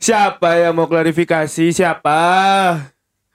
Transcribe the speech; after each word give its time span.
Siapa 0.00 0.56
yang 0.56 0.72
mau 0.72 0.88
klarifikasi? 0.88 1.76
Siapa? 1.76 2.16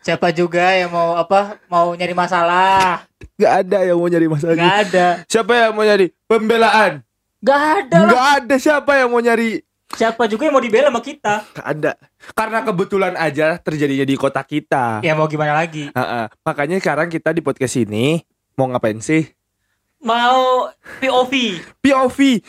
Siapa 0.02 0.34
juga 0.34 0.74
yang 0.74 0.90
mau 0.90 1.14
apa 1.14 1.62
mau 1.70 1.94
nyari 1.94 2.18
masalah? 2.18 3.06
Gak 3.38 3.54
ada 3.62 3.86
yang 3.86 4.02
mau 4.02 4.10
nyari 4.10 4.26
masalah. 4.26 4.58
Gak 4.58 4.78
ada. 4.90 5.08
Siapa 5.30 5.54
yang 5.54 5.78
mau 5.78 5.86
nyari 5.86 6.10
pembelaan? 6.26 7.06
Gak 7.46 7.62
ada 7.86 7.98
lah. 8.02 8.10
Gak 8.10 8.28
ada 8.42 8.56
siapa 8.58 8.98
yang 8.98 9.14
mau 9.14 9.22
nyari. 9.22 9.62
Siapa 9.94 10.26
juga 10.26 10.50
yang 10.50 10.58
mau 10.58 10.66
dibela 10.66 10.90
sama 10.90 11.06
kita? 11.06 11.46
Ada. 11.54 12.02
Karena 12.34 12.66
kebetulan 12.66 13.14
aja 13.14 13.62
terjadinya 13.62 14.02
di 14.10 14.18
kota 14.18 14.42
kita. 14.42 15.06
Ya 15.06 15.14
mau 15.14 15.30
gimana 15.30 15.54
lagi? 15.54 15.94
Ha-ha. 15.94 16.34
Makanya 16.42 16.82
sekarang 16.82 17.14
kita 17.14 17.30
di 17.30 17.46
podcast 17.46 17.78
ini 17.78 18.26
mau 18.58 18.66
ngapain 18.74 18.98
sih? 19.06 19.30
Mau 20.02 20.74
POV. 20.98 21.62
POV, 21.78 22.42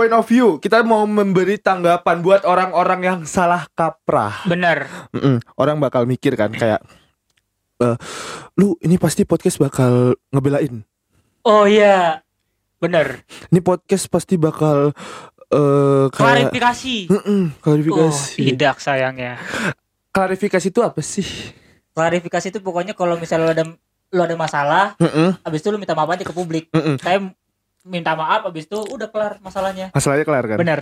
point 0.00 0.16
of 0.16 0.24
view. 0.24 0.56
Kita 0.56 0.80
mau 0.80 1.04
memberi 1.04 1.60
tanggapan 1.60 2.24
buat 2.24 2.48
orang-orang 2.48 3.00
yang 3.04 3.18
salah 3.28 3.68
kaprah. 3.76 4.48
Bener. 4.48 4.88
Mm-mm. 5.12 5.44
Orang 5.54 5.76
bakal 5.76 6.08
mikir 6.08 6.40
kan 6.40 6.48
kayak, 6.48 6.80
eh, 7.78 7.96
lu 8.56 8.80
ini 8.80 8.96
pasti 8.96 9.28
podcast 9.28 9.60
bakal 9.60 10.16
ngebelain. 10.32 10.80
Oh 11.44 11.68
iya. 11.68 12.24
Bener. 12.80 13.28
Ini 13.52 13.60
podcast 13.60 14.08
pasti 14.08 14.40
bakal 14.40 14.96
eh 15.52 16.04
kayak 16.08 16.48
Klarifikasi. 16.48 16.96
Mm-mm, 17.12 17.42
Oh, 17.52 17.60
klarifikasi. 17.60 18.40
tidak 18.40 18.80
sayangnya. 18.80 19.36
klarifikasi 20.10 20.66
itu 20.66 20.80
apa 20.80 21.04
sih? 21.04 21.28
Klarifikasi 21.92 22.48
itu 22.48 22.58
pokoknya 22.58 22.96
kalau 22.96 23.14
misalnya 23.14 23.44
lo 23.44 23.52
ada 23.52 23.64
lo 24.10 24.20
ada 24.24 24.34
masalah, 24.34 24.84
Mm-mm, 24.96 25.38
habis 25.44 25.60
itu 25.60 25.68
lo 25.68 25.76
minta 25.76 25.92
maaf 25.92 26.08
aja 26.08 26.24
ke 26.24 26.32
publik. 26.32 26.66
mm-mm. 26.72 26.96
Saya 26.98 27.20
minta 27.86 28.12
maaf 28.16 28.44
habis 28.48 28.66
itu 28.68 28.76
udah 28.76 29.08
kelar 29.08 29.38
masalahnya. 29.40 29.88
Masalahnya 29.94 30.24
kelar 30.24 30.44
kan? 30.44 30.58
Bener. 30.60 30.80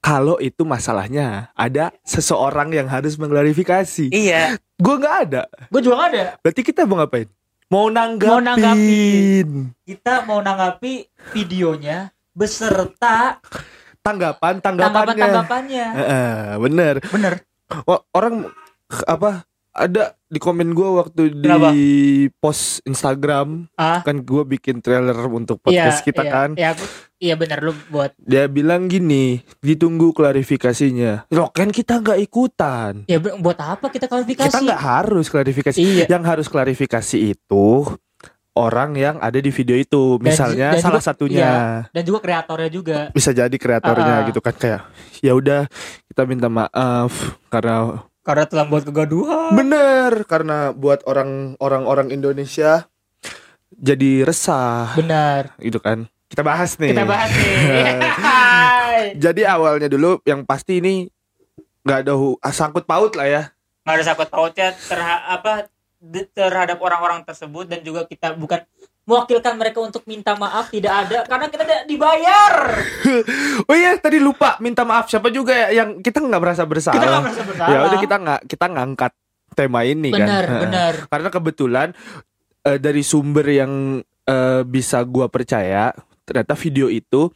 Kalau 0.00 0.38
itu 0.38 0.62
masalahnya 0.62 1.50
ada 1.58 1.90
seseorang 2.06 2.70
yang 2.70 2.86
harus 2.86 3.18
mengklarifikasi. 3.18 4.14
Iya. 4.14 4.54
Gue 4.78 4.96
nggak 5.02 5.16
ada. 5.28 5.42
Gue 5.72 5.82
juga 5.82 5.98
nggak 5.98 6.10
ada. 6.14 6.24
Berarti 6.40 6.60
kita 6.62 6.86
mau 6.86 7.02
ngapain? 7.02 7.28
Mau 7.66 7.90
nanggapin. 7.90 8.30
Mau 8.30 8.38
nanggapin. 8.38 9.48
Kita 9.82 10.22
mau 10.22 10.38
nanggapi 10.38 11.10
videonya 11.34 12.14
beserta 12.30 13.42
Tanggapan 14.06 14.62
tanggapannya. 14.62 15.02
tanggapan-tanggapannya. 15.02 15.86
Heeh, 15.98 16.38
bener. 16.62 16.94
Bener. 17.10 17.32
Wah, 17.82 17.98
orang 18.14 18.46
apa 19.02 19.42
ada 19.76 20.02
di 20.26 20.36
komen 20.36 20.72
gue 20.72 20.88
waktu 20.90 21.22
di 21.30 21.44
Kenapa? 21.44 21.70
post 22.34 22.80
Instagram 22.82 23.68
Ah, 23.72 24.00
kan 24.00 24.18
gue 24.18 24.42
bikin 24.48 24.80
trailer 24.80 25.14
untuk 25.28 25.60
podcast 25.60 26.00
kita 26.00 26.20
iya, 26.20 26.32
kan 26.32 26.48
Iya, 26.52 26.68
aku- 26.72 26.88
iya 27.18 27.34
bener 27.34 27.58
lu 27.60 27.72
buat. 27.86 28.10
dia 28.18 28.44
bilang 28.46 28.88
gini 28.88 29.44
ditunggu 29.60 30.10
klarifikasinya 30.10 31.28
loh 31.28 31.48
kan 31.48 31.68
kita 31.68 32.00
nggak 32.00 32.18
ikutan 32.20 33.04
Ya 33.04 33.16
bu- 33.16 33.36
buat 33.38 33.54
apa 33.56 33.86
kita 33.86 34.06
klarifikasi? 34.06 34.48
kita 34.48 34.64
nggak 34.64 34.82
harus 34.82 35.26
klarifikasi 35.26 35.76
Iya. 35.76 36.04
yang 36.08 36.24
harus 36.24 36.46
klarifikasi 36.46 37.16
itu 37.28 37.84
orang 38.52 38.96
yang 38.96 39.16
ada 39.18 39.36
di 39.36 39.50
video 39.50 39.76
itu 39.76 40.16
Dan 40.16 40.24
misalnya 40.24 40.68
ju- 40.70 40.74
dan 40.74 40.82
salah 40.82 40.96
juga- 40.96 41.06
satunya 41.06 41.44
iya. 41.44 41.60
Dan 41.92 42.02
juga 42.02 42.18
kreatornya 42.18 42.70
juga. 42.72 42.98
bisa 43.12 43.30
jadi 43.30 43.52
kreatornya 43.52 44.14
Ah. 44.16 44.26
gitu 44.26 44.40
kan 44.40 44.54
kayak 44.54 44.82
ya 45.20 45.32
udah 45.32 45.68
kita 46.08 46.22
minta 46.24 46.48
maaf 46.48 47.12
karena 47.46 48.00
Karena 48.26 48.42
telah 48.42 48.66
buat 48.66 48.82
kegaduhan. 48.82 49.54
bener 49.54 50.26
karena 50.26 50.74
buat 50.74 51.06
orang 51.06 51.54
orang 51.62 51.86
orang 51.86 52.08
Indonesia 52.10 52.90
jadi 53.70 54.26
resah 54.26 54.98
Benar. 54.98 55.54
gitu 55.62 55.78
kan 55.78 56.10
kita 56.26 56.42
bahas 56.42 56.74
nih 56.74 56.90
Kita 56.90 57.06
bahas 57.06 57.30
nih. 57.30 57.54
jadi 59.24 59.42
awalnya 59.46 59.86
dulu 59.86 60.18
yang 60.26 60.42
pasti 60.42 60.82
ini 60.82 61.06
nggak 61.86 62.02
ada 62.02 62.18
ah, 62.18 62.50
sangkut 62.50 62.82
paut 62.82 63.14
lah 63.14 63.30
ya 63.30 63.42
Nggak 63.86 63.94
ada 63.94 64.04
sangkut 64.04 64.26
pautnya 64.26 64.74
terha 64.74 65.22
apa 65.30 65.70
terhadap 66.34 66.82
orang-orang 66.82 67.22
tersebut 67.22 67.70
dan 67.70 67.80
juga 67.82 68.04
kita 68.04 68.34
bukan 68.34 68.66
mewakilkan 69.06 69.54
mereka 69.54 69.78
untuk 69.78 70.02
minta 70.04 70.34
maaf 70.34 70.68
tidak 70.68 71.06
ada 71.06 71.18
karena 71.24 71.46
kita 71.46 71.62
tidak 71.62 71.84
dibayar. 71.86 72.52
oh 73.70 73.76
iya 73.78 73.94
tadi 73.96 74.18
lupa 74.18 74.58
minta 74.58 74.82
maaf 74.82 75.06
siapa 75.06 75.30
juga 75.30 75.54
ya 75.54 75.82
yang 75.82 76.02
kita 76.02 76.18
nggak 76.18 76.42
merasa 76.42 76.66
bersalah 76.66 76.98
Kita 76.98 77.06
nggak 77.08 77.22
merasa 77.22 77.42
bersalah. 77.46 77.70
ya 77.70 77.78
udah 77.86 77.98
kita 78.02 78.16
nggak 78.18 78.40
kita 78.50 78.66
ngangkat 78.66 79.12
tema 79.54 79.80
ini 79.86 80.10
kan 80.10 80.18
benar, 80.20 80.44
Heeh. 80.44 80.62
benar. 80.66 80.94
karena 81.06 81.28
kebetulan 81.30 81.88
eh, 82.66 82.78
dari 82.82 83.02
sumber 83.06 83.46
yang 83.46 83.72
eh, 84.04 84.62
bisa 84.66 85.00
gua 85.06 85.30
percaya 85.30 85.94
ternyata 86.26 86.58
video 86.58 86.90
itu 86.90 87.30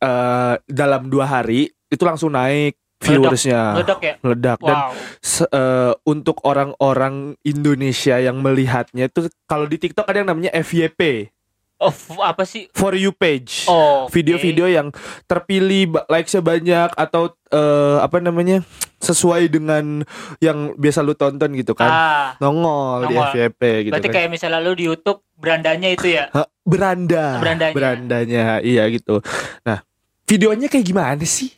eh, 0.00 0.54
dalam 0.64 1.12
dua 1.12 1.28
hari 1.28 1.68
itu 1.68 2.02
langsung 2.02 2.32
naik 2.32 2.80
viewersnya 2.98 3.60
Meledak 3.74 4.00
ya? 4.00 4.14
meledak 4.20 4.58
dan 4.60 4.76
se- 5.18 5.46
eh, 5.46 5.92
untuk 6.04 6.38
orang-orang 6.42 7.34
Indonesia 7.42 8.16
yang 8.16 8.38
melihatnya 8.38 9.06
itu 9.06 9.26
kalau 9.44 9.64
di 9.64 9.76
TikTok 9.76 10.04
ada 10.04 10.18
yang 10.18 10.28
namanya 10.28 10.52
FYP 10.54 11.30
Oh, 11.76 11.90
apa 12.22 12.42
sih? 12.42 12.70
for 12.70 12.94
you 12.94 13.10
page 13.10 13.66
Oh, 13.66 14.06
oke. 14.06 14.14
video-video 14.14 14.70
yang 14.70 14.88
terpilih 15.24 15.90
ba- 15.90 16.06
likes-nya 16.08 16.40
banyak 16.40 16.88
atau 16.90 17.28
eh, 17.46 17.98
apa 17.98 18.18
namanya 18.18 18.62
sesuai 18.98 19.48
dengan 19.48 20.00
yang 20.38 20.72
biasa 20.72 21.02
lu 21.02 21.12
tonton 21.12 21.50
gitu 21.52 21.74
kan 21.74 21.90
Ah, 21.90 22.28
nongol, 22.38 23.04
di 23.04 23.12
Nongol. 23.12 23.26
FYP 23.28 23.60
gitu 23.82 23.92
berarti 23.92 24.08
kan 24.08 24.16
kayak 24.16 24.30
misalnya 24.30 24.58
lu 24.60 24.72
di 24.72 24.86
YouTube 24.86 25.20
berandanya 25.34 25.90
itu 25.90 26.08
ya. 26.08 26.30
Beranda 26.64 27.36
Berandanya. 27.36 27.74
berandanya 27.74 28.44
iya 28.62 28.88
gitu 28.88 29.20
nah 29.60 29.82
videonya 30.24 30.66
kayak 30.66 30.86
gimana 30.86 31.20
sih 31.20 31.52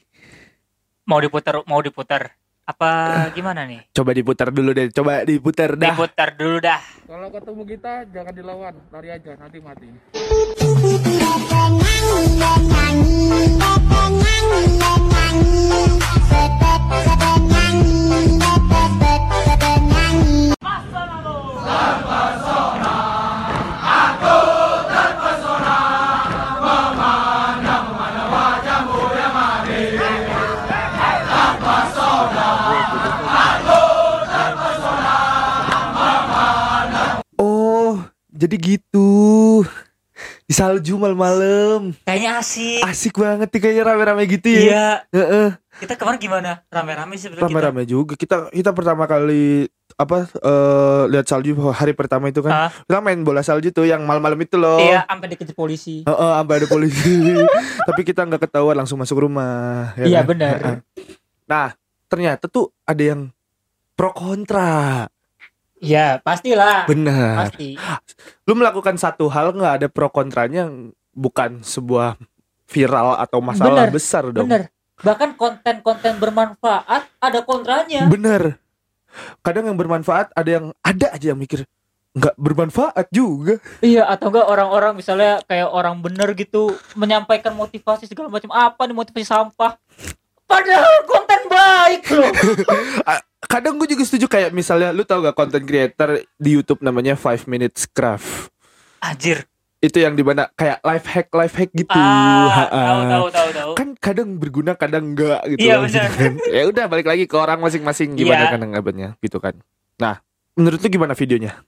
Mau 1.07 1.23
diputar 1.23 1.63
mau 1.71 1.79
diputar. 1.79 2.35
Apa 2.67 2.91
gimana 3.39 3.63
nih? 3.63 3.79
coba 3.95 4.11
diputar 4.11 4.51
dulu 4.51 4.75
deh 4.75 4.91
coba 4.91 5.23
diputar 5.23 5.79
dah 5.79 5.95
Diputar 5.95 6.35
dulu 6.35 6.59
dah. 6.59 6.83
Kalau 7.07 7.31
ketemu 7.31 7.63
kita 7.63 7.93
jangan 8.11 8.35
dilawan, 8.35 8.75
lari 8.91 9.15
aja 9.15 9.39
nanti 9.39 9.63
mati. 9.63 9.87
Jadi 38.37 38.57
gitu 38.59 39.09
di 40.43 40.53
salju 40.53 40.97
malam-malam 40.97 41.93
Kayaknya 42.03 42.31
asik. 42.39 42.81
asik 42.83 43.15
banget 43.17 43.49
nih 43.49 43.61
kayaknya 43.61 43.85
rame-rame 43.87 44.23
gitu 44.27 44.47
ya 44.47 44.61
Iya. 44.63 44.87
Heeh. 45.11 45.49
Kita 45.77 45.93
kemarin 45.95 46.17
gimana? 46.19 46.51
Rame-rame 46.67 47.15
sih 47.15 47.29
kita. 47.29 47.41
rame-rame 47.43 47.85
juga 47.85 48.13
kita 48.15 48.49
kita 48.49 48.71
pertama 48.73 49.05
kali 49.05 49.69
apa 49.95 50.25
eh, 50.25 51.03
lihat 51.07 51.25
salju 51.25 51.53
hari 51.71 51.93
pertama 51.93 52.29
itu 52.29 52.41
kan 52.41 52.69
Ah. 52.69 52.71
kita 52.83 53.01
main 53.01 53.21
bola 53.21 53.41
salju 53.41 53.69
tuh 53.71 53.85
yang 53.85 54.01
malam-malam 54.03 54.37
itu 54.39 54.57
loh 54.57 54.77
Iya, 54.79 55.05
sampai 55.05 55.27
dikejar 55.29 55.53
polisi. 55.53 56.01
Heeh, 56.03 56.31
sampai 56.35 56.55
ada 56.55 56.67
polisi 56.67 57.13
tapi 57.89 58.01
kita 58.03 58.25
nggak 58.25 58.41
ketahuan 58.43 58.73
langsung 58.75 58.97
masuk 58.97 59.21
rumah 59.21 59.93
ya 59.97 60.05
Iya, 60.07 60.19
kan? 60.19 60.27
benar. 60.27 60.57
Nah 61.45 61.67
ternyata 62.07 62.47
tuh 62.47 62.73
ada 62.83 63.03
yang 63.03 63.29
pro 63.93 64.13
kontra 64.13 65.05
Iya, 65.77 66.19
pastilah. 66.21 66.89
benar 66.89 67.49
Pasti. 67.49 67.77
lu 68.45 68.53
melakukan 68.55 68.97
satu 68.97 69.29
hal 69.29 69.53
nggak 69.53 69.75
ada 69.77 69.87
pro 69.87 70.09
kontranya 70.09 70.73
bukan 71.13 71.61
sebuah 71.61 72.17
viral 72.65 73.17
atau 73.17 73.39
masalah 73.39 73.85
Benar, 73.85 73.91
besar 73.91 74.25
dong 74.31 74.49
Bener. 74.49 74.73
Bahkan 74.97 75.37
konten-konten 75.37 76.17
bermanfaat 76.17 77.05
ada 77.21 77.41
kontranya. 77.43 78.09
bener 78.09 78.57
kadang 79.41 79.65
yang 79.65 79.77
bermanfaat 79.77 80.29
ada 80.33 80.51
yang 80.51 80.67
ada 80.81 81.07
aja 81.09 81.33
yang 81.33 81.41
mikir 81.41 81.65
nggak 82.13 82.33
bermanfaat 82.37 83.09
juga 83.09 83.61
Iya, 83.81 84.09
atau 84.09 84.29
enggak 84.29 84.49
orang-orang 84.49 84.97
misalnya 84.97 85.41
kayak 85.45 85.69
orang 85.69 86.01
bener 86.01 86.33
gitu 86.33 86.73
menyampaikan 86.93 87.53
motivasi 87.53 88.09
segala 88.09 88.29
macam 88.29 88.49
apa 88.53 88.81
nih 88.85 88.97
motivasi 88.97 89.25
sampah. 89.25 89.77
Padahal 90.47 90.97
konten 91.05 91.41
baik 91.45 92.03
loh. 92.09 92.33
kadang 93.47 93.77
gue 93.77 93.89
juga 93.89 94.03
setuju 94.03 94.27
kayak 94.27 94.51
misalnya 94.51 94.91
lu 94.91 95.03
tau 95.03 95.19
gak 95.21 95.35
content 95.35 95.63
creator 95.63 96.09
di 96.33 96.51
YouTube 96.53 96.81
namanya 96.81 97.15
5 97.15 97.47
minutes 97.47 97.87
craft 97.87 98.51
Anjir. 98.99 99.47
itu 99.77 99.97
yang 99.97 100.13
di 100.13 100.21
mana 100.21 100.49
kayak 100.53 100.81
life 100.83 101.07
hack 101.07 101.29
life 101.31 101.55
hack 101.55 101.71
gitu 101.71 101.93
Ah, 101.93 102.67
tahu 102.67 103.01
tahu 103.05 103.27
tahu 103.31 103.49
tahu. 103.53 103.71
kan 103.75 103.89
kadang 103.95 104.35
berguna 104.35 104.73
kadang 104.73 105.13
enggak 105.13 105.41
gitu 105.47 105.63
Iya, 105.63 105.79
benar. 105.79 106.09
kan. 106.11 106.33
ya 106.49 106.63
udah 106.67 106.85
balik 106.87 107.07
lagi 107.07 107.25
ke 107.25 107.35
orang 107.35 107.59
masing-masing 107.59 108.15
gimana 108.15 108.43
Iya. 108.43 108.53
kadang 108.53 108.71
ngabarnya 108.73 109.09
gitu 109.19 109.37
kan 109.37 109.55
nah 109.95 110.19
menurut 110.53 110.79
lu 110.79 110.89
gimana 110.89 111.13
videonya 111.13 111.61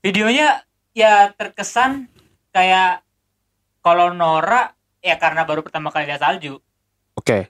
Videonya 0.00 0.64
ya 0.92 1.28
terkesan 1.30 2.08
kayak 2.50 3.04
kalau 3.80 4.10
Nora 4.10 4.72
ya 4.98 5.16
karena 5.16 5.44
baru 5.44 5.60
pertama 5.60 5.88
kali 5.88 6.04
lihat 6.06 6.20
salju. 6.20 6.56
oke 7.12 7.28
eh, 7.30 7.44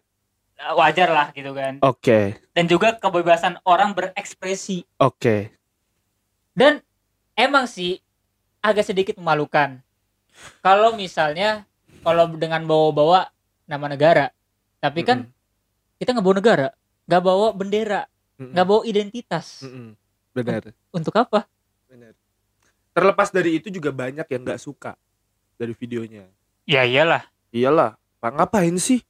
wajar 0.77 1.09
lah 1.09 1.27
gitu 1.33 1.51
kan 1.53 1.81
Oke, 1.81 2.37
dan 2.53 2.65
juga 2.65 2.93
kebebasan 2.95 3.57
orang 3.65 3.97
berekspresi 3.97 4.85
oke. 4.99 5.49
dan 6.53 6.85
emang 7.33 7.65
sih 7.65 7.99
agak 8.61 8.85
sedikit 8.85 9.17
memalukan 9.17 9.81
kalau 10.61 10.93
misalnya 10.93 11.65
kalau 12.01 12.29
dengan 12.37 12.65
bawa-bawa 12.65 13.33
nama 13.65 13.87
negara 13.89 14.27
tapi 14.79 15.01
kan 15.01 15.29
kita 15.97 16.13
nggak 16.13 16.25
bawa 16.25 16.37
negara 16.37 16.69
nggak 17.05 17.23
bawa 17.23 17.47
bendera 17.53 18.03
nggak 18.37 18.67
bawa 18.67 18.83
identitas 18.85 19.65
Mm-mm. 19.65 19.97
Benar, 20.31 20.71
untuk 20.95 21.13
apa 21.17 21.45
benar. 21.91 22.15
Terlepas 22.91 23.29
dari 23.31 23.59
itu 23.59 23.67
juga 23.67 23.91
banyak 23.91 24.25
yang 24.25 24.43
nggak 24.43 24.63
suka 24.63 24.95
dari 25.57 25.75
videonya. 25.75 26.25
ya 26.65 26.87
iyalah 26.87 27.27
Iyalah, 27.51 27.99
Pak 28.23 28.31
ngapain 28.39 28.79
sih? 28.79 29.03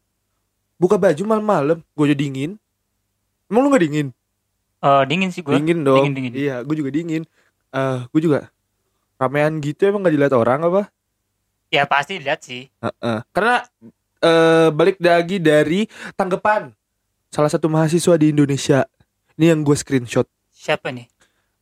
Buka 0.80 0.96
baju 0.96 1.22
malam-malam, 1.28 1.78
gue 1.84 2.04
aja 2.08 2.16
dingin. 2.16 2.56
Emang 3.52 3.60
lu 3.62 3.68
gak 3.68 3.84
dingin? 3.84 4.08
Eh, 4.80 5.02
dingin 5.04 5.28
sih 5.28 5.44
gue 5.44 5.52
Dingin 5.52 5.84
dong. 5.84 6.00
dingin, 6.00 6.14
dingin. 6.16 6.32
Iya, 6.32 6.64
gue 6.64 6.72
juga 6.72 6.88
dingin. 6.88 7.28
Eh, 7.70 7.98
gue 8.08 8.20
juga 8.24 8.48
ramean 9.20 9.60
gitu 9.60 9.84
emang 9.84 10.00
gak 10.02 10.14
dilihat 10.16 10.32
orang 10.32 10.64
apa? 10.64 10.82
ya 11.70 11.86
pasti 11.86 12.18
lihat 12.18 12.42
sih 12.42 12.66
Heeh. 12.82 13.18
Karena 13.30 13.62
eh 14.18 14.68
balik 14.74 14.98
lagi 14.98 15.38
dari 15.38 15.86
tanggapan 16.18 16.74
salah 17.30 17.46
satu 17.46 17.70
mahasiswa 17.70 18.18
di 18.18 18.34
Indonesia. 18.34 18.82
Ini 19.38 19.54
yang 19.54 19.62
gue 19.62 19.78
screenshot. 19.78 20.26
siapa 20.50 20.90
nih 20.90 21.06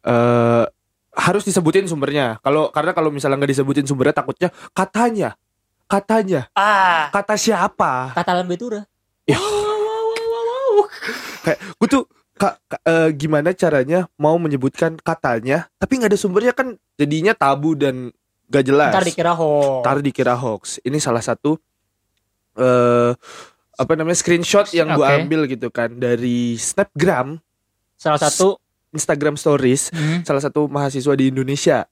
eh 0.00 0.64
harus 1.12 1.44
disebutin 1.44 1.84
sumbernya. 1.84 2.40
Kalau 2.40 2.72
karena 2.72 2.96
kalau 2.96 3.12
misalnya 3.12 3.36
nggak 3.36 3.52
disebutin 3.52 3.84
sumbernya 3.84 4.16
takutnya 4.16 4.48
katanya, 4.72 5.36
katanya, 5.84 6.48
ah 6.56 7.12
kata 7.12 7.34
siapa? 7.36 8.16
kata 8.16 8.32
Lambetura 8.32 8.88
Ya. 9.28 9.38
Kayak 11.44 11.58
gue 11.76 11.88
tuh 11.88 12.04
ka- 12.34 12.58
ka- 12.64 12.82
eh, 12.82 13.10
gimana 13.12 13.52
caranya 13.52 14.08
mau 14.16 14.36
menyebutkan 14.36 14.96
katanya, 14.96 15.68
tapi 15.76 15.98
nggak 15.98 16.10
ada 16.12 16.18
sumbernya 16.18 16.52
kan 16.52 16.74
jadinya 16.94 17.32
tabu 17.32 17.74
dan 17.74 18.10
gak 18.48 18.64
jelas. 18.64 18.92
ntar 18.94 19.04
dikira 19.04 19.32
hoax 19.34 19.84
Ntar 19.84 19.96
dikira 20.00 20.34
hoax. 20.34 20.62
Ini 20.80 20.98
salah 20.98 21.20
satu 21.20 21.60
eh 22.56 23.12
apa 23.78 23.92
namanya 23.94 24.18
screenshot 24.18 24.66
yang 24.72 24.90
gue 24.90 25.04
Oke. 25.04 25.14
ambil 25.14 25.40
gitu 25.46 25.68
kan 25.70 25.94
dari 25.94 26.58
Snapgram, 26.58 27.38
salah 27.94 28.18
satu 28.18 28.58
Instagram 28.90 29.36
Stories, 29.36 29.94
hmm, 29.94 30.26
salah 30.26 30.42
satu 30.42 30.66
mahasiswa 30.66 31.14
di 31.14 31.30
Indonesia. 31.30 31.86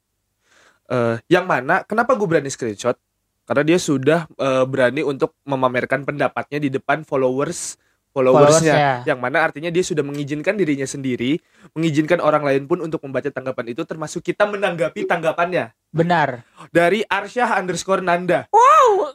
Eh 0.87 1.17
yang 1.29 1.47
mana 1.47 1.85
kenapa 1.85 2.19
gue 2.19 2.27
berani 2.27 2.51
screenshot? 2.51 2.99
Karena 3.47 3.63
dia 3.63 3.79
sudah 3.79 4.27
eh, 4.29 4.65
berani 4.67 5.01
untuk 5.01 5.39
memamerkan 5.47 6.03
pendapatnya 6.03 6.59
di 6.59 6.69
depan 6.69 7.07
followers 7.07 7.79
followersnya, 8.11 8.73
Followersnya. 8.73 9.05
yang 9.05 9.21
mana 9.21 9.45
artinya 9.45 9.69
dia 9.69 9.85
sudah 9.85 10.01
mengizinkan 10.01 10.57
dirinya 10.57 10.89
sendiri, 10.89 11.37
mengizinkan 11.77 12.17
orang 12.19 12.49
lain 12.49 12.65
pun 12.65 12.81
untuk 12.81 13.05
membaca 13.05 13.29
tanggapan 13.29 13.77
itu, 13.77 13.85
termasuk 13.85 14.25
kita 14.25 14.49
menanggapi 14.49 15.05
tanggapannya 15.05 15.77
benar 15.93 16.41
dari 16.73 17.05
Arsyah 17.05 17.61
underscore 17.61 18.01
Nanda. 18.01 18.49
Wow. 18.49 19.13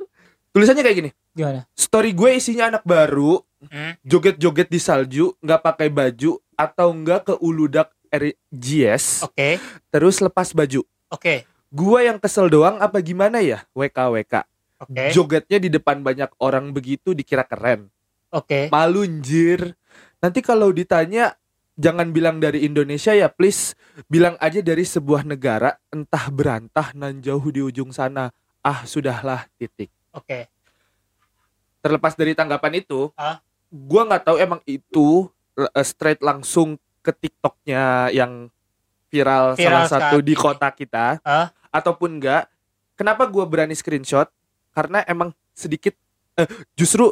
Tulisannya 0.54 0.86
kayak 0.86 0.98
gini. 1.02 1.12
gimana 1.32 1.64
Story 1.74 2.14
gue 2.14 2.38
isinya 2.38 2.70
anak 2.70 2.84
baru, 2.86 3.42
Hmm. 3.62 3.94
joget-joget 4.02 4.70
di 4.70 4.78
salju, 4.78 5.34
nggak 5.38 5.62
pakai 5.62 5.90
baju 5.90 6.38
atau 6.54 6.88
nggak 6.92 7.22
ke 7.26 7.34
Uludak 7.42 7.90
RGS, 8.10 9.22
oke 9.24 9.58
terus 9.88 10.18
lepas 10.18 10.50
baju. 10.52 10.82
oke 11.08 11.46
Gua 11.72 12.04
yang 12.04 12.20
kesel 12.20 12.52
doang 12.52 12.78
apa 12.78 13.00
gimana 13.00 13.40
ya? 13.40 13.64
WKWK. 13.72 14.44
oke 14.84 15.04
Jogetnya 15.16 15.58
di 15.58 15.70
depan 15.72 16.04
banyak 16.04 16.28
orang 16.38 16.76
begitu 16.76 17.16
dikira 17.16 17.48
keren. 17.48 17.88
oke 18.30 18.68
Malu 18.68 19.08
njir. 19.08 19.72
Nanti 20.20 20.44
kalau 20.44 20.70
ditanya 20.70 21.34
jangan 21.80 22.12
bilang 22.12 22.38
dari 22.38 22.68
Indonesia 22.68 23.16
ya 23.16 23.32
please 23.32 23.74
bilang 24.06 24.36
aja 24.38 24.60
dari 24.60 24.84
sebuah 24.84 25.24
negara 25.24 25.80
entah 25.90 26.28
berantah 26.28 26.92
nan 26.94 27.24
jauh 27.24 27.48
di 27.48 27.64
ujung 27.64 27.90
sana. 27.90 28.30
Ah 28.60 28.84
sudahlah 28.84 29.48
titik. 29.56 29.90
oke 30.12 30.46
Terlepas 31.82 32.14
dari 32.14 32.38
tanggapan 32.38 32.78
itu, 32.78 33.10
Ah. 33.18 33.42
gua 33.72 34.06
nggak 34.06 34.24
tahu 34.28 34.38
emang 34.38 34.62
itu 34.70 35.26
eh, 35.56 35.82
straight 35.82 36.22
langsung 36.22 36.78
ke 37.02 37.10
TikToknya 37.10 38.14
yang 38.14 38.54
viral, 39.10 39.58
Viral 39.58 39.90
salah 39.90 39.90
satu 39.90 40.22
di 40.22 40.38
kota 40.38 40.70
kita 40.70 41.18
Ah. 41.26 41.50
Ataupun 41.72 42.20
enggak. 42.20 42.52
Kenapa 42.94 43.26
gua 43.26 43.44
berani 43.44 43.74
screenshot? 43.74 44.30
Karena 44.72 45.02
emang 45.04 45.32
sedikit 45.52 45.96
eh, 46.36 46.48
justru 46.74 47.12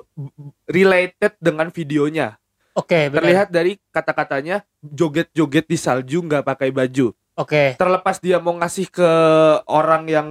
related 0.66 1.36
dengan 1.40 1.68
videonya. 1.70 2.36
oke 2.72 3.12
benar 3.12 3.20
Terlihat 3.20 3.48
dari 3.50 3.76
kata-katanya 3.90 4.64
joget-joget 4.80 5.66
di 5.66 5.76
salju 5.76 6.22
nggak 6.22 6.46
pakai 6.46 6.70
baju. 6.70 7.12
oke 7.36 7.76
Terlepas 7.76 8.20
dia 8.20 8.38
mau 8.38 8.56
ngasih 8.56 8.88
ke 8.88 9.10
orang 9.66 10.08
yang 10.08 10.30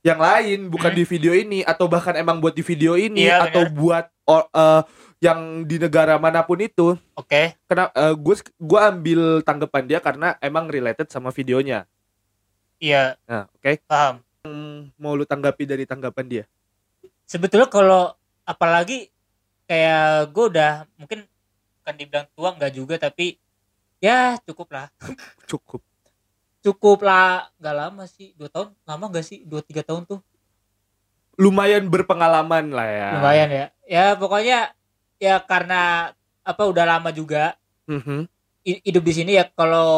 yang 0.00 0.16
lain 0.16 0.66
bukan 0.66 0.90
Hmm. 0.90 0.98
di 0.98 1.04
video 1.04 1.30
ini 1.30 1.60
atau 1.60 1.84
bahkan 1.84 2.16
emang 2.16 2.40
buat 2.40 2.56
di 2.56 2.64
video 2.64 2.96
ini 2.96 3.28
Iya, 3.28 3.46
atau 3.46 3.68
benar. 3.68 3.76
buat 3.76 4.06
eh, 4.26 4.82
yang 5.20 5.38
di 5.62 5.76
negara 5.76 6.16
mana 6.16 6.40
pun 6.40 6.56
itu. 6.58 6.96
oke 7.12 7.42
Karena 7.68 7.84
gue 8.16 8.34
gue 8.56 8.80
ambil 8.80 9.20
tanggapan 9.44 9.84
dia 9.84 10.00
karena 10.00 10.34
emang 10.40 10.66
related 10.66 11.06
sama 11.06 11.28
videonya. 11.30 11.84
Iya 12.80 13.14
Nah, 13.24 13.44
oke. 13.46 13.78
paham 13.84 14.24
Hmm, 14.40 14.88
Mau 14.96 15.12
lu 15.12 15.22
tanggapi 15.22 15.62
dari 15.64 15.84
tanggapan 15.84 16.26
dia? 16.26 16.44
sebetulnya 17.22 17.68
kalau 17.68 18.10
apalagi 18.42 19.12
kayak 19.64 20.26
gue 20.28 20.44
udah 20.50 20.72
mungkin 20.96 21.28
kan 21.80 21.94
dibilang 21.94 22.26
tua 22.32 22.50
nggak 22.50 22.72
juga 22.74 22.98
tapi 22.98 23.36
ya 23.98 24.34
cukup 24.42 24.72
lah 24.72 24.86
Cukup. 25.46 25.84
cukup 26.60 26.98
lah 27.00 27.52
nggak 27.54 27.76
lama 27.76 28.04
sih 28.04 28.32
dua 28.34 28.48
tahun 28.48 28.72
lama 28.82 29.04
nggak 29.06 29.22
sih 29.22 29.38
dua 29.44 29.60
tiga 29.60 29.80
tahun 29.80 30.04
tuh 30.04 30.20
Lumayan 31.36 31.86
berpengalaman 31.86 32.68
lah 32.68 32.88
ya. 32.88 33.08
lumayan 33.14 33.48
ya 33.48 33.66
ya 33.84 34.04
pokoknya 34.14 34.72
ya 35.16 35.36
karena 35.38 36.10
apa 36.40 36.62
udah 36.64 36.84
lama 36.88 37.08
juga 37.10 37.54
Mhm. 37.84 38.24
hi- 38.62 38.82
hidup 38.82 39.02
di 39.02 39.12
sini 39.14 39.32
ya 39.36 39.44
kalau 39.46 39.90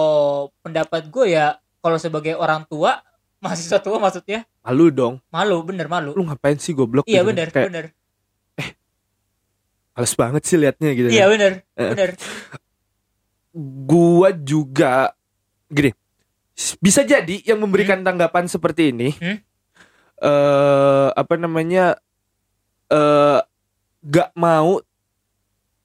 pendapat 0.60 1.06
gue 1.06 1.32
ya 1.32 1.61
kalau 1.82 1.98
sebagai 1.98 2.32
orang 2.32 2.62
tua 2.64 3.02
mahasiswa 3.38 3.76
tua 3.76 3.98
maksudnya 3.98 4.46
Malu 4.62 4.88
dong. 4.88 5.14
malu 5.28 5.58
bener 5.62 5.86
malu 5.86 6.14
Lu 6.14 6.22
ngapain 6.22 6.54
sih 6.56 6.70
goblok? 6.70 7.02
iya 7.04 7.20
gitu? 7.20 7.28
bener 7.28 7.48
Kayak 7.50 7.66
bener 7.68 7.86
males 9.92 10.14
banget 10.14 10.42
sih 10.42 10.56
liatnya 10.56 10.90
gitu. 10.94 11.08
iya 11.08 11.26
kan. 11.26 11.32
bener 11.32 11.52
Eh. 11.74 11.90
bener 11.90 12.10
gua 13.84 14.32
juga 14.32 15.12
gini 15.68 15.92
bisa 16.78 17.02
jadi 17.02 17.42
yang 17.44 17.58
memberikan 17.58 18.00
tanggapan 18.00 18.46
seperti 18.46 18.88
ini 18.88 19.12
Hmm? 19.12 19.38
eh 20.18 21.08
apa 21.10 21.34
namanya 21.34 21.98
eh 22.88 23.40
gak 24.00 24.30
mau 24.32 24.78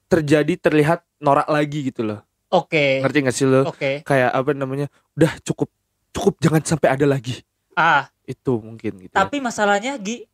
terjadi 0.06 0.56
terlihat 0.56 1.02
norak 1.18 1.46
lagi 1.46 1.84
gitu 1.84 2.00
loh 2.02 2.20
oke 2.48 3.02
ngerti 3.02 3.18
gak 3.20 3.34
sih 3.34 3.44
lo 3.44 3.66
oke 3.66 4.02
kayak 4.02 4.30
apa 4.30 4.50
namanya 4.52 4.86
udah 5.12 5.32
cukup 5.42 5.68
cukup 6.14 6.34
jangan 6.40 6.62
sampai 6.64 6.88
ada 6.94 7.06
lagi 7.06 7.42
ah 7.78 8.10
itu 8.28 8.52
mungkin 8.60 8.92
gitu 9.00 9.14
Tapi 9.14 9.40
masalahnya 9.40 9.96
Gi 9.96 10.26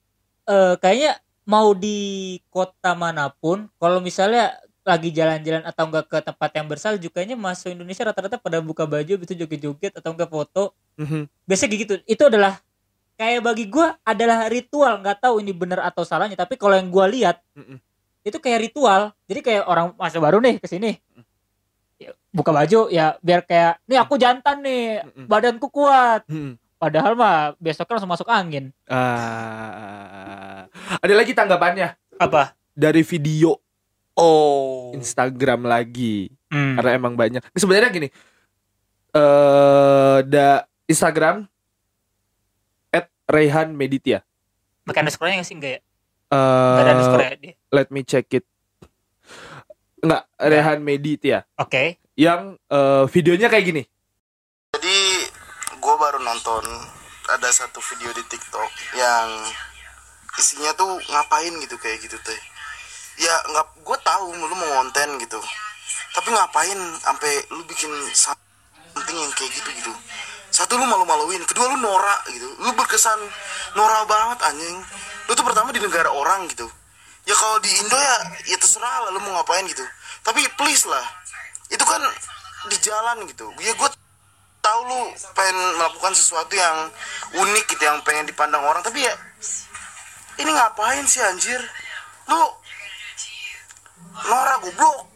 eh, 0.48 0.74
kayaknya 0.80 1.20
mau 1.44 1.76
di 1.76 2.40
kota 2.48 2.96
mana 2.96 3.28
pun 3.28 3.68
kalau 3.76 4.00
misalnya 4.00 4.56
lagi 4.84 5.08
jalan-jalan 5.08 5.64
atau 5.64 5.88
enggak 5.88 6.04
ke 6.12 6.18
tempat 6.20 6.50
yang 6.52 6.66
bersalju 6.68 7.08
kayaknya 7.08 7.40
masuk 7.40 7.72
Indonesia 7.72 8.04
rata-rata 8.04 8.36
pada 8.36 8.60
buka 8.60 8.84
baju 8.84 9.16
itu 9.16 9.32
joget-joget 9.32 9.96
atau 9.96 10.12
enggak 10.12 10.28
foto. 10.28 10.76
Mhm. 11.00 11.24
Biasanya 11.48 11.70
gitu. 11.80 11.94
Itu 12.04 12.28
adalah 12.28 12.60
kayak 13.16 13.40
bagi 13.40 13.64
gua 13.72 13.96
adalah 14.04 14.44
ritual, 14.52 15.00
nggak 15.00 15.24
tahu 15.24 15.40
ini 15.40 15.56
benar 15.56 15.88
atau 15.88 16.04
salahnya, 16.04 16.36
tapi 16.36 16.60
kalau 16.60 16.76
yang 16.76 16.92
gua 16.92 17.08
lihat 17.08 17.40
Mm-mm. 17.56 17.80
itu 18.28 18.36
kayak 18.36 18.68
ritual. 18.68 19.16
Jadi 19.24 19.40
kayak 19.40 19.64
orang 19.64 19.96
masuk 19.96 20.20
baru 20.20 20.38
nih 20.44 20.60
ke 20.60 20.68
sini. 20.68 21.00
Buka 22.28 22.50
baju 22.50 22.88
ya 22.88 23.14
biar 23.18 23.40
kayak 23.42 23.78
nih 23.84 23.96
aku 23.96 24.14
jantan 24.14 24.58
nih, 24.58 25.00
Mm-mm. 25.00 25.26
badanku 25.26 25.68
kuat. 25.68 26.26
Mhm. 26.26 26.58
Padahal 26.74 27.14
mah 27.14 27.36
besoknya 27.56 27.96
langsung 27.96 28.10
masuk 28.10 28.28
angin. 28.28 28.68
Ah, 28.84 30.66
ada 30.98 31.14
lagi 31.14 31.32
tanggapannya 31.32 31.96
Apa? 32.14 32.52
dari 32.70 33.00
video 33.00 33.56
Oh. 34.14 34.92
Instagram 34.92 35.64
lagi 35.64 36.30
Hmm. 36.46 36.78
karena 36.78 36.90
emang 36.94 37.14
banyak. 37.14 37.42
Sebenarnya 37.50 37.90
gini, 37.90 38.08
eh 39.10 40.18
da 40.22 40.48
Instagram 40.84 41.50
at 42.90 43.10
Rehan 43.26 43.72
Meditia. 43.72 44.22
Pakai 44.84 45.02
underscore-nya 45.02 45.42
sih 45.42 45.56
enggak 45.56 45.72
ya? 45.72 45.80
Enggak 46.28 46.78
ada 46.78 46.84
Eh 46.84 46.94
underscore 46.94 47.24
ya 47.24 47.34
dia. 47.36 47.54
let 47.70 47.88
me 47.88 48.00
check 48.02 48.28
it. 48.30 48.46
Enggak, 50.04 50.28
Rehan 50.36 50.84
Meditia. 50.84 51.48
Oke. 51.56 51.96
Yang 52.12 52.60
eh, 52.68 53.04
videonya 53.08 53.48
kayak 53.48 53.64
gini. 53.64 53.82
Jadi 54.76 54.98
gue 55.80 55.94
baru 55.96 56.20
nonton 56.20 56.64
ada 57.32 57.48
satu 57.48 57.80
video 57.80 58.12
di 58.12 58.20
TikTok 58.28 58.68
yang 59.00 59.28
isinya 60.36 60.76
tuh 60.76 61.00
ngapain 61.08 61.56
gitu 61.64 61.80
kayak 61.80 62.04
gitu 62.04 62.20
teh. 62.20 62.40
ya 63.14 63.30
nggak 63.46 63.86
gue 63.86 63.98
tahu 64.02 64.34
lu 64.34 64.50
mau 64.58 64.82
konten 64.82 65.22
gitu 65.22 65.38
tapi 66.10 66.34
ngapain 66.34 66.74
sampai 66.98 67.46
lu 67.54 67.62
bikin 67.62 67.86
something 68.10 69.14
yang 69.14 69.30
kayak 69.38 69.54
gitu 69.54 69.70
gitu 69.70 69.94
satu 70.50 70.74
lu 70.74 70.82
malu-maluin 70.82 71.38
kedua 71.46 71.70
lu 71.70 71.78
norak 71.78 72.26
gitu 72.26 72.50
lu 72.58 72.74
berkesan 72.74 73.14
norak 73.78 74.02
banget 74.10 74.38
anjing 74.50 74.82
lu 75.30 75.32
tuh 75.38 75.46
pertama 75.46 75.70
di 75.70 75.78
negara 75.78 76.10
orang 76.10 76.50
gitu 76.50 76.66
ya 77.24 77.34
kalau 77.36 77.56
di 77.60 77.70
Indo 77.80 77.96
ya 77.96 78.16
ya 78.48 78.56
terserah 78.60 79.08
lah 79.08 79.10
lu 79.12 79.20
mau 79.24 79.40
ngapain 79.40 79.64
gitu. 79.68 79.84
Tapi 80.24 80.44
please 80.56 80.84
lah 80.88 81.04
itu 81.68 81.84
kan 81.84 82.00
di 82.68 82.76
jalan 82.80 83.24
gitu. 83.28 83.48
Ya 83.60 83.72
gue 83.76 83.90
tahu 84.64 84.80
lu 84.88 85.00
pengen 85.36 85.56
melakukan 85.76 86.12
sesuatu 86.16 86.52
yang 86.56 86.88
unik 87.36 87.64
gitu 87.76 87.82
yang 87.84 88.00
pengen 88.04 88.28
dipandang 88.28 88.64
orang. 88.64 88.80
Tapi 88.84 89.04
ya 89.04 89.14
ini 90.40 90.50
ngapain 90.50 91.04
sih 91.04 91.20
anjir? 91.24 91.60
Lu 92.28 92.40
Nora 94.24 94.62
goblok 94.62 95.14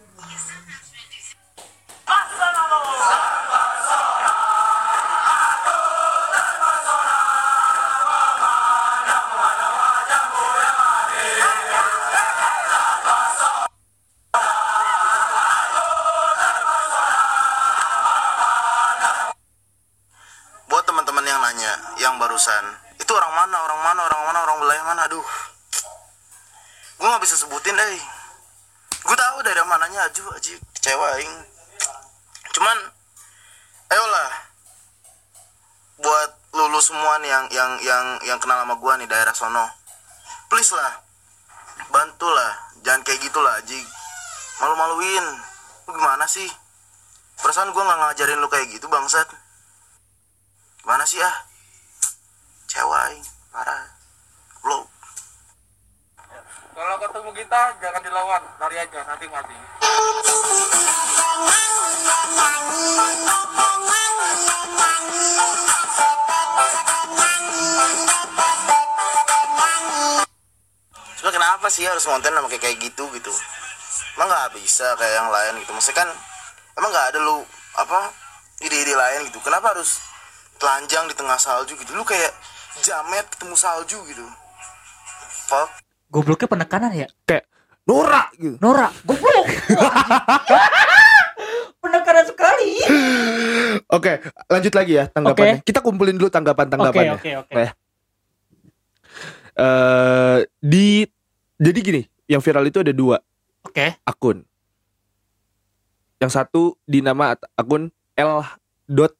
wilayah 24.78 24.94
mana? 24.94 25.10
Aduh. 25.10 25.28
Gue 27.02 27.06
nggak 27.10 27.22
bisa 27.26 27.34
sebutin 27.34 27.74
deh. 27.74 27.98
Gue 29.02 29.16
tahu 29.18 29.42
daerah 29.42 29.66
mananya 29.66 30.06
aja 30.06 30.22
aja 30.30 30.54
kecewa 30.78 31.18
aing. 31.18 31.34
Cuman 32.54 32.78
ayolah. 33.90 34.30
Buat 35.98 36.30
lulu 36.54 36.78
semua 36.78 37.18
nih 37.18 37.30
yang 37.30 37.46
yang 37.50 37.72
yang 37.82 38.06
yang 38.22 38.38
kenal 38.38 38.62
sama 38.62 38.78
gue 38.78 38.92
nih 39.02 39.08
daerah 39.10 39.34
sono. 39.34 39.66
Please 40.46 40.70
lah. 40.70 41.02
Bantulah. 41.90 42.70
Jangan 42.86 43.02
kayak 43.02 43.18
gitulah 43.26 43.58
Aji. 43.58 43.82
Malu-maluin. 44.62 45.26
Lu 45.86 45.90
gimana 45.90 46.22
sih? 46.30 46.46
Perasaan 47.42 47.74
gue 47.74 47.82
nggak 47.82 47.98
ngajarin 47.98 48.38
lu 48.38 48.46
kayak 48.46 48.70
gitu 48.70 48.86
bangsat. 48.86 49.26
Gimana 50.86 51.02
sih 51.02 51.18
ah? 51.18 51.34
Cewek 52.70 53.26
parah 53.50 53.97
Kalau 56.78 56.94
ketemu 56.94 57.30
kita 57.34 57.62
jangan 57.82 58.02
dilawan, 58.06 58.38
lari 58.62 58.78
aja 58.78 59.02
nanti 59.02 59.26
mati. 59.26 59.50
Cuma 71.18 71.30
kenapa 71.34 71.66
sih 71.66 71.82
harus 71.82 72.06
konten 72.06 72.30
sama 72.30 72.46
kayak 72.46 72.62
kayak 72.62 72.78
gitu 72.78 73.10
gitu? 73.10 73.34
Emang 74.14 74.30
nggak 74.30 74.54
bisa 74.62 74.94
kayak 74.94 75.14
yang 75.18 75.34
lain 75.34 75.58
gitu? 75.58 75.74
Maksudnya 75.74 76.06
kan 76.06 76.08
emang 76.78 76.94
nggak 76.94 77.06
ada 77.10 77.18
lu 77.18 77.42
apa 77.74 78.14
ide-ide 78.62 78.94
lain 78.94 79.26
gitu? 79.26 79.42
Kenapa 79.42 79.74
harus 79.74 79.98
telanjang 80.62 81.10
di 81.10 81.18
tengah 81.18 81.42
salju 81.42 81.74
gitu? 81.74 81.90
Lu 81.98 82.06
kayak 82.06 82.30
jamet 82.86 83.26
ketemu 83.34 83.58
salju 83.58 83.98
gitu. 84.06 84.22
Fuck. 85.50 85.87
Gobloknya 86.08 86.48
penekanan 86.48 86.92
ya. 86.94 87.06
kayak 87.28 87.44
norak 87.84 88.32
gitu 88.36 88.56
Nora, 88.60 88.88
goblok. 89.04 89.48
Penekanan 91.78 92.24
sekali. 92.26 92.72
Oke, 93.86 94.18
lanjut 94.50 94.72
lagi 94.74 94.92
ya 94.98 95.04
tanggapannya. 95.08 95.62
Kita 95.62 95.78
kumpulin 95.80 96.18
dulu 96.18 96.26
Oke, 96.28 96.36
tanggapan-tanggapannya. 96.36 97.14
oke, 97.14 97.30
oke. 97.46 97.52
Eh. 97.54 97.70
Eh, 99.58 100.38
di 100.58 101.06
jadi 101.58 101.78
gini, 101.78 102.02
yang 102.26 102.42
viral 102.42 102.66
itu 102.66 102.82
ada 102.82 102.90
dua 102.90 103.18
Oke. 103.62 103.94
akun. 104.02 104.42
Yang 106.18 106.32
satu 106.34 106.62
di 106.82 106.98
nama 106.98 107.38
akun 107.54 107.90
L. 108.18 108.42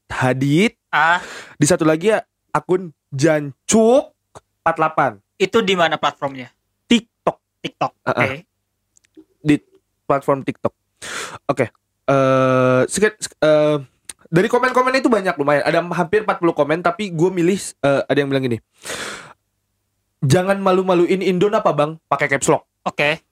Hadid, 0.09 0.75
Ah, 0.89 1.21
di 1.61 1.69
satu 1.69 1.85
lagi 1.85 2.09
ya 2.11 2.25
akun 2.51 2.91
Jancuk 3.13 4.17
48 4.65 5.21
itu 5.37 5.59
di 5.63 5.77
mana 5.77 6.01
platformnya? 6.01 6.49
TikTok 6.89 7.39
TikTok. 7.63 7.93
Oke. 8.07 8.17
Ah, 8.17 8.25
ah. 8.25 8.37
di 9.45 9.57
platform 10.09 10.41
TikTok. 10.43 10.75
Oke. 11.51 11.67
Eh 12.09 12.83
sedikit 12.89 13.15
eh, 13.45 13.77
dari 14.29 14.49
komen-komen 14.49 14.97
itu 14.97 15.13
banyak 15.13 15.35
lumayan. 15.37 15.65
Ada 15.65 15.81
hampir 15.95 16.25
40 16.25 16.41
komen 16.53 16.79
tapi 16.81 17.13
gue 17.13 17.31
milih 17.33 17.61
eh, 17.85 18.03
ada 18.09 18.19
yang 18.19 18.31
bilang 18.33 18.45
gini. 18.45 18.59
Jangan 20.19 20.59
malu-maluin 20.59 21.23
Indon 21.23 21.55
apa 21.55 21.71
bang? 21.71 21.95
Pakai 22.11 22.27
caps 22.27 22.51
lock. 22.51 22.67
Oke. 22.83 23.23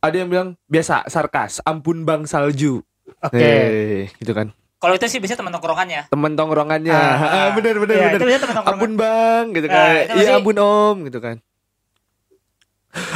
Ada 0.00 0.16
yang 0.16 0.28
bilang 0.32 0.48
biasa 0.68 1.04
sarkas. 1.12 1.60
Ampun 1.68 2.08
bang 2.08 2.24
salju. 2.24 2.80
Oke. 3.20 3.40
Eh, 3.40 4.02
gitu 4.20 4.32
kan. 4.32 4.56
Kalau 4.84 4.94
itu 4.94 5.06
sih 5.08 5.16
biasanya 5.16 5.40
teman 5.40 5.52
tongkrongannya. 5.52 6.02
Temen 6.06 6.32
tongkrongannya. 6.34 6.92
Ah, 6.92 7.00
Ah, 7.00 7.24
ah. 7.24 7.48
bener 7.50 7.74
bener 7.78 7.96
Iya, 7.96 8.06
bener. 8.10 8.28
itu 8.28 8.38
teman 8.38 8.54
tongkrongan. 8.54 8.76
Ampun 8.76 8.92
bang 8.94 9.44
gitu 9.50 9.66
Ah, 9.66 9.72
kan. 9.72 9.88
Iya 9.88 10.04
masih- 10.12 10.36
ampun 10.36 10.56
om 10.58 10.96
gitu 11.02 11.18
kan. 11.18 11.36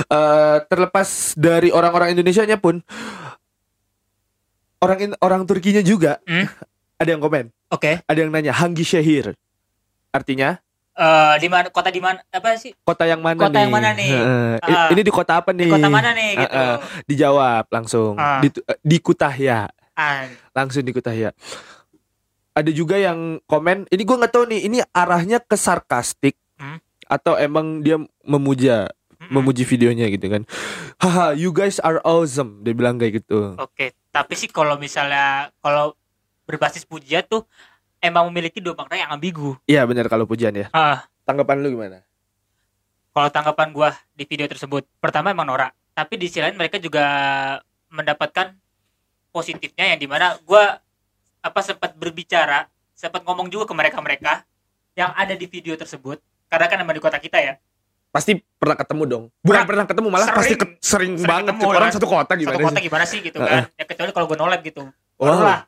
Eh 0.08 0.56
terlepas 0.66 1.08
dari 1.36 1.68
orang-orang 1.68 2.10
Indonesianya 2.10 2.56
pun 2.56 2.80
orang 4.78 4.98
in- 5.00 5.18
orang 5.20 5.44
Turkinya 5.44 5.78
juga 5.80 6.18
Hmm? 6.24 6.48
ada 6.98 7.08
yang 7.08 7.20
komen, 7.20 7.52
Oke. 7.68 8.00
ada 8.00 8.16
yang 8.16 8.32
nanya 8.32 8.50
Hangi 8.52 8.82
Shehir. 8.82 9.36
Artinya 10.08 10.58
Eh, 10.94 11.34
di 11.38 11.46
mana 11.46 11.70
kota 11.70 11.94
di 11.94 12.02
mana 12.02 12.18
apa 12.26 12.58
sih? 12.58 12.74
kota 12.76 13.06
yang 13.06 13.22
mana 13.22 13.38
Kota 13.38 13.54
nih? 13.54 13.62
yang 13.62 13.70
mana 13.70 13.88
nih? 13.92 14.10
I- 14.58 14.66
Ah. 14.66 14.90
ini 14.90 15.00
di 15.00 15.12
kota 15.12 15.38
apa 15.38 15.54
nih? 15.54 15.62
Di 15.62 15.72
kota 15.72 15.86
mana 15.86 16.10
nih 16.10 16.30
gitu. 16.36 16.50
Ah, 16.50 16.58
ah. 16.58 16.76
Dijawab 17.06 17.64
langsung 17.68 18.12
Ah. 18.14 18.42
di, 18.42 18.50
di 18.82 18.98
Kutahya, 18.98 19.70
Ah, 19.70 19.77
langsung 20.54 20.82
di 20.82 20.94
Kutahya. 20.94 21.34
Ada 22.54 22.70
juga 22.70 22.98
yang 22.98 23.38
komen, 23.46 23.86
ini 23.86 24.02
gua 24.02 24.16
nggak 24.18 24.32
tahu 24.34 24.44
nih, 24.50 24.60
ini 24.66 24.78
arahnya 24.90 25.38
ke 25.38 25.54
sarkastik 25.54 26.34
Hmm. 26.58 26.82
atau 27.06 27.38
emang 27.38 27.86
dia 27.86 27.94
memuja 28.26 28.90
mm-mm. 29.14 29.30
memuji 29.30 29.62
videonya 29.62 30.10
gitu 30.10 30.26
kan. 30.26 30.42
Haha, 30.98 31.38
you 31.38 31.54
guys 31.54 31.78
are 31.78 32.02
awesome. 32.02 32.66
Dia 32.66 32.74
bilang 32.74 32.98
kayak 32.98 33.22
gitu. 33.22 33.54
Oke, 33.54 33.94
tapi 34.10 34.34
sih 34.34 34.50
kalau 34.50 34.74
misalnya 34.74 35.54
kalau 35.62 35.94
berbasis 36.50 36.82
pujian 36.82 37.22
tuh 37.22 37.46
emang 38.02 38.26
memiliki 38.26 38.58
dua 38.58 38.74
makna 38.74 38.98
yang 38.98 39.10
ambigu. 39.14 39.54
Iya 39.70 39.86
benar 39.86 40.10
kalau 40.10 40.26
pujian 40.26 40.50
ya. 40.50 40.66
Ah, 40.74 41.06
Tanggapan 41.22 41.62
lu 41.62 41.78
gimana? 41.78 42.02
kalau 43.08 43.30
tanggapan 43.30 43.68
gua 43.70 43.90
di 44.14 44.22
video 44.26 44.46
tersebut, 44.46 44.86
pertama 44.98 45.30
emang 45.30 45.46
norak, 45.46 45.74
tapi 45.90 46.14
di 46.14 46.26
sisi 46.26 46.38
lain 46.38 46.54
mereka 46.54 46.78
juga 46.78 47.02
mendapatkan 47.90 48.54
positifnya 49.38 49.94
yang 49.94 49.98
di 49.98 50.04
mana 50.04 50.34
gua 50.42 50.82
apa 51.38 51.60
sempat 51.62 51.94
berbicara, 51.94 52.66
sempat 52.92 53.22
ngomong 53.22 53.46
juga 53.46 53.64
ke 53.64 53.72
mereka-mereka 53.72 54.42
yang 54.92 55.14
ada 55.14 55.30
di 55.32 55.46
video 55.46 55.72
tersebut, 55.72 56.18
karena 56.46 56.66
kan 56.66 56.76
emang 56.76 56.92
di 56.92 57.00
kota 57.00 57.16
kita 57.16 57.38
ya, 57.38 57.54
Pasti 58.08 58.34
pernah 58.58 58.74
ketemu 58.74 59.02
dong. 59.04 59.24
Bukan 59.38 59.44
Pernah. 59.44 59.64
pernah 59.64 59.84
ketemu 59.84 60.08
malah 60.08 60.26
Sering. 60.26 60.38
pasti 60.40 60.54
ke- 60.56 60.66
sering, 60.80 61.12
Sering 61.14 61.14
banget. 61.22 61.52
ketemu 61.54 61.68
Orang 61.68 61.82
lah. 61.84 61.92
satu 61.92 62.08
kota 62.08 62.32
gimana 62.34 62.50
satu 62.50 62.64
kota 62.64 62.74
sih? 62.74 62.84
gimana 62.84 63.04
sih 63.04 63.18
gitu 63.20 63.38
kan, 63.38 63.62
ya 63.70 63.84
kecuali 63.84 64.10
kalau 64.10 64.26
gua 64.26 64.38
nolep 64.38 64.60
gitu, 64.64 64.82
Wow. 65.16 65.38
lah. 65.38 65.60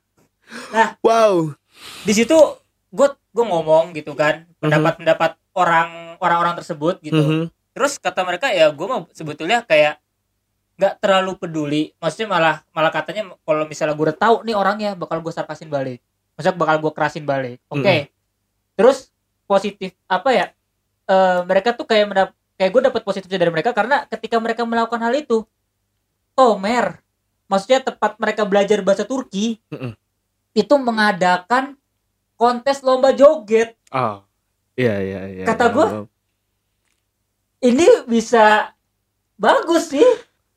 Wow. 1.00 1.54
di 2.02 2.12
situ 2.12 2.34
gue 2.90 3.08
gue 3.30 3.44
ngomong 3.46 3.94
gitu 3.94 4.12
kan 4.12 4.42
pendapat-pendapat 4.58 5.38
orang 5.54 6.18
orang-orang 6.18 6.58
tersebut 6.58 6.98
gitu 6.98 7.16
Mhm. 7.16 7.42
terus 7.70 7.96
kata 7.96 8.20
mereka 8.20 8.50
ya 8.50 8.68
gue 8.68 8.82
mau 8.82 9.06
sebetulnya 9.10 9.62
kayak 9.62 10.02
nggak 10.80 10.96
terlalu 10.96 11.36
peduli 11.36 11.82
maksudnya 12.00 12.28
malah 12.30 12.56
malah 12.72 12.88
katanya 12.88 13.36
kalau 13.44 13.68
misalnya 13.68 13.92
gue 13.92 14.06
udah 14.08 14.16
tahu 14.16 14.36
nih 14.42 14.56
orangnya 14.56 14.96
bakal 14.96 15.20
gue 15.20 15.28
sarkasin 15.28 15.68
balik 15.68 16.00
maksudnya 16.32 16.56
bakal 16.56 16.76
gue 16.80 16.92
kerasin 16.96 17.24
balik 17.24 17.60
oke 17.68 17.84
Mhm. 17.84 18.08
terus 18.74 19.12
positif 19.44 19.92
apa 20.06 20.30
ya 20.30 20.46
eh, 21.04 21.40
mereka 21.44 21.76
tuh 21.76 21.84
kayak 21.84 22.06
mendap 22.06 22.28
kayak 22.56 22.70
gue 22.70 22.82
dapat 22.82 23.02
positifnya 23.02 23.36
dari 23.38 23.52
mereka 23.52 23.70
karena 23.70 24.08
ketika 24.08 24.40
mereka 24.40 24.64
melakukan 24.64 25.00
hal 25.00 25.12
itu 25.12 25.44
Tomer 26.32 26.96
maksudnya 27.44 27.84
tepat 27.84 28.16
mereka 28.16 28.42
belajar 28.42 28.80
bahasa 28.80 29.04
Turki 29.04 29.60
Mhm. 29.68 29.92
itu 30.52 30.74
mengadakan 30.76 31.76
kontes 32.34 32.80
lomba 32.80 33.12
joget 33.12 33.76
Oh. 33.90 34.22
Iya 34.72 34.96
iya 34.96 35.20
iya. 35.28 35.44
Kata 35.44 35.68
gua, 35.68 36.06
ini 37.60 37.84
bisa 38.06 38.72
bagus 39.34 39.90
sih 39.90 40.06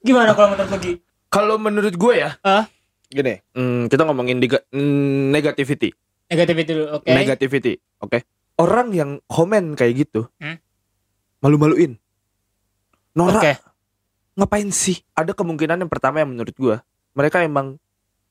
gimana 0.03 0.35
kalau 0.35 0.51
menurut 0.53 0.69
lo 0.69 0.77
Gi? 0.77 0.93
Kalau 1.33 1.55
menurut 1.57 1.93
gue 1.97 2.13
ya, 2.13 2.37
Ah? 2.45 2.69
gini, 3.09 3.41
hmm, 3.55 3.89
kita 3.89 4.05
ngomongin 4.05 4.37
mm, 4.37 5.33
negativity, 5.33 5.89
negatif 6.29 6.55
itu 6.59 6.71
dulu 6.77 6.85
oke 7.01 7.09
negativity, 7.09 7.73
oke. 7.97 8.21
Orang 8.59 8.93
yang 8.93 9.17
komen 9.25 9.73
kayak 9.73 10.05
gitu, 10.05 10.29
Hmm? 10.37 10.61
malu-maluin, 11.41 11.97
norak, 13.17 13.41
oke 13.41 13.53
ngapain 14.33 14.69
sih? 14.73 14.97
Ada 15.13 15.33
kemungkinan 15.33 15.85
yang 15.85 15.91
pertama 15.91 16.21
yang 16.21 16.33
menurut 16.33 16.53
gua 16.57 16.81
mereka 17.13 17.45
emang 17.45 17.77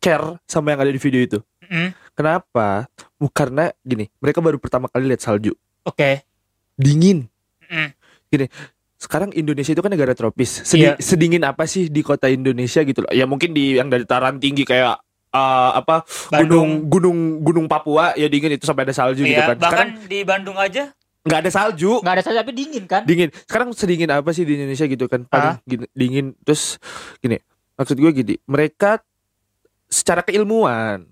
care 0.03 0.43
sama 0.51 0.75
yang 0.75 0.83
ada 0.83 0.91
di 0.91 0.99
video 0.99 1.23
itu. 1.23 1.39
Mm, 1.71 1.95
Kenapa? 2.13 2.91
Karena 3.31 3.71
gini, 3.87 4.11
mereka 4.19 4.43
baru 4.43 4.59
pertama 4.59 4.91
kali 4.91 5.07
lihat 5.07 5.23
salju. 5.23 5.55
Oke. 5.87 6.27
Dingin. 6.75 7.31
Mm, 7.71 7.95
Sekarang 9.03 9.35
Indonesia 9.35 9.75
itu 9.75 9.83
kan 9.83 9.91
negara 9.91 10.15
tropis. 10.15 10.63
Sedi- 10.63 10.87
Iya. 10.87 10.95
Sedingin 10.97 11.43
apa 11.43 11.67
sih 11.67 11.91
di 11.91 12.01
kota 12.01 12.31
Indonesia 12.31 12.79
gitu 12.81 13.03
loh. 13.03 13.11
Ya 13.11 13.27
mungkin 13.27 13.51
di 13.51 13.75
yang 13.75 13.91
dari 13.91 14.07
dataran 14.07 14.39
tinggi 14.39 14.63
kayak 14.63 15.03
uh, 15.29 15.71
apa 15.75 16.07
Bandung. 16.31 16.47
gunung 16.47 16.71
gunung 16.87 17.19
gunung 17.43 17.67
Papua 17.67 18.15
ya 18.15 18.27
dingin 18.27 18.55
itu 18.55 18.63
sampai 18.63 18.87
ada 18.87 18.95
salju 18.95 19.21
gitu 19.21 19.35
Iya, 19.35 19.51
kan. 19.51 19.59
Sekarang 19.59 19.91
bahkan 19.91 20.07
di 20.07 20.19
Bandung 20.23 20.55
aja 20.55 20.95
nggak 21.23 21.39
ada 21.41 21.51
salju. 21.51 21.99
nggak 21.99 22.15
ada 22.15 22.25
saja 22.25 22.39
tapi 22.41 22.53
dingin 22.53 22.85
kan? 22.85 23.03
Dingin. 23.03 23.35
Sekarang 23.43 23.71
sedingin 23.73 24.07
apa 24.09 24.31
sih 24.31 24.43
di 24.43 24.55
Indonesia 24.55 24.87
gitu 24.87 25.07
kan? 25.07 25.23
Paling 25.25 25.59
gini- 25.65 25.91
dingin 25.93 26.27
terus 26.39 26.79
gini. 27.19 27.43
Maksud 27.75 27.97
gue 27.97 28.11
gini, 28.13 28.35
mereka 28.45 29.03
secara 29.89 30.23
keilmuan 30.23 31.05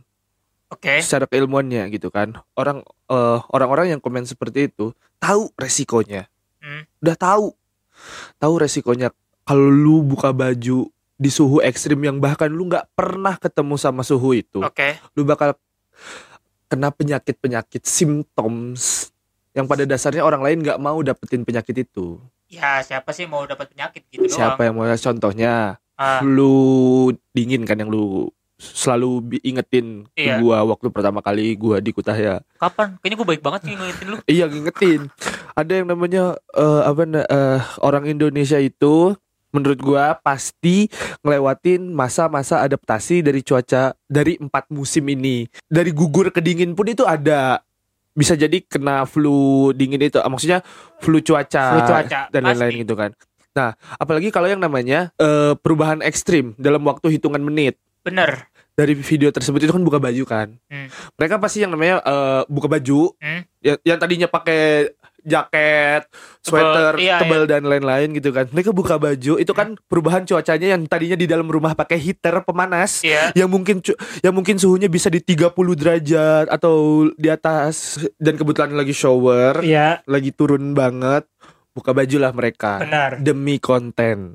Oke. 0.68 1.02
secara 1.02 1.26
keilmuannya 1.26 1.90
gitu 1.90 2.09
kan 2.09 2.32
orang 2.54 2.80
eh, 3.06 3.38
orang-orang 3.50 3.90
yang 3.90 4.00
komen 4.00 4.23
seperti 4.23 4.68
itu 4.68 4.90
tahu 5.18 5.50
resikonya 5.54 6.30
Hmm. 6.61 6.85
udah 7.00 7.16
tahu 7.16 7.56
tahu 8.37 8.54
resikonya 8.59 9.11
kalau 9.42 9.69
lu 9.69 10.02
buka 10.02 10.30
baju 10.30 10.88
di 11.21 11.28
suhu 11.28 11.61
ekstrim 11.61 12.00
yang 12.00 12.16
bahkan 12.16 12.49
lu 12.49 12.64
nggak 12.64 12.88
pernah 12.97 13.37
ketemu 13.37 13.75
sama 13.76 14.00
suhu 14.00 14.33
itu 14.33 14.61
Oke. 14.61 14.97
lu 15.12 15.23
bakal 15.23 15.52
kena 16.66 16.88
penyakit-penyakit 16.88 17.83
symptoms 17.83 19.11
yang 19.52 19.66
pada 19.66 19.83
dasarnya 19.83 20.23
orang 20.23 20.40
lain 20.40 20.62
nggak 20.62 20.78
mau 20.78 21.02
dapetin 21.02 21.42
penyakit 21.42 21.85
itu 21.85 22.16
Ya 22.50 22.83
siapa 22.83 23.14
sih 23.14 23.30
mau 23.30 23.47
dapat 23.47 23.71
penyakit 23.71 24.02
gitu 24.11 24.26
siapa 24.26 24.59
doang? 24.59 24.66
yang 24.66 24.75
mau 24.75 24.87
contohnya 24.90 25.54
Ah, 26.00 26.25
flu 26.25 27.12
dingin 27.37 27.69
kan 27.69 27.76
yang 27.76 27.92
lu 27.92 28.33
selalu 28.57 29.40
ingetin 29.45 30.09
Iya. 30.16 30.40
gua 30.40 30.64
waktu 30.64 30.88
pertama 30.88 31.21
kali 31.21 31.52
gua 31.52 31.76
di 31.76 31.92
Kutahya 31.92 32.40
kapan? 32.57 32.97
Kayaknya 32.97 33.16
gue 33.21 33.28
baik 33.28 33.42
banget 33.45 33.61
sih 33.69 33.73
ngingetin 33.76 34.07
lu. 34.09 34.16
Iya 34.25 34.45
ngingetin. 34.49 35.00
Ada 35.54 35.83
yang 35.83 35.88
namanya 35.90 36.38
eh, 36.54 36.83
apa 36.85 37.02
eh, 37.07 37.61
orang 37.83 38.04
Indonesia 38.07 38.59
itu 38.61 39.14
menurut 39.50 39.78
gua 39.83 40.14
pasti 40.23 40.87
ngelewatin 41.26 41.90
masa-masa 41.90 42.62
adaptasi 42.62 43.23
dari 43.23 43.42
cuaca 43.42 43.95
dari 44.07 44.38
empat 44.38 44.71
musim 44.71 45.07
ini. 45.11 45.47
Dari 45.66 45.90
gugur 45.90 46.30
ke 46.30 46.38
dingin 46.38 46.75
pun 46.75 46.87
itu 46.87 47.02
ada. 47.02 47.62
Bisa 48.11 48.35
jadi 48.35 48.59
kena 48.66 49.07
flu 49.07 49.71
dingin 49.71 50.02
itu, 50.02 50.19
maksudnya 50.19 50.66
flu 50.99 51.23
cuaca, 51.23 51.78
Flu 51.78 51.83
cuaca, 51.87 52.26
dan 52.35 52.42
lain-lain 52.42 52.83
gitu 52.83 52.99
kan. 52.99 53.14
Nah, 53.54 53.78
apalagi 54.02 54.35
kalau 54.35 54.50
yang 54.50 54.59
namanya 54.59 55.14
eh, 55.14 55.54
perubahan 55.54 56.02
ekstrim 56.02 56.59
dalam 56.59 56.83
waktu 56.83 57.19
hitungan 57.19 57.42
menit 57.42 57.78
Bener. 58.00 58.49
Dari 58.73 58.95
video 58.95 59.29
tersebut 59.29 59.61
itu 59.61 59.73
kan 59.73 59.83
buka 59.83 59.99
baju 59.99 60.23
kan. 60.25 60.49
Hmm. 60.67 60.89
Mereka 61.17 61.37
pasti 61.37 61.62
yang 61.62 61.73
namanya 61.73 62.00
eh, 62.00 62.43
buka 62.47 62.67
baju 62.67 63.13
Hmm. 63.17 63.43
ya, 63.61 63.75
yang 63.85 63.99
tadinya 63.99 64.26
pakai 64.26 64.93
jaket, 65.21 66.09
sweater, 66.41 66.97
iya, 66.97 67.21
tebal 67.21 67.45
dan 67.45 67.61
lain-lain 67.61 68.09
gitu 68.17 68.33
kan. 68.33 68.49
Mereka 68.49 68.73
buka 68.73 68.97
baju 68.97 69.37
itu 69.37 69.52
kan 69.52 69.76
perubahan 69.85 70.25
cuacanya 70.25 70.73
yang 70.73 70.89
tadinya 70.89 71.13
di 71.13 71.28
dalam 71.28 71.45
rumah 71.45 71.76
pakai 71.76 72.00
heater 72.00 72.41
pemanas 72.41 73.04
Iya. 73.04 73.37
yang 73.37 73.52
mungkin 73.52 73.85
yang 74.25 74.33
mungkin 74.33 74.56
suhunya 74.56 74.89
bisa 74.89 75.13
di 75.13 75.21
30 75.21 75.52
derajat 75.76 76.49
atau 76.49 77.04
di 77.13 77.28
atas 77.28 78.00
dan 78.17 78.41
kebetulan 78.41 78.73
lagi 78.73 78.97
shower, 78.97 79.61
Iya. 79.61 80.00
lagi 80.09 80.33
turun 80.33 80.73
banget. 80.73 81.28
Buka 81.71 81.93
baju 81.93 82.17
lah 82.17 82.33
mereka 82.33 82.80
Benar. 82.80 83.11
demi 83.21 83.61
konten, 83.61 84.35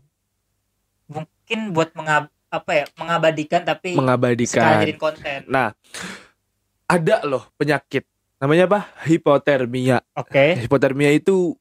Mungkin 1.05 1.71
buat 1.71 1.93
mengab 1.93 2.31
apa 2.61 2.71
ya 2.71 2.85
mengabadikan 2.95 3.61
tapi 3.63 3.95
mengabadikan. 3.95 4.83
konten. 4.95 5.39
Nah, 5.51 5.75
ada 6.87 7.15
loh 7.27 7.49
penyakit 7.59 8.07
namanya 8.39 8.69
apa? 8.69 8.79
Hipotermia. 9.07 10.03
Oke. 10.15 10.59
Hipotermia 10.63 11.11
itu 11.11 11.55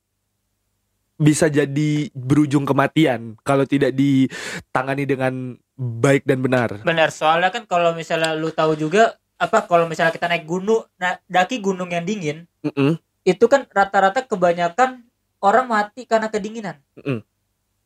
bisa 1.15 1.47
jadi 1.47 2.11
berujung 2.11 2.67
kematian 2.67 3.39
kalau 3.47 3.63
tidak 3.63 3.95
ditangani 3.95 5.07
dengan 5.07 5.55
baik 5.79 6.27
dan 6.27 6.43
benar. 6.43 6.83
Benar. 6.83 7.15
Soalnya 7.15 7.55
kan 7.55 7.67
kalau 7.71 7.95
misalnya 7.95 8.35
lu 8.35 8.51
tahu 8.51 8.75
juga 8.75 9.15
apa 9.39 9.67
kalau 9.67 9.87
misalnya 9.91 10.15
kita 10.15 10.31
naik 10.31 10.47
gunung, 10.47 10.87
nah, 10.99 11.19
daki 11.27 11.59
gunung 11.59 11.91
yang 11.91 12.07
dingin, 12.07 12.47
Mm-mm. 12.63 12.99
itu 13.27 13.45
kan 13.51 13.67
rata-rata 13.71 14.23
kebanyakan 14.23 15.03
orang 15.43 15.67
mati 15.67 16.07
karena 16.07 16.31
kedinginan. 16.31 16.79
Mm-mm. 16.99 17.23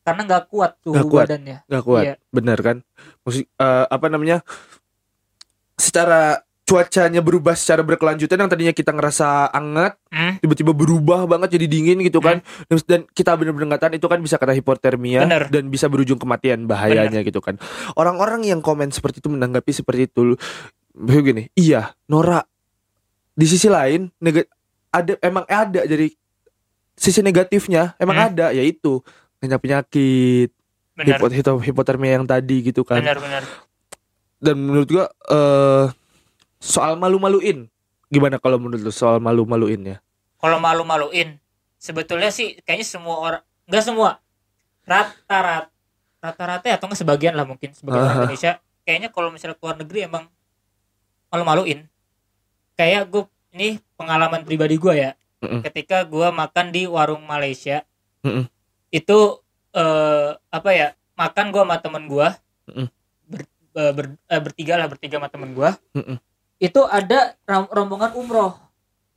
Karena 0.00 0.22
nggak 0.24 0.44
kuat 0.46 0.72
tuh 0.78 0.92
Nggak 0.92 1.06
kuat. 1.06 1.26
badannya. 1.26 1.58
Nggak 1.64 1.84
kuat, 1.84 2.04
Iya. 2.04 2.14
benar 2.28 2.58
kan? 2.58 2.76
Musik 3.22 3.46
eh, 3.50 3.86
apa 3.86 4.06
namanya? 4.06 4.40
Secara 5.74 6.42
cuacanya 6.62 7.20
berubah 7.20 7.56
secara 7.56 7.80
berkelanjutan 7.80 8.36
yang 8.36 8.44
tadinya 8.46 8.72
kita 8.72 8.92
ngerasa 8.92 9.48
anget 9.48 9.96
Hmm? 10.08 10.36
tiba-tiba 10.38 10.72
berubah 10.72 11.24
banget 11.24 11.56
jadi 11.56 11.64
dingin 11.66 11.96
gitu 11.98 12.20
kan 12.20 12.44
dan, 12.66 12.76
dan 12.82 13.00
kita 13.08 13.32
benar-benar 13.32 13.66
nggak 13.66 13.82
tahan 13.82 13.96
itu 13.96 14.04
kan 14.04 14.20
bisa 14.20 14.36
kena 14.36 14.52
hipotermia 14.52 15.24
Bener. 15.24 15.48
dan 15.48 15.64
bisa 15.66 15.84
berujung 15.86 16.16
kematian 16.16 16.64
bahayanya 16.64 17.20
gitu 17.22 17.40
kan 17.40 17.56
orang-orang 17.94 18.44
yang 18.44 18.60
komen 18.60 18.88
seperti 18.88 19.16
itu 19.18 19.28
menanggapi 19.30 19.68
seperti 19.70 20.08
itu 20.08 20.36
begini 20.92 21.48
iya 21.54 21.96
Nora 22.04 22.44
di 23.30 23.46
sisi 23.46 23.64
lain 23.66 24.12
nega- 24.18 24.48
ada 24.90 25.16
emang 25.18 25.44
ada 25.46 25.80
jadi 25.82 26.12
sisi 26.94 27.20
negatifnya 27.22 27.96
emang 27.96 28.16
Hmm. 28.18 28.28
ada 28.28 28.46
yaitu 28.50 29.00
banyak 29.38 29.58
penyakit 29.62 30.50
Benar. 30.98 31.18
hipot 31.22 31.62
hipotermia 31.62 32.18
yang 32.18 32.26
tadi 32.26 32.70
gitu 32.70 32.82
kan 32.82 32.98
Benar, 32.98 33.18
benar. 33.22 33.42
dan 34.42 34.54
menurut 34.58 34.88
gua 34.90 35.06
eh 35.30 35.86
soal 36.58 36.98
malu-maluin 36.98 37.70
gimana 38.10 38.42
kalau 38.42 38.58
menurut 38.58 38.82
lu 38.82 38.90
soal 38.90 39.22
malu-maluin 39.22 39.94
ya 39.94 39.98
Kalau 40.38 40.62
malu-maluin, 40.62 41.34
sebetulnya 41.82 42.30
sih 42.30 42.58
kayaknya 42.62 42.86
semua 42.86 43.16
orang 43.18 43.42
nggak 43.66 43.82
semua 43.82 44.22
rata-rata 44.86 45.70
rata-rata 46.18 46.66
ya, 46.66 46.78
atau 46.78 46.86
nggak 46.90 46.98
sebagian 46.98 47.34
lah 47.34 47.46
mungkin 47.46 47.74
sebagian 47.74 48.02
orang 48.02 48.10
Aha. 48.10 48.20
Indonesia 48.26 48.52
kayaknya 48.86 49.08
kalau 49.10 49.28
misalnya 49.30 49.58
keluar 49.58 49.74
negeri 49.78 50.06
emang 50.06 50.24
malu-maluin 51.30 51.86
kayak 52.74 53.06
gue 53.10 53.26
ini 53.54 53.78
pengalaman 53.98 54.42
pribadi 54.46 54.78
gue 54.78 54.94
ya 54.94 55.10
Mm-mm. 55.42 55.62
ketika 55.66 56.02
gue 56.06 56.26
makan 56.30 56.70
di 56.70 56.86
warung 56.86 57.22
Malaysia 57.26 57.82
Mm-mm. 58.22 58.46
Itu 58.88 59.18
eh, 59.72 60.30
apa 60.48 60.70
ya 60.72 60.88
makan 61.18 61.52
gue 61.52 61.62
sama 61.62 61.76
temen 61.82 62.04
gue 62.08 62.28
Mm-mm. 62.72 62.86
ber, 63.28 63.40
eh, 63.76 63.92
ber- 63.92 64.20
eh, 64.28 64.40
bertiga 64.40 64.74
lah 64.80 64.86
bertiga 64.88 65.20
sama 65.20 65.28
temen 65.28 65.52
gue 65.52 65.70
Mm-mm. 65.98 66.16
itu 66.62 66.80
ada 66.88 67.36
rombongan 67.46 68.16
umroh 68.16 68.56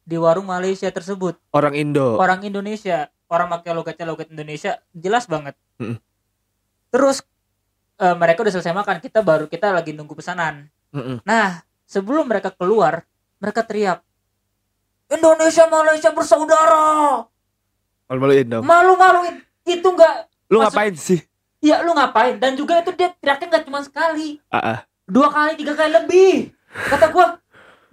di 0.01 0.17
warung 0.17 0.49
Malaysia 0.49 0.89
tersebut. 0.89 1.37
Orang 1.53 1.77
Indo. 1.77 2.17
Orang 2.17 2.41
Indonesia. 2.43 3.07
Orang 3.31 3.47
pakai 3.53 3.71
logatnya 3.71 4.09
logat 4.09 4.27
Indonesia. 4.33 4.81
Jelas 4.91 5.29
banget. 5.29 5.55
Mm-mm. 5.79 5.97
terus 6.91 7.23
eh, 8.01 8.15
mereka 8.17 8.43
udah 8.43 8.53
selesai 8.53 8.75
makan. 8.75 8.99
Kita 8.99 9.23
baru 9.23 9.47
kita 9.47 9.71
lagi 9.71 9.95
nunggu 9.95 10.17
pesanan. 10.17 10.67
Mm-mm. 10.91 11.23
nah 11.23 11.63
sebelum 11.87 12.27
mereka 12.27 12.51
keluar 12.51 13.07
mereka 13.39 13.63
teriak 13.63 14.03
Indonesia 15.07 15.63
Malaysia 15.71 16.11
bersaudara! 16.11 17.23
Malu-maluin 18.11 18.47
dong. 18.47 18.63
Malu-maluin 18.67 19.39
itu 19.79 19.87
enggak 19.87 20.27
lu 20.51 20.59
Maksud- 20.59 20.73
ngapain 20.75 20.95
sih? 20.99 21.19
Ya 21.61 21.85
lu 21.85 21.93
ngapain? 21.93 22.41
Dan 22.41 22.57
juga 22.57 22.81
itu 22.81 22.91
dia 22.97 23.13
teriaknya 23.21 23.47
nggak 23.53 23.63
cuma 23.69 23.79
sekali. 23.85 24.41
Ah, 24.49 24.57
ah. 24.57 24.79
dua 25.05 25.29
kali 25.29 25.53
tiga 25.55 25.77
kali 25.77 25.91
lebih. 25.93 26.33
Kata 26.71 27.13
gua 27.13 27.37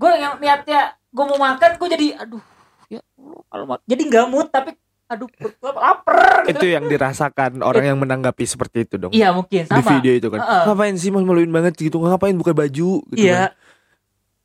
gua 0.00 0.12
yang 0.16 0.40
niatnya 0.40 0.96
gua 1.12 1.24
mau 1.28 1.38
makan 1.38 1.76
gua 1.76 1.88
jadi 1.90 2.16
aduh 2.16 2.40
ya 2.88 3.04
Allah, 3.20 3.42
kalau 3.52 3.64
jadi 3.84 4.02
nggak 4.08 4.26
mood 4.32 4.48
tapi 4.48 4.72
aduh 5.08 5.28
perut 5.28 5.54
gua 5.60 5.72
lapar 5.76 6.48
gitu. 6.48 6.64
Itu 6.64 6.66
yang 6.68 6.84
dirasakan 6.88 7.60
orang 7.60 7.84
yang 7.92 7.98
menanggapi 8.00 8.44
seperti 8.48 8.88
itu 8.88 8.96
dong. 8.96 9.12
Iya 9.12 9.36
mungkin 9.36 9.68
di 9.68 9.82
sama. 9.84 9.90
video 9.98 10.12
itu 10.16 10.28
kan. 10.32 10.40
Heeh. 10.40 10.62
ngapain 10.68 10.94
sih 10.96 11.10
malu-maluin 11.12 11.52
banget 11.52 11.76
gitu. 11.76 12.00
Ngapain? 12.00 12.36
Buka 12.36 12.56
baju 12.56 13.04
gitu 13.12 13.16
kan. 13.16 13.20
iya 13.20 13.52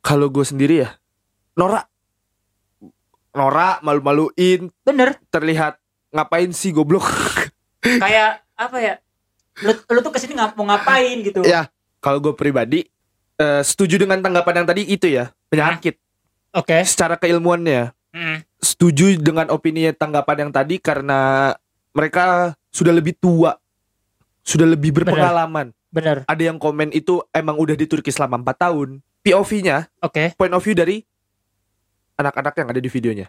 kalau 0.04 0.28
gue 0.28 0.44
sendiri 0.44 0.84
ya 0.84 0.90
Nora 1.56 1.88
Nora 3.34 3.82
malu-maluin. 3.82 4.70
Bener. 4.86 5.18
Terlihat 5.34 5.83
ngapain 6.14 6.50
sih 6.54 6.70
goblok? 6.70 7.04
Kayak 7.82 8.46
apa 8.54 8.78
ya? 8.80 8.96
Lu, 9.66 9.74
lu 9.74 10.00
tuh 10.00 10.14
ke 10.14 10.22
sini 10.22 10.38
ngap 10.38 10.54
mau 10.54 10.70
ngapain 10.70 11.18
gitu? 11.26 11.42
Ya 11.44 11.68
kalau 12.00 12.22
gue 12.22 12.34
pribadi 12.38 12.86
eh, 13.42 13.62
setuju 13.66 13.98
dengan 13.98 14.22
tanggapan 14.22 14.64
yang 14.64 14.68
tadi 14.70 14.82
itu 14.86 15.10
ya 15.10 15.34
penyakit. 15.50 15.98
Oke. 16.54 16.86
Secara 16.86 17.18
keilmuannya. 17.18 17.92
Mm, 18.14 18.46
setuju 18.62 19.18
dengan 19.18 19.50
opini 19.50 19.90
tanggapan 19.90 20.48
yang 20.48 20.52
tadi 20.54 20.78
karena 20.78 21.52
mereka 21.98 22.54
sudah 22.70 22.94
lebih 22.94 23.18
tua 23.18 23.58
sudah 24.46 24.70
lebih 24.70 24.94
berpengalaman. 24.94 25.74
Bener 25.90 26.26
ada 26.30 26.44
yang 26.44 26.62
komen 26.62 26.94
itu 26.94 27.26
emang 27.34 27.58
udah 27.58 27.74
di 27.74 27.90
Turki 27.90 28.14
selama 28.14 28.38
4 28.42 28.70
tahun. 28.70 28.90
POV-nya 29.24 29.88
oke. 30.04 30.36
point 30.36 30.52
of 30.52 30.60
view 30.60 30.76
dari 30.76 31.00
anak-anak 32.20 32.54
yang 32.60 32.68
ada 32.70 32.82
di 32.84 32.90
videonya. 32.92 33.28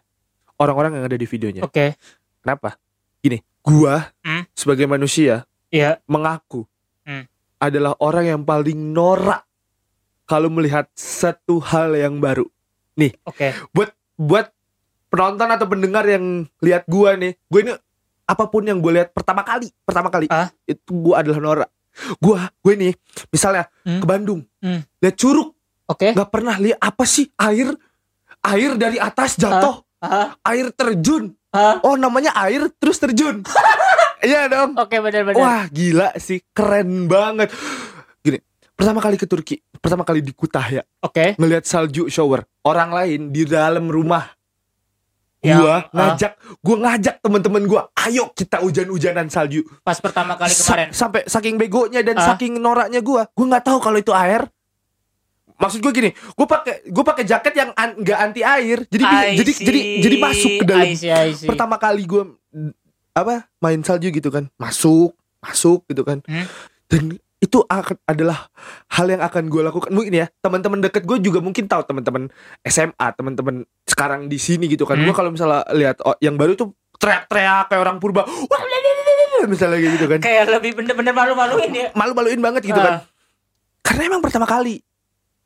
Orang-orang 0.59 1.01
yang 1.01 1.05
ada 1.07 1.17
di 1.17 1.25
videonya. 1.25 1.63
Oke 1.65 1.97
kenapa 2.45 2.77
gini 3.19 3.41
gua 3.65 4.13
Hmm. 4.21 4.45
sebagai 4.53 4.85
manusia 4.85 5.49
Iya. 5.73 5.97
mengaku 6.05 6.69
Hmm. 7.03 7.25
adalah 7.57 7.97
orang 7.99 8.29
yang 8.29 8.43
paling 8.45 8.93
norak 8.93 9.49
kalau 10.25 10.49
melihat 10.49 10.89
satu 10.93 11.61
hal 11.61 11.93
yang 11.93 12.17
baru. 12.17 12.45
Oke. 13.25 13.53
Buat 14.15 14.53
penonton 15.09 15.49
atau 15.49 15.67
pendengar 15.67 16.05
yang 16.05 16.45
lihat 16.61 16.85
gua 16.87 17.13
nih, 17.15 17.35
gue 17.45 17.61
ini 17.61 17.73
apa 18.25 18.45
pun 18.49 18.65
yang 18.65 18.81
gue 18.81 18.93
lihat 18.95 19.13
pertama 19.13 19.45
kali, 19.45 19.69
pertama 19.85 20.09
kali 20.09 20.27
Ah? 20.33 20.49
itu 20.65 20.91
gua 20.93 21.21
adalah 21.21 21.41
norak. 21.41 21.71
Gua, 22.19 22.49
gue 22.61 22.75
nih, 22.75 22.93
misalnya 23.31 23.69
Hmm. 23.85 24.01
ke 24.01 24.07
Bandung, 24.07 24.41
Hmm. 24.59 24.81
lihat 24.99 25.15
curug, 25.15 25.53
Oke. 25.87 26.11
nggak 26.11 26.31
pernah 26.31 26.57
lihat 26.57 26.79
apa 26.81 27.05
sih 27.05 27.29
air, 27.37 27.75
air 28.43 28.75
dari 28.75 28.97
atas 28.99 29.37
jatuh, 29.37 29.83
Ah, 30.05 30.37
air 30.45 30.69
terjun. 30.69 31.33
Ah. 31.55 31.79
Oh 31.81 31.95
namanya 31.95 32.35
air 32.37 32.67
terus 32.75 32.99
terjun. 32.99 33.41
Iya 34.21 34.49
dong. 34.49 34.73
Oke, 34.75 34.97
benar-benar. 34.99 35.37
Wah 35.37 35.63
gila 35.69 36.09
sih 36.17 36.41
keren 36.51 37.05
banget. 37.05 37.53
Gini 38.19 38.41
pertama 38.73 38.97
kali 38.99 39.15
ke 39.15 39.25
Turki 39.25 39.61
pertama 39.77 40.03
kali 40.03 40.19
di 40.19 40.33
Kutahya 40.33 40.81
Oke. 40.99 41.37
ngelihat 41.37 41.63
salju 41.63 42.09
shower 42.09 42.43
orang 42.63 42.91
lain 42.91 43.21
di 43.29 43.45
dalam 43.45 43.87
rumah 43.87 44.33
Yang, 45.39 45.61
gua 45.61 45.71
ah. 45.71 45.81
ngajak 45.93 46.33
gua 46.59 46.77
ngajak 46.81 47.15
teman-teman 47.21 47.63
gua 47.65 47.83
ayo 48.01 48.33
kita 48.33 48.59
hujan-hujanan 48.59 49.29
salju 49.29 49.61
Pas 49.79 49.95
pertama 49.95 50.35
kali 50.35 50.51
Sa- 50.51 50.73
kemarin. 50.73 50.89
sampai 50.91 51.23
saking 51.23 51.55
begonya 51.55 52.01
dan 52.01 52.17
Ah. 52.17 52.33
saking 52.33 52.57
noraknya 52.57 52.99
gua 52.99 53.29
gua 53.31 53.47
nggak 53.47 53.63
tahu 53.63 53.79
kalau 53.79 54.01
itu 54.01 54.11
air 54.11 54.49
maksud 55.57 55.79
gua 55.79 55.91
gini 55.91 56.11
gua 56.33 56.47
pakai 56.49 56.75
gua 56.87 57.05
pakai 57.05 57.25
jaket 57.25 57.55
yang 57.55 57.71
an- 57.73 57.97
nggak 57.97 58.19
anti 58.21 58.43
air 58.43 58.79
jadi 58.85 59.05
bi- 59.05 59.23
I 59.25 59.37
jadi 59.37 59.53
see, 59.53 59.65
jadi 59.65 59.81
jadi 60.01 60.17
masuk 60.19 60.51
ke 60.57 60.65
dalam 60.65 60.85
I 60.85 60.95
see, 60.95 61.09
I 61.09 61.31
see. 61.33 61.47
pertama 61.47 61.77
kali 61.77 62.03
gue 62.03 62.23
apa 63.13 63.47
main 63.59 63.79
salju 63.81 64.09
gitu 64.09 64.29
kan 64.29 64.51
masuk 64.55 65.15
masuk 65.41 65.87
gitu 65.87 66.03
kan 66.03 66.19
Hmm. 66.25 66.47
dan 66.87 67.03
itu 67.37 67.61
akan 67.63 68.01
adalah 68.05 68.49
hal 68.89 69.07
yang 69.07 69.21
akan 69.21 69.47
gue 69.47 69.63
lakukan 69.63 69.91
mungkin 69.91 70.17
ya 70.17 70.27
teman-teman 70.39 70.81
deket 70.81 71.05
gue 71.05 71.21
juga 71.21 71.39
mungkin 71.39 71.65
tahu 71.65 71.85
teman-teman 71.85 72.33
SMA 72.63 73.07
teman-teman 73.13 73.55
sekarang 73.85 74.27
di 74.27 74.37
sini 74.37 74.67
gitu 74.67 74.83
kan 74.83 74.97
Hmm. 74.97 75.05
gue 75.05 75.15
kalau 75.15 75.29
misalnya 75.29 75.63
lihat 75.71 76.01
oh, 76.01 76.17
yang 76.19 76.35
baru 76.35 76.55
tuh 76.55 76.73
teriak-teriak 76.97 77.69
kayak 77.69 77.81
orang 77.81 77.97
purba 77.99 78.25
wah 78.25 78.63
misalnya 79.45 79.77
kayak 79.77 79.93
gitu 79.93 80.07
kan 80.09 80.19
Kayak 80.19 80.45
lebih 80.51 80.73
bener-bener 80.75 81.13
malu-maluin 81.13 81.69
ya. 81.71 81.89
malu-maluin 81.93 82.41
banget 82.41 82.65
gitu 82.65 82.81
kan 82.81 82.95
Ah. 82.97 83.01
karena 83.83 84.09
emang 84.09 84.19
pertama 84.19 84.45
kali 84.45 84.81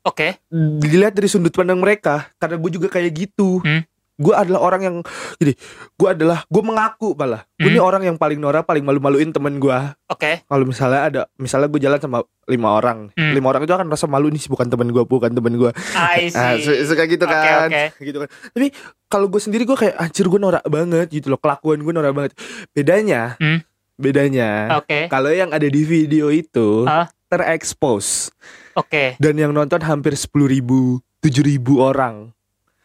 Oke. 0.09 0.41
dilihat 0.79 1.13
dari 1.13 1.25
sudut 1.25 1.51
pandang 1.51 1.77
mereka 1.77 2.33
karena 2.35 2.57
gue 2.57 2.71
juga 2.71 2.89
kayak 2.89 3.13
gitu 3.13 3.61
Hmm. 3.61 3.85
gue 4.15 4.33
adalah 4.33 4.59
orang 4.59 4.81
yang 4.81 4.95
jadi 5.37 5.55
gue 5.93 6.07
adalah 6.09 6.43
gue 6.43 6.59
mengaku 6.59 7.13
malah 7.13 7.47
gue 7.53 7.63
Hmm. 7.63 7.71
ini 7.71 7.79
orang 7.79 8.03
yang 8.03 8.15
paling 8.15 8.35
norak 8.35 8.63
paling 8.63 8.81
malu-maluin 8.81 9.29
temen 9.29 9.55
gue 9.55 9.79
Oke. 10.07 10.43
kalau 10.43 10.63
misalnya 10.63 11.01
ada 11.03 11.21
misalnya 11.35 11.67
gue 11.67 11.79
jalan 11.79 11.95
sama 11.97 12.19
lima 12.43 12.69
orang 12.73 13.13
Hmm. 13.13 13.31
lima 13.31 13.47
orang 13.47 13.63
itu 13.63 13.71
akan 13.71 13.87
rasa 13.87 14.05
malu 14.05 14.27
nih 14.27 14.43
bukan 14.43 14.67
temen 14.67 14.89
gue 14.89 15.03
bukan 15.03 15.31
temen 15.31 15.53
gue 15.55 15.71
nah, 15.71 16.57
suka 16.89 17.03
gitu 17.05 17.23
Oke, 17.23 17.31
kan 17.31 17.69
oke. 17.69 17.83
gitu 18.01 18.17
kan 18.17 18.29
tapi 18.49 18.67
kalau 19.05 19.27
gue 19.27 19.39
sendiri 19.39 19.63
gue 19.63 19.77
kayak 19.77 19.95
anjir 19.95 20.25
gue 20.25 20.35
norak 20.37 20.65
banget 20.65 21.07
gitu 21.09 21.29
loh 21.29 21.37
kelakuan 21.37 21.79
gue 21.79 21.93
norak 21.93 22.11
banget 22.11 22.31
bedanya 22.71 23.37
Hmm. 23.37 23.63
bedanya 23.95 24.75
Oke. 24.75 25.07
kalau 25.07 25.27
yang 25.29 25.51
ada 25.51 25.63
di 25.63 25.81
video 25.81 26.27
itu 26.27 26.83
Ah. 26.83 27.07
terekspos 27.29 28.35
Oke. 28.79 29.19
dan 29.19 29.35
yang 29.35 29.51
nonton 29.51 29.83
hampir 29.83 30.15
sepuluh 30.15 30.47
ribu 30.47 31.03
tujuh 31.19 31.43
ribu 31.43 31.83
orang 31.83 32.31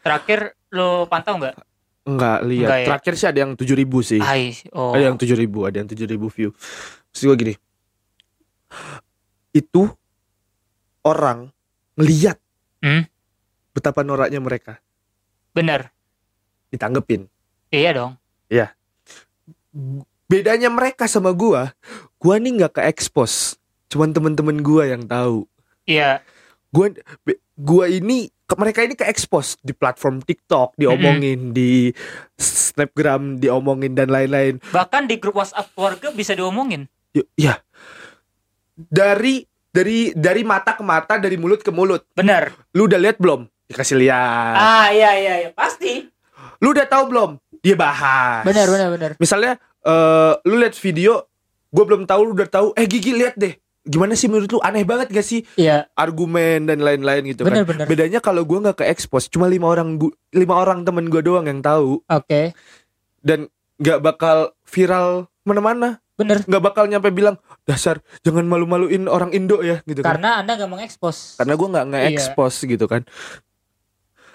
Terakhir 0.04 0.52
lo 0.68 1.08
pantau 1.08 1.40
nggak? 1.40 1.56
Enggak 2.04 2.38
lihat. 2.44 2.68
Enggak 2.68 2.80
ya? 2.84 2.86
Terakhir 2.92 3.12
sih 3.16 3.26
ada 3.32 3.38
yang 3.40 3.52
7000 3.56 4.04
sih. 4.04 4.20
I 4.20 4.52
oh. 4.76 4.92
Ada 4.92 5.08
yang 5.08 5.16
7000, 5.16 5.48
ada 5.64 5.76
yang 5.80 5.88
7000 5.88 6.28
view. 6.36 6.50
Terus 7.08 7.22
gue 7.24 7.36
gini. 7.40 7.54
Itu 9.56 9.88
orang 11.08 11.48
ngeliat 11.96 12.36
Hmm. 12.84 13.08
betapa 13.72 14.04
noraknya 14.04 14.44
mereka 14.44 14.76
Bener. 15.56 15.88
ditanggepin. 16.68 17.32
Iya 17.72 17.96
dong. 17.96 18.12
Bedanya 20.28 20.68
mereka 20.68 21.08
sama 21.08 21.32
gua, 21.32 21.72
gua 22.20 22.36
nih 22.36 22.60
nggak 22.60 22.76
ke 22.76 22.82
expose. 22.92 23.56
Cuman 23.88 24.12
temen-temen 24.12 24.60
gua 24.60 24.84
yang 24.84 25.08
tahu. 25.08 25.48
Iya. 25.84 26.24
Gua 26.68 26.90
gua 27.54 27.86
ini 27.86 28.26
ke 28.44 28.54
mereka 28.60 28.84
ini 28.84 28.92
ke 28.92 29.06
expose 29.06 29.56
di 29.62 29.72
platform 29.72 30.20
TikTok, 30.20 30.76
diomongin 30.76 31.56
di 31.56 31.88
Snapgram, 32.36 33.40
diomongin 33.40 33.96
dan 33.96 34.12
lain-lain. 34.12 34.60
Bahkan 34.68 35.08
di 35.08 35.16
grup 35.16 35.40
WhatsApp 35.40 35.72
keluarga 35.72 36.12
bisa 36.12 36.36
diomongin. 36.36 36.84
Y- 37.14 37.48
Ya. 37.48 37.62
Dari 38.74 39.46
dari 39.70 40.10
dari 40.12 40.42
mata 40.42 40.74
ke 40.74 40.82
mata, 40.82 41.16
dari 41.16 41.38
mulut 41.38 41.62
ke 41.62 41.70
mulut. 41.70 42.04
Bener. 42.12 42.52
Lu 42.74 42.84
udah 42.84 43.00
lihat 43.00 43.16
belum? 43.16 43.46
Dikasih 43.64 43.96
lihat. 43.96 44.54
Ah 44.54 44.88
iya 44.92 45.16
iya 45.16 45.34
iya 45.40 45.50
pasti. 45.54 46.04
Lu 46.60 46.74
udah 46.74 46.84
tahu 46.84 47.08
belum? 47.08 47.30
Dia 47.64 47.78
bahas. 47.78 48.44
Bener 48.44 48.68
bener 48.68 48.88
bener. 48.92 49.10
Misalnya 49.16 49.56
eh 49.80 50.34
lu 50.44 50.60
lihat 50.60 50.76
video, 50.76 51.24
gue 51.70 51.84
belum 51.86 52.04
tahu 52.04 52.20
lu 52.28 52.32
udah 52.36 52.50
tahu. 52.50 52.66
Eh 52.76 52.84
Gigi 52.84 53.16
lihat 53.16 53.40
deh. 53.40 53.56
Gimana 53.84 54.12
sih 54.12 54.26
menurut 54.26 54.48
lu? 54.48 54.58
Aneh 54.58 54.80
banget 54.82 55.08
gak 55.08 55.22
sih 55.22 55.44
Iya. 55.54 55.84
argumen 55.92 56.64
dan 56.64 56.80
lain-lain 56.80 57.20
gitu 57.26 57.44
Bener 57.44 57.62
kan? 57.62 57.76
bener. 57.76 57.86
Bedanya 57.86 58.18
kalau 58.18 58.42
gua 58.42 58.64
nggak 58.64 58.80
ke 58.80 58.84
expose, 58.86 59.28
cuma 59.28 59.44
lima 59.44 59.66
orang 59.66 59.96
gu- 59.96 60.16
lima 60.30 60.56
orang 60.56 60.82
temen 60.82 61.06
gue 61.06 61.20
doang 61.20 61.44
yang 61.44 61.60
tahu 61.60 62.00
Oke. 62.06 62.56
dan 63.20 63.46
nggak 63.76 64.00
bakal 64.00 64.36
viral 64.62 65.28
mana-mana. 65.42 66.00
Bener. 66.14 66.40
Nggak 66.40 66.62
bakal 66.62 66.86
nyampe 66.86 67.10
bilang 67.10 67.36
dasar 67.62 67.98
jangan 68.20 68.44
malu-maluin 68.44 69.04
orang 69.04 69.30
Indo 69.30 69.60
ya 69.60 69.82
gitu 69.82 70.00
kan. 70.00 70.16
Karena 70.16 70.40
anda 70.40 70.54
gak 70.54 70.70
mengekspos. 70.70 71.36
karena 71.36 71.52
gue 71.52 71.68
nggak 71.68 71.86
Iya. 71.86 71.92
nge-expose 71.92 72.58
gitu 72.64 72.86
kan 72.86 73.02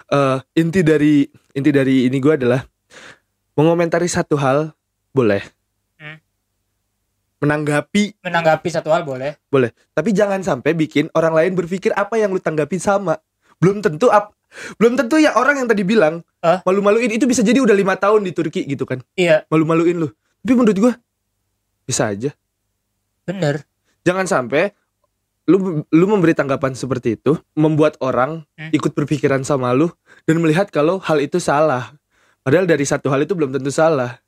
eh 0.09 0.37
inti 0.55 0.81
dari 0.81 1.21
inti 1.53 1.69
dari 1.69 2.03
ini 2.03 2.17
gue 2.17 2.33
adalah 2.35 2.65
mengomentari 3.53 4.05
satu 4.05 4.35
hal 4.35 4.73
boleh. 5.09 5.41
Menanggapi 7.39 8.19
menanggapi 8.19 8.67
satu 8.67 8.91
hal 8.91 9.03
boleh. 9.03 9.35
boleh 9.47 9.71
tapi 9.91 10.11
jangan 10.11 10.39
sampai 10.39 10.71
bikin 10.73 11.07
orang 11.13 11.31
lain 11.31 11.51
berpikir 11.55 11.91
apa 11.93 12.15
yang 12.15 12.29
lu 12.29 12.39
tanggapi 12.39 12.75
sama 12.75 13.15
belum 13.57 13.79
tentu 13.79 14.07
ap 14.07 14.35
belum 14.75 14.97
tentu 14.97 15.15
ya 15.15 15.35
orang 15.35 15.61
yang 15.61 15.67
tadi 15.67 15.83
bilang 15.83 16.25
Hah? 16.41 16.59
malu-maluin 16.63 17.09
itu 17.09 17.23
bisa 17.23 17.39
jadi 17.39 17.61
udah 17.61 17.73
lima 17.73 17.95
tahun 17.95 18.23
di 18.23 18.31
Turki 18.31 18.65
gitu 18.65 18.83
kan 18.83 18.99
Iya. 19.13 19.45
malu-maluin 19.47 19.97
lu 19.97 20.09
tapi 20.41 20.53
menurut 20.53 20.77
gue 20.77 20.93
bisa 21.85 22.09
aja 22.09 22.31
Bener. 23.23 23.63
jangan 24.01 24.25
sampai 24.25 24.73
lu 25.45 25.81
lu 25.89 26.05
memberi 26.05 26.33
tanggapan 26.33 26.73
seperti 26.73 27.17
itu 27.17 27.37
membuat 27.53 27.97
orang 27.99 28.45
Hmm. 28.53 28.69
ikut 28.69 28.91
berpikiran 28.91 29.41
sama 29.41 29.71
lu 29.71 29.87
dan 30.25 30.37
melihat 30.37 30.67
kalau 30.69 30.99
hal 30.99 31.17
itu 31.17 31.39
salah 31.39 31.93
padahal 32.41 32.65
dari 32.65 32.83
satu 32.83 33.07
hal 33.07 33.23
itu 33.23 33.33
belum 33.33 33.53
tentu 33.53 33.69
salah 33.69 34.19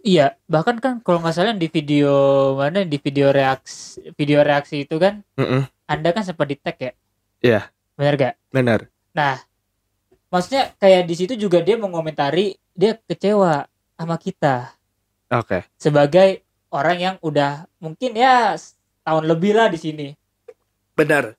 Iya. 0.00 0.36
Bahkan 0.46 0.76
kan 0.78 0.92
kalau 1.00 1.20
nggak 1.20 1.34
salah 1.34 1.52
di 1.52 1.66
video 1.66 2.12
mana 2.54 2.82
di 2.82 2.96
video 2.96 3.30
reaksi 3.30 4.00
video 4.14 4.40
reaksi 4.40 4.82
itu 4.82 4.96
kan 4.96 5.20
Mm-mm. 5.34 5.68
anda 5.84 6.08
kan 6.10 6.22
sempat 6.22 6.46
di 6.46 6.56
tag 6.56 6.76
ya. 6.76 6.92
Iya. 7.40 7.60
Bener 7.94 8.14
gak? 8.16 8.34
benar 8.48 8.80
Nah, 9.10 9.36
maksudnya 10.26 10.72
kayak 10.76 11.04
di 11.04 11.14
situ 11.14 11.34
juga 11.34 11.58
dia 11.58 11.76
mengomentari 11.76 12.56
dia 12.72 12.96
kecewa 12.96 13.68
sama 13.92 14.16
kita 14.16 14.72
oke 15.28 15.68
sebagai 15.76 16.40
orang 16.68 16.96
yang 16.96 17.16
udah 17.20 17.68
mungkin 17.76 18.14
ya 18.14 18.56
tahun 19.02 19.24
lebih 19.26 19.52
lah 19.52 19.66
di 19.66 19.76
sini. 19.76 20.06
benar 20.92 21.34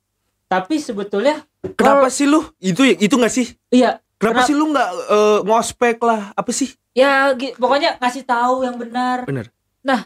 Tapi 0.46 0.78
sebetulnya 0.78 1.42
kenapa 1.74 2.08
sih 2.08 2.28
lu 2.28 2.44
itu 2.58 2.84
itu 2.86 3.10
nggak 3.10 3.32
sih 3.32 3.48
iya 3.70 3.98
kenapa 4.16 4.44
Kenapa- 4.44 4.48
sih 4.48 4.54
lu 4.54 4.66
nggak 4.70 4.90
eh, 5.10 5.40
ngospek 5.42 5.98
lah 5.98 6.22
apa 6.32 6.52
sih 6.52 6.70
ya 6.92 7.32
pokoknya 7.56 7.98
ngasih 7.98 8.24
tahu 8.24 8.64
yang 8.64 8.76
benar. 8.76 9.24
Benar. 9.24 9.48
Nah, 9.82 10.06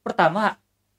pertama 0.00 0.58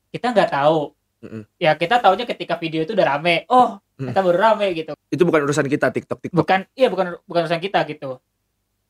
kita 0.09 0.31
nggak 0.31 0.51
tahu. 0.51 0.95
Mm-mm. 1.21 1.43
Ya 1.57 1.73
kita 1.73 1.97
taunya 1.97 2.23
ketika 2.23 2.55
video 2.55 2.83
itu 2.83 2.93
udah 2.93 3.17
rame. 3.17 3.43
Oh, 3.49 3.79
Mm. 3.95 4.11
kita 4.11 4.19
baru 4.19 4.35
rame 4.35 4.67
gitu. 4.75 4.91
itu 5.07 5.23
bukan 5.23 5.47
urusan 5.47 5.71
kita 5.71 5.87
TikTok 5.87 6.19
TikTok 6.19 6.35
Bukan 6.35 6.67
iya 6.75 6.91
bukan 6.91 7.15
bukan 7.23 7.47
urusan 7.47 7.63
kita 7.63 7.79
gitu. 7.87 8.19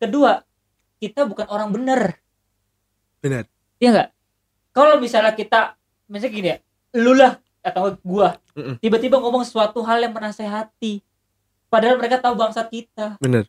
Kedua, 0.02 0.42
kita 0.98 1.30
bukan 1.30 1.46
orang 1.46 1.70
bener. 1.70 2.18
benar 3.22 3.46
Iya 3.78 3.90
nggak? 3.94 4.10
Kalau 4.74 4.98
misalnya 4.98 5.38
kita 5.38 5.78
misalnya 6.10 6.34
gini 6.34 6.48
ya, 6.50 6.58
lu 6.98 7.14
lah 7.14 7.38
atau 7.62 7.94
gua 8.02 8.42
Mm-mm. 8.58 8.82
tiba-tiba 8.82 9.22
ngomong 9.22 9.46
suatu 9.46 9.86
hal 9.86 10.02
yang 10.02 10.10
menasehati 10.10 11.06
padahal 11.70 12.02
mereka 12.02 12.18
tahu 12.18 12.34
bangsat 12.34 12.66
kita. 12.70 13.22
benar 13.22 13.46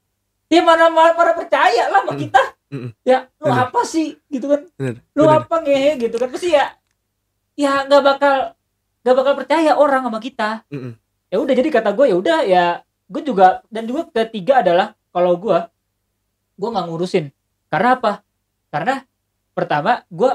Dia 0.47 0.61
mana 0.61 0.93
mana, 0.93 1.17
mana 1.17 1.33
percaya 1.33 1.89
lah 1.89 2.05
sama 2.05 2.13
Mm. 2.15 2.21
kita. 2.21 2.43
Mm-mm. 2.77 2.91
Ya, 3.03 3.33
lu 3.41 3.49
Bener. 3.49 3.65
apa 3.65 3.81
sih 3.83 4.21
gitu 4.29 4.53
kan? 4.53 4.69
benar 4.77 5.01
Lu 5.17 5.25
benar 5.25 5.41
apa 5.43 5.55
ngehe 5.65 5.91
gitu 5.97 6.17
kan? 6.21 6.29
Pasti 6.29 6.53
ya 6.53 6.77
ya 7.57 7.89
nggak 7.89 8.03
bakal 8.05 8.37
nggak 9.01 9.17
bakal 9.17 9.33
percaya 9.35 9.73
orang 9.75 10.05
sama 10.05 10.21
kita. 10.21 10.69
Mm-mm. 10.69 10.93
Ya 11.33 11.37
udah 11.41 11.55
jadi 11.57 11.69
kata 11.73 11.91
gue 11.91 12.07
ya 12.13 12.17
udah 12.21 12.39
ya 12.45 12.65
gue 13.09 13.23
juga 13.25 13.65
dan 13.73 13.89
juga 13.89 14.05
ketiga 14.13 14.61
adalah 14.61 14.93
kalau 15.09 15.33
gue 15.41 15.59
gue 16.55 16.69
nggak 16.69 16.87
ngurusin 16.87 17.33
karena 17.73 17.97
apa? 17.97 18.21
Karena 18.69 19.01
pertama 19.57 20.05
gue 20.13 20.33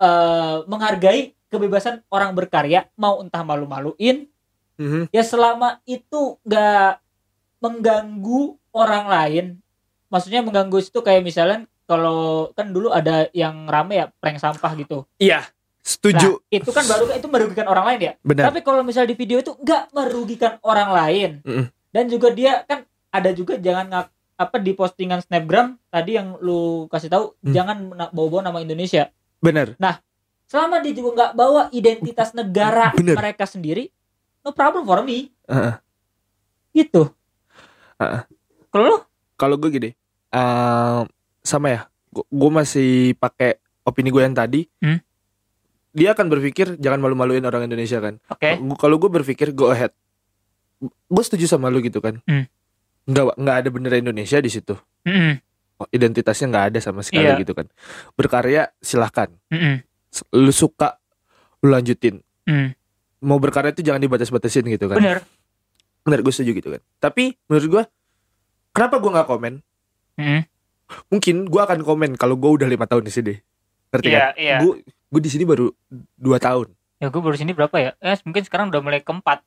eh, 0.00 0.56
menghargai 0.64 1.36
kebebasan 1.52 2.02
orang 2.10 2.32
berkarya 2.34 2.88
mau 2.96 3.20
entah 3.20 3.44
malu-maluin 3.44 4.26
Mhm. 4.74 5.06
ya 5.14 5.22
selama 5.22 5.78
itu 5.86 6.34
nggak 6.42 6.98
mengganggu 7.62 8.58
orang 8.74 9.06
lain 9.06 9.46
maksudnya 10.10 10.42
mengganggu 10.42 10.82
itu 10.82 10.98
kayak 10.98 11.22
misalnya 11.22 11.70
kalau 11.84 12.20
kan 12.52 12.68
dulu 12.68 12.88
ada 12.88 13.28
yang 13.30 13.64
rame 13.66 13.96
ya 13.96 14.06
prank 14.14 14.38
sampah 14.38 14.72
gitu 14.74 15.04
Iya, 15.16 15.44
setuju. 15.78 16.40
Nah, 16.40 16.48
itu 16.50 16.70
kan 16.70 16.84
baru 16.84 17.04
itu 17.10 17.28
merugikan 17.28 17.66
orang 17.66 17.84
lain 17.86 18.00
ya 18.02 18.12
Benar. 18.20 18.44
tapi 18.48 18.60
kalau 18.60 18.80
misalnya 18.80 19.10
di 19.10 19.18
video 19.18 19.38
itu 19.38 19.52
nggak 19.54 19.92
merugikan 19.92 20.56
orang 20.60 20.90
lain 20.90 21.30
Mm-mm. 21.40 21.66
dan 21.90 22.04
juga 22.06 22.28
dia 22.28 22.64
kan 22.64 22.82
ada 23.08 23.30
juga 23.30 23.54
jangan 23.54 23.86
ngak, 23.86 24.06
apa 24.34 24.56
di 24.58 24.72
postingan 24.72 25.20
snapgram 25.20 25.78
tadi 25.86 26.10
yang 26.14 26.34
lu 26.38 26.88
kasih 26.88 27.06
tahu 27.06 27.24
Hmm. 27.38 27.52
jangan 27.52 27.76
bawa-bawa 28.10 28.42
nama 28.44 28.58
Indonesia 28.58 29.06
Benar. 29.38 29.76
selama 30.44 30.78
dia 30.78 30.92
juga 30.92 31.10
nggak 31.14 31.32
bawa 31.34 31.62
identitas 31.70 32.32
negara 32.32 32.90
Bener. 32.92 33.14
mereka 33.14 33.44
sendiri 33.44 33.92
no 34.40 34.50
problem 34.50 34.82
for 34.82 35.00
me 35.00 35.30
Heeh. 35.44 35.74
gitu 36.74 37.12
Heeh. 37.96 38.20
kalau 38.68 38.86
lu 38.88 38.98
Kalau 39.34 39.54
gue 39.56 39.66
gini, 39.68 39.90
eh, 40.30 41.00
sama 41.44 41.68
ya. 41.68 41.80
Gue 42.10 42.50
masih 42.50 42.90
pakai 43.14 43.60
opini 43.82 44.08
gue 44.08 44.18
yang 44.18 44.32
tadi. 44.32 44.64
Hmm. 44.80 44.98
Dia 45.92 46.10
akan 46.10 46.26
berpikir 46.26 46.74
jangan 46.76 46.98
malu-maluin 46.98 47.44
orang 47.44 47.64
Indonesia 47.64 48.00
kan. 48.00 48.18
oke 48.26 48.50
Gua- 48.58 48.78
Kalau 48.80 48.96
gue 48.96 49.10
berpikir 49.12 49.52
go 49.52 49.68
ahead. 49.68 49.92
Gue 50.82 51.22
setuju 51.22 51.46
sama 51.46 51.68
lu 51.68 51.78
gitu 51.78 52.00
kan. 52.00 52.18
Hmm. 52.24 52.48
Nggak 53.04 53.36
nggak 53.36 53.56
ada 53.56 53.68
bendera 53.68 53.96
Indonesia 53.96 54.40
di 54.40 54.48
situ. 54.48 54.74
Mm-mm. 55.04 55.36
Oh, 55.76 55.88
identitasnya 55.88 56.48
nggak 56.48 56.66
ada 56.70 56.78
sama 56.80 57.02
sekali 57.02 57.26
Iya. 57.26 57.36
gitu 57.36 57.52
kan. 57.52 57.68
Berkarya 58.14 58.72
silahkan. 58.78 59.28
S- 60.08 60.24
Lu 60.30 60.50
suka 60.50 60.96
lu 61.60 61.68
lanjutin. 61.68 62.22
Mm. 62.44 62.72
Mau 63.20 63.36
berkarya 63.36 63.70
itu 63.70 63.82
jangan 63.82 63.98
dibatas-batasin 63.98 64.64
gitu 64.66 64.86
kan. 64.86 64.96
bener 64.96 65.18
Bener 66.00 66.20
gue 66.20 66.30
setuju 66.30 66.52
gitu 66.54 66.68
kan. 66.70 66.80
Tapi 66.98 67.36
menurut 67.44 67.66
gue 67.66 67.82
kenapa 68.70 68.96
gue 68.96 69.10
nggak 69.10 69.26
komen? 69.26 69.54
Mm. 70.14 70.40
Mungkin 71.08 71.48
gue 71.48 71.60
akan 71.60 71.80
komen 71.80 72.14
kalau 72.14 72.36
gue 72.36 72.50
udah 72.50 72.68
lima 72.68 72.84
tahun 72.84 73.04
di 73.04 73.12
sini. 73.12 73.34
Ngerti 73.88 74.08
iya 74.08 74.18
kan? 74.18 74.32
iya 74.36 74.56
Gue 74.60 74.72
gue 74.84 75.20
di 75.22 75.30
sini 75.30 75.44
baru 75.44 75.70
dua 76.14 76.38
tahun. 76.38 76.72
ya 76.94 77.10
gue 77.10 77.20
baru 77.20 77.36
sini 77.36 77.52
berapa 77.52 77.74
ya 77.76 77.90
eh 78.00 78.16
mungkin 78.24 78.42
sekarang 78.42 78.72
udah 78.72 78.80
mulai 78.80 79.02
keempat 79.02 79.44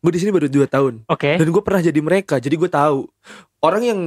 Gue 0.00 0.10
di 0.10 0.18
sini 0.18 0.30
baru 0.30 0.48
dua 0.48 0.66
tahun. 0.66 1.04
oke 1.06 1.30
Dan 1.38 1.46
gue 1.46 1.62
pernah 1.62 1.80
jadi 1.80 2.00
mereka. 2.00 2.36
Jadi 2.36 2.56
gue 2.56 2.66
tahu 2.66 3.06
orang 3.60 3.82
yang 3.84 4.00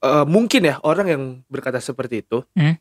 eh, 0.00 0.26
mungkin 0.26 0.62
ya 0.62 0.76
orang 0.82 1.06
yang 1.08 1.22
berkata 1.46 1.78
seperti 1.78 2.20
itu. 2.20 2.44
Hmm. 2.52 2.76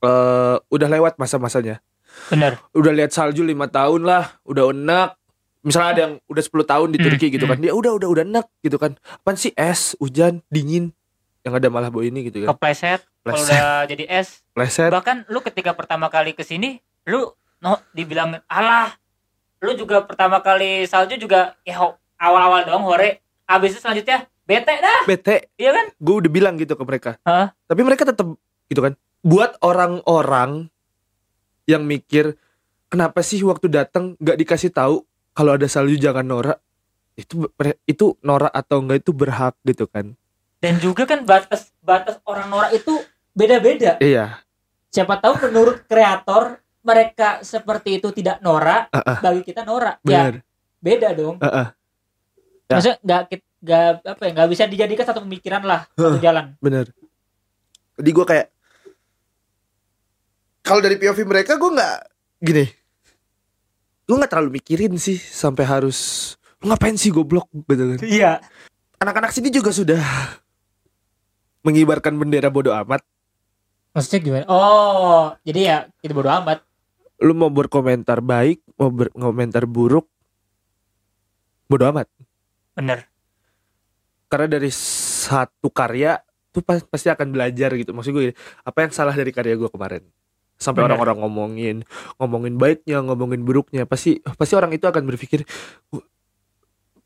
eh, 0.00 0.56
udah 0.58 0.88
lewat 0.88 1.16
masa-masanya. 1.16 1.80
bener 2.26 2.58
Udah 2.72 2.90
lihat 2.90 3.12
salju 3.12 3.44
lima 3.44 3.68
tahun 3.68 4.02
lah. 4.02 4.40
Udah 4.42 4.72
enak. 4.72 5.14
Misalnya 5.60 5.88
ada 5.92 6.00
yang 6.08 6.14
udah 6.24 6.40
10 6.42 6.64
tahun 6.64 6.88
di 6.88 6.98
Hmm, 6.98 7.06
Turki 7.06 7.26
gitu 7.28 7.44
hmm. 7.44 7.52
kan. 7.52 7.58
Dia 7.60 7.72
udah 7.76 7.92
udah 7.92 8.08
udah 8.08 8.24
enak 8.24 8.46
gitu 8.64 8.80
kan. 8.80 8.96
Apaan 9.20 9.36
sih 9.36 9.52
es, 9.52 9.92
hujan, 10.00 10.40
dingin. 10.48 10.96
Yang 11.40 11.54
ada 11.56 11.68
malah 11.72 11.88
bau 11.88 12.04
ini 12.04 12.28
gitu 12.28 12.44
kan. 12.44 12.52
kepleset 12.52 13.00
kalau 13.24 13.40
udah 13.40 13.88
jadi 13.88 14.04
es 14.08 14.44
pleset. 14.52 14.92
bahkan 14.92 15.24
lu 15.32 15.40
ketika 15.40 15.72
pertama 15.72 16.12
kali 16.12 16.36
ke 16.36 16.44
sini 16.44 16.80
lu 17.08 17.32
no 17.60 17.80
dibilang 17.92 18.40
alah 18.44 18.92
lu 19.60 19.72
juga 19.72 20.04
pertama 20.04 20.40
kali 20.40 20.84
salju 20.84 21.16
juga 21.16 21.56
ya 21.64 21.80
awal-awal 22.16 22.64
doang 22.68 22.84
hore 22.84 23.24
habis 23.44 23.72
itu 23.72 23.80
selanjutnya 23.80 24.28
bete 24.44 24.74
dah 24.80 25.00
Bete. 25.08 25.48
iya 25.56 25.70
kan 25.72 25.86
Gue 25.96 26.20
udah 26.24 26.30
bilang 26.32 26.54
gitu 26.58 26.74
ke 26.74 26.84
mereka. 26.84 27.10
Hah? 27.22 27.52
Tapi 27.68 27.80
mereka 27.86 28.02
tetap 28.04 28.26
gitu 28.66 28.80
kan. 28.82 28.96
Buat 29.20 29.60
orang-orang 29.60 30.68
yang 31.68 31.84
mikir 31.84 32.34
kenapa 32.88 33.20
sih 33.22 33.40
waktu 33.46 33.70
datang 33.70 34.16
nggak 34.18 34.38
dikasih 34.40 34.72
tahu 34.72 35.04
kalau 35.32 35.54
ada 35.54 35.68
salju 35.70 35.94
jangan 35.96 36.26
norak. 36.26 36.58
Itu 37.14 37.46
itu 37.84 38.16
norak 38.24 38.50
atau 38.50 38.80
enggak 38.82 39.04
itu 39.06 39.12
berhak 39.12 39.54
gitu 39.62 39.86
kan. 39.86 40.16
Dan 40.60 40.76
juga 40.76 41.02
kan 41.04 41.24
batas 41.24 41.72
batas 41.80 42.20
orang 42.22 42.46
norak 42.46 42.70
itu 42.72 42.92
beda-beda 43.32 43.96
Iya. 43.98 44.44
siapa 44.88 45.16
tahu 45.16 45.48
menurut 45.48 45.82
kreator 45.84 46.56
mereka 46.80 47.40
seperti 47.40 47.96
itu 47.96 48.08
tidak 48.10 48.40
norak 48.40 48.88
Ah, 48.90 49.02
ah. 49.04 49.18
bagi 49.20 49.42
kita 49.42 49.64
norak 49.64 50.00
ya 50.02 50.36
beda 50.78 51.12
dong 51.12 51.36
Ah, 51.40 51.48
ah. 51.48 51.66
Ya. 52.66 52.76
maksudnya 52.76 52.98
nggak 53.00 53.20
nggak 53.60 53.82
apa 54.06 54.22
ya 54.22 54.30
nggak 54.32 54.48
bisa 54.48 54.64
dijadikan 54.64 55.04
satu 55.04 55.20
pemikiran 55.20 55.60
lah 55.60 55.84
satu 55.92 56.16
jalan 56.16 56.56
Bener. 56.58 56.88
Jadi 57.96 58.10
gue 58.10 58.24
kayak 58.24 58.48
kalau 60.60 60.80
dari 60.80 60.96
POV 60.96 61.18
mereka 61.24 61.56
gue 61.56 61.68
nggak 61.68 61.96
gini. 62.40 62.64
Gue 64.04 64.16
nggak 64.16 64.30
terlalu 64.30 64.56
mikirin 64.56 64.96
sih 64.96 65.16
sampai 65.16 65.64
harus 65.64 66.32
ngapain 66.60 66.96
sih 66.96 67.08
goblok 67.08 67.44
gitu 67.66 67.84
kan. 67.96 67.98
iya 68.00 68.32
Anak-anak 68.96 69.32
sini 69.32 69.48
juga 69.48 69.68
sudah 69.68 70.00
mengibarkan 71.62 72.16
bendera 72.16 72.48
bodoh 72.48 72.72
amat. 72.72 73.02
maksudnya 73.90 74.20
gimana 74.22 74.44
oh 74.46 75.34
jadi 75.42 75.60
ya 75.60 75.78
kita 76.00 76.14
bodo 76.14 76.30
amat 76.42 76.62
Lu 77.20 77.36
mau 77.36 77.52
berkomentar 77.52 78.24
baik, 78.24 78.64
mau 78.80 78.88
berkomentar 78.88 79.68
buruk, 79.68 80.08
bodoh 81.68 81.92
amat. 81.92 82.08
bener 82.72 83.04
Karena 84.24 84.56
dari 84.56 84.72
satu 84.72 85.68
karya 85.68 86.16
tuh 86.48 86.64
pas- 86.64 86.80
pasti 86.80 87.12
akan 87.12 87.28
belajar 87.28 87.76
gitu. 87.76 87.92
Maksud 87.92 88.10
gue 88.16 88.32
apa 88.64 88.78
yang 88.80 88.92
salah 88.96 89.12
dari 89.12 89.36
karya 89.36 89.52
gue 89.52 89.68
kemarin? 89.68 90.00
Sampai 90.56 90.80
orang-orang 90.88 91.20
ngomongin, 91.20 91.76
ngomongin 92.16 92.56
baiknya, 92.56 93.04
ngomongin 93.04 93.44
buruknya, 93.44 93.84
pasti 93.84 94.24
pasti 94.40 94.56
orang 94.56 94.72
itu 94.72 94.88
akan 94.88 95.04
berpikir 95.04 95.44
"Wah, 95.92 96.00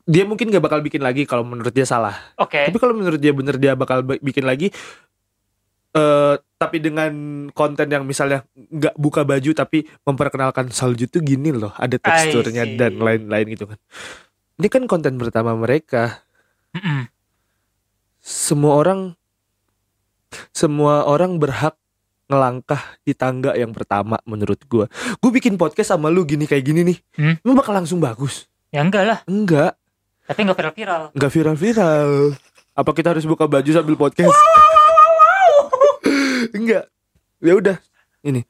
dia 0.05 0.21
mungkin 0.21 0.47
gak 0.47 0.61
bakal 0.61 0.79
bikin 0.79 1.01
lagi 1.01 1.25
kalau 1.25 1.41
menurut 1.41 1.69
dia 1.69 1.83
salah. 1.83 2.13
oke 2.35 2.69
Tapi 2.69 2.77
kalau 2.77 2.93
menurut 2.93 3.17
dia 3.17 3.33
bener 3.33 3.57
dia 3.57 3.73
bakal 3.73 4.01
ba- 4.01 4.19
bikin 4.19 4.45
lagi 4.45 4.69
eh 5.91 6.35
tapi 6.55 6.77
dengan 6.77 7.11
konten 7.51 7.87
yang 7.87 8.03
misalnya 8.03 8.43
nggak 8.53 8.95
buka 8.95 9.23
baju 9.23 9.51
tapi 9.51 9.87
memperkenalkan 10.01 10.67
salju 10.69 11.07
tuh 11.07 11.21
gini 11.21 11.49
loh, 11.49 11.71
ada 11.73 11.95
teksturnya 11.95 12.67
dan 12.75 12.97
lain-lain 12.97 13.45
gitu 13.49 13.65
kan. 13.65 13.79
Ini 14.55 14.67
kan 14.67 14.83
konten 14.85 15.15
pertama 15.15 15.55
mereka. 15.55 16.19
Mm-mm. 16.71 17.07
Semua 18.19 18.75
orang 18.75 19.15
semua 20.51 21.05
orang 21.05 21.37
berhak 21.37 21.79
ngelangkah 22.25 22.99
di 23.01 23.13
tangga 23.13 23.53
yang 23.53 23.71
pertama 23.71 24.19
menurut 24.23 24.59
gua. 24.65 24.89
Gue 25.17 25.31
bikin 25.31 25.55
podcast 25.55 25.93
sama 25.93 26.09
lu 26.09 26.25
gini 26.25 26.43
kayak 26.43 26.65
gini 26.65 26.81
nih. 26.83 26.97
Hmm? 27.15 27.35
Lu 27.39 27.53
bakal 27.53 27.71
langsung 27.73 27.99
bagus. 27.99 28.49
ya 28.67 28.83
enggak 28.83 29.03
lah 29.05 29.19
Enggak, 29.23 29.79
tapi 30.25 30.39
nggak 30.41 30.57
viral-viral 30.57 31.01
enggak 31.13 31.31
viral-viral. 31.31 32.11
Apa 32.75 32.91
kita 32.91 33.15
harus 33.15 33.23
buka 33.23 33.47
baju 33.47 33.69
sambil 33.71 33.95
podcast? 33.95 34.35
Enggak. 36.51 36.85
Ya 37.45 37.53
udah, 37.53 37.77
ini. 38.25 38.41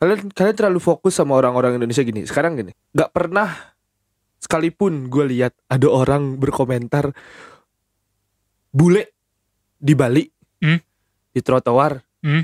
Kalian 0.00 0.32
kalian 0.32 0.56
terlalu 0.56 0.80
fokus 0.82 1.14
sama 1.14 1.36
orang-orang 1.36 1.78
Indonesia 1.78 2.02
gini. 2.02 2.26
Sekarang 2.26 2.58
gini, 2.58 2.74
nggak 2.90 3.12
pernah 3.12 3.54
sekalipun 4.40 5.06
gue 5.06 5.30
lihat 5.30 5.54
ada 5.68 5.86
orang 5.86 6.40
berkomentar 6.40 7.12
bule 8.72 9.14
di 9.76 9.94
Bali 9.94 10.24
Hmm. 10.58 10.80
di 11.30 11.40
trotoar 11.40 12.02
Hmm. 12.20 12.42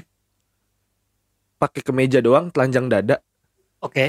pakai 1.57 1.83
kemeja 1.83 2.21
doang, 2.21 2.49
telanjang 2.49 2.87
dada. 2.87 3.17
oke 3.81 4.07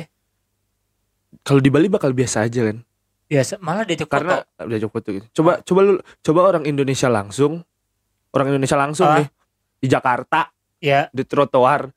Kalau 1.42 1.60
di 1.60 1.68
Bali 1.68 1.88
bakal 1.88 2.12
biasa 2.12 2.48
aja 2.48 2.72
kan? 2.72 2.87
Biasa 3.28 3.60
malah 3.60 3.84
diajak 3.84 4.08
Karena 4.08 4.40
foto 4.56 4.88
foto 4.88 5.08
gitu. 5.12 5.26
Coba 5.36 5.60
coba 5.62 5.80
lu 5.84 5.94
coba 6.24 6.40
orang 6.48 6.64
Indonesia 6.64 7.12
langsung, 7.12 7.60
orang 8.32 8.48
Indonesia 8.56 8.78
langsung 8.80 9.08
Ah. 9.08 9.20
nih 9.20 9.28
di 9.78 9.88
Jakarta 9.92 10.50
ya 10.80 11.12
di 11.12 11.24
trotoar 11.28 11.92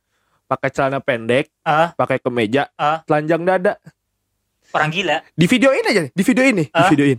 pakai 0.50 0.68
celana 0.74 0.98
pendek, 0.98 1.46
Ah. 1.62 1.94
pakai 1.94 2.18
kemeja, 2.18 2.66
Ah. 2.74 3.06
telanjang 3.06 3.46
dada. 3.46 3.74
orang 4.70 4.90
gila 4.94 5.18
Di 5.34 5.50
videoin 5.50 5.82
aja, 5.82 6.00
nih, 6.06 6.12
di 6.14 6.22
videoin 6.22 6.54
nih, 6.54 6.68
di 6.70 6.78
Ah. 6.78 6.86
videoin. 6.86 7.18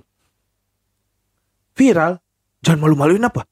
Viral. 1.75 2.13
Jangan 2.61 2.79
malu-maluin 2.79 3.23
apa? 3.25 3.43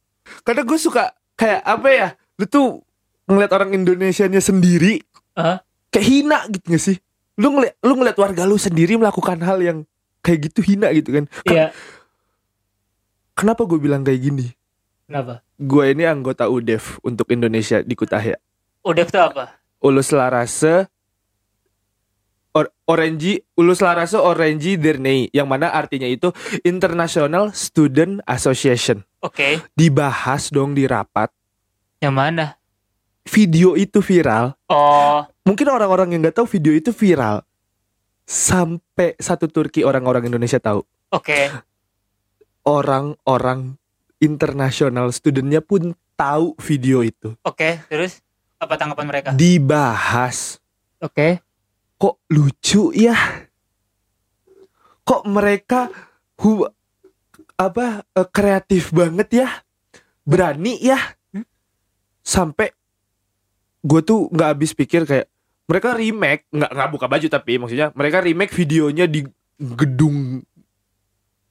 Karena 0.45 0.63
gue 0.63 0.79
suka 0.79 1.11
kayak 1.33 1.61
apa 1.65 1.87
ya? 1.89 2.07
Lu 2.39 2.45
tuh 2.45 2.79
ngeliat 3.27 3.51
orang 3.51 3.73
Indonesianya 3.73 4.39
sendiri 4.39 5.03
Ah. 5.35 5.59
kayak 5.89 6.05
hina 6.07 6.39
gitu 6.47 6.65
gak 6.69 6.83
sih? 6.83 6.97
Lu 7.39 7.55
ngeliat 7.55 7.75
lu 7.83 7.93
ngeliat 7.99 8.17
warga 8.19 8.43
lu 8.45 8.55
sendiri 8.55 8.95
melakukan 8.95 9.39
hal 9.43 9.59
yang 9.59 9.83
kayak 10.29 10.53
gitu 10.53 10.61
hina 10.61 10.93
gitu 10.93 11.09
kan? 11.17 11.25
Ken- 11.41 11.57
iya. 11.57 11.67
Kenapa 13.33 13.65
gue 13.65 13.81
bilang 13.81 14.05
kayak 14.05 14.21
gini? 14.21 14.47
kenapa? 15.09 15.41
Gue 15.57 15.97
ini 15.97 16.05
anggota 16.05 16.45
UDEF 16.45 17.01
untuk 17.01 17.33
Indonesia 17.33 17.81
di 17.81 17.97
Kutahya. 17.97 18.37
udah 18.85 19.03
itu 19.03 19.17
apa? 19.17 19.57
Ulus 19.81 20.13
Larase 20.13 20.85
Or, 22.53 22.69
Orange 22.85 23.45
Ulus 23.57 23.81
Larase 23.81 24.17
Orange 24.17 24.77
Dernei 24.77 25.29
yang 25.33 25.49
mana 25.49 25.73
artinya 25.73 26.05
itu 26.05 26.29
International 26.61 27.49
Student 27.57 28.21
Association. 28.29 29.01
oke. 29.25 29.65
Dibahas 29.73 30.53
dong 30.53 30.77
di 30.77 30.85
rapat. 30.85 31.33
Yang 31.99 32.13
mana? 32.15 32.45
Video 33.29 33.77
itu 33.77 34.01
viral. 34.01 34.57
Oh, 34.69 35.21
mungkin 35.45 35.67
orang-orang 35.69 36.13
yang 36.13 36.21
nggak 36.25 36.37
tahu 36.41 36.47
video 36.49 36.73
itu 36.73 36.93
viral 36.93 37.45
sampai 38.29 39.17
satu 39.17 39.49
Turki 39.49 39.81
orang-orang 39.81 40.29
Indonesia 40.29 40.61
tahu 40.61 40.85
oke. 41.09 41.49
orang-orang 42.61 43.73
internasional 44.21 45.09
studentnya 45.09 45.59
pun 45.59 45.97
tahu 46.13 46.53
video 46.59 47.01
itu 47.01 47.33
Oke, 47.41 47.81
terus 47.87 48.21
apa 48.59 48.75
tanggapan 48.75 49.07
mereka? 49.07 49.29
dibahas 49.33 50.61
Oke. 51.01 51.41
kok 51.95 52.21
lucu 52.29 52.93
ya 52.93 53.15
kok 55.01 55.25
mereka 55.25 55.89
hu 56.37 56.67
apa 57.55 58.05
eh, 58.05 58.27
kreatif 58.29 58.93
banget 58.93 59.41
ya 59.41 59.49
berani 60.21 60.77
ya 60.77 60.99
Hmm? 61.29 61.45
sampai 62.21 62.69
gue 63.79 64.01
tuh 64.01 64.29
nggak 64.29 64.49
habis 64.53 64.73
pikir 64.73 65.05
kayak 65.05 65.25
mereka 65.69 65.93
remake 65.93 66.49
nggak 66.49 66.71
nggak 66.71 66.89
buka 66.89 67.05
baju 67.05 67.27
tapi 67.29 67.51
maksudnya 67.55 67.93
mereka 67.93 68.19
remake 68.19 68.49
videonya 68.51 69.05
di 69.05 69.21
gedung 69.77 70.41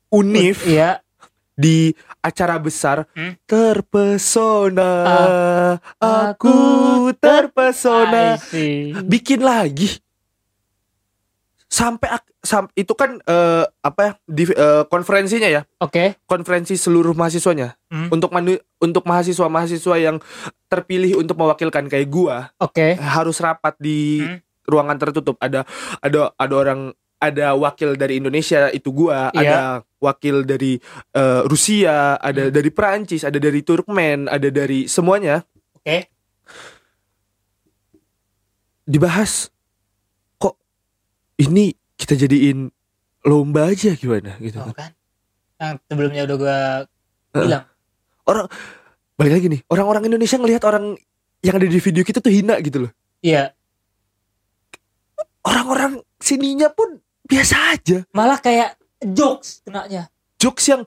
Unif 0.09 0.65
Iya. 0.65 1.05
di 1.53 1.93
acara 2.19 2.57
besar 2.57 3.05
Hmm? 3.13 3.37
terpesona. 3.45 4.93
Ah, 5.05 5.75
aku 6.01 6.57
terpesona. 7.15 8.41
bikin 9.05 9.41
lagi 9.41 10.01
sampai 11.79 12.11
sam- 12.43 12.73
itu 12.75 12.91
kan 12.93 13.23
eh, 13.23 13.65
apa 13.79 14.01
ya 14.03 14.13
di 14.27 14.51
eh, 14.51 14.83
konferensinya 14.87 15.47
ya 15.47 15.63
Oke. 15.79 16.19
konferensi 16.27 16.75
seluruh 16.75 17.15
mahasiswanya 17.15 17.79
Hmm. 17.87 18.11
untuk 18.11 18.35
manu- 18.35 18.59
untuk 18.79 19.07
mahasiswa-mahasiswa 19.07 19.97
yang 19.97 20.19
terpilih 20.67 21.17
untuk 21.17 21.39
mewakilkan 21.39 21.87
kayak 21.87 22.11
gua 22.11 22.51
Oke. 22.59 22.99
harus 22.99 23.39
rapat 23.39 23.79
di 23.79 24.19
Hmm. 24.19 24.43
ruangan 24.67 24.99
tertutup 24.99 25.39
ada 25.39 25.63
ada 26.03 26.35
ada 26.35 26.55
orang 26.55 26.81
ada 27.19 27.55
wakil 27.55 27.95
dari 27.95 28.19
Indonesia 28.19 28.69
itu 28.71 28.91
gua 28.91 29.31
Iya. 29.31 29.39
ada 29.41 29.59
wakil 29.99 30.43
dari 30.43 30.83
eh, 31.15 31.41
Rusia 31.47 32.19
ada 32.19 32.51
Hmm. 32.51 32.53
dari 32.53 32.71
Perancis 32.71 33.23
ada 33.23 33.39
dari 33.39 33.63
Turkmen 33.63 34.27
ada 34.27 34.51
dari 34.51 34.91
semuanya 34.91 35.47
Oke. 35.75 36.11
dibahas 38.83 39.47
kok 39.47 39.58
ini 41.39 41.71
kita 41.95 42.15
jadiin 42.15 42.71
lomba 43.25 43.71
aja 43.71 43.95
gimana 43.95 44.39
gitu 44.39 44.59
Oh, 44.59 44.71
kan. 44.75 44.91
kan. 44.91 44.93
Yang 45.59 45.75
sebelumnya 45.91 46.23
udah 46.27 46.37
gua 46.39 46.59
Heeh. 47.35 47.45
bilang. 47.47 47.65
Balik 49.19 49.33
lagi 49.35 49.47
nih, 49.51 49.61
orang-orang 49.67 50.03
Indonesia 50.07 50.39
ngelihat 50.39 50.63
orang 50.63 50.95
yang 51.43 51.55
ada 51.59 51.67
di 51.67 51.79
video 51.83 52.07
kita 52.07 52.23
tuh 52.23 52.31
hina 52.31 52.55
gitu 52.63 52.87
loh. 52.87 52.93
Iya. 53.19 53.51
Orang-orang 55.43 56.03
sininya 56.21 56.69
pun 56.71 56.99
biasa 57.25 57.75
aja. 57.75 57.99
Malah 58.15 58.39
kayak 58.39 58.79
jokes 59.03 59.65
kenanya. 59.67 60.07
Jokes 60.39 60.71
yang 60.71 60.83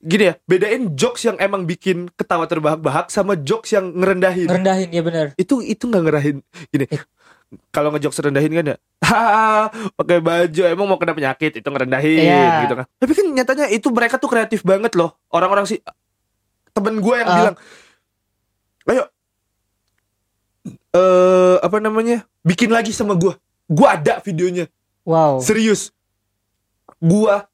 gini 0.00 0.32
ya, 0.32 0.34
bedain 0.46 0.94
jokes 0.94 1.26
yang 1.26 1.36
emang 1.36 1.66
bikin 1.66 2.08
ketawa 2.14 2.46
terbahak-bahak 2.48 3.10
sama 3.10 3.36
jokes 3.36 3.74
yang 3.74 3.90
ngerendahin. 3.92 4.48
Ngerendahin 4.48 4.88
ya 4.94 5.02
bener. 5.02 5.26
itu 5.36 5.60
itu 5.60 5.84
nggak 5.84 6.02
ngerahin 6.08 6.36
gini. 6.70 6.86
Eh. 6.88 7.02
Kalau 7.70 7.94
ngejokes 7.94 8.18
rendahin 8.18 8.50
kan 8.50 8.66
ya, 8.74 8.76
pakai 9.94 10.18
baju 10.18 10.62
emang 10.66 10.86
mau 10.90 10.98
kena 10.98 11.14
penyakit 11.14 11.54
itu 11.54 11.68
ngerendahin 11.70 12.26
Iya. 12.26 12.66
gitu 12.66 12.74
kan. 12.74 12.86
Tapi 12.98 13.12
kan 13.14 13.26
nyatanya 13.30 13.66
itu 13.70 13.86
mereka 13.94 14.18
tuh 14.18 14.26
kreatif 14.26 14.66
banget 14.66 14.98
loh. 14.98 15.14
Orang-orang 15.30 15.62
sih 15.62 15.78
temen 16.74 16.98
gue 16.98 17.14
yang 17.14 17.30
Ah. 17.30 17.36
bilang, 17.38 17.56
ayo, 18.90 19.04
eh 20.90 21.56
apa 21.62 21.78
namanya, 21.78 22.26
bikin 22.42 22.74
lagi 22.74 22.90
sama 22.90 23.14
gue. 23.14 23.30
Gue 23.66 23.86
ada 23.86 24.18
videonya, 24.22 24.66
Wow. 25.06 25.38
serius. 25.38 25.94
Gua, 26.98 27.46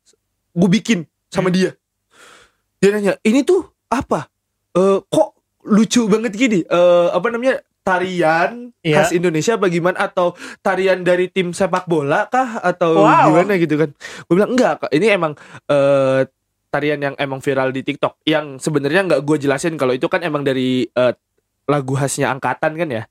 gue 0.52 0.70
bikin 0.72 1.04
sama 1.28 1.52
Hmm. 1.52 1.56
dia. 1.56 1.70
Dia 2.80 2.90
nanya, 2.92 3.20
ini 3.22 3.44
tuh 3.44 3.68
apa? 3.88 4.28
Eh 4.72 4.98
kok 5.04 5.36
lucu 5.62 6.08
banget 6.08 6.32
gini? 6.32 6.64
Eh 6.64 7.06
apa 7.12 7.28
namanya? 7.28 7.60
Tarian 7.82 8.70
Iya. 8.80 9.02
khas 9.02 9.10
Indonesia 9.10 9.54
bagaimana 9.54 9.98
atau 10.00 10.34
tarian 10.58 11.02
dari 11.02 11.26
tim 11.26 11.50
sepak 11.50 11.86
bola 11.86 12.26
kah 12.26 12.62
atau 12.62 13.02
Wow. 13.02 13.34
gimana 13.34 13.58
gitu 13.58 13.74
kan? 13.76 13.90
Gue 14.26 14.34
bilang 14.34 14.54
enggak, 14.54 14.86
ini 14.90 15.06
emang 15.10 15.32
eh 15.66 16.26
tarian 16.70 17.02
yang 17.02 17.14
emang 17.18 17.38
viral 17.38 17.68
di 17.68 17.82
TikTok 17.82 18.22
yang 18.24 18.56
sebenarnya 18.56 19.04
nggak 19.04 19.22
gue 19.22 19.36
jelasin 19.38 19.76
kalau 19.76 19.92
itu 19.92 20.06
kan 20.06 20.22
emang 20.22 20.40
dari 20.40 20.86
eh, 20.86 21.12
lagu 21.64 21.94
khasnya 21.94 22.30
angkatan 22.30 22.74
kan 22.74 22.88
ya. 22.88 23.02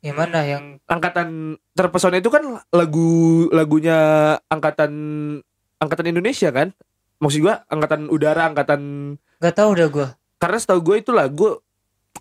Gimana 0.00 0.40
yang 0.42 0.80
Angkatan 0.86 1.54
terpesona 1.70 2.16
itu 2.16 2.32
kan 2.32 2.40
lagu 2.70 3.10
lagunya 3.52 3.98
angkatan 4.48 4.92
angkatan 5.76 6.06
Indonesia 6.08 6.48
kan? 6.48 6.72
Maksud 7.20 7.44
gua 7.44 7.68
angkatan 7.68 8.08
udara, 8.08 8.48
angkatan 8.48 8.80
Gak 9.38 9.54
tahu 9.54 9.76
udah 9.76 9.88
gua. 9.92 10.08
karena 10.36 10.56
setahu 10.56 10.80
gue 10.80 10.96
itu 11.04 11.12
lagu 11.12 11.60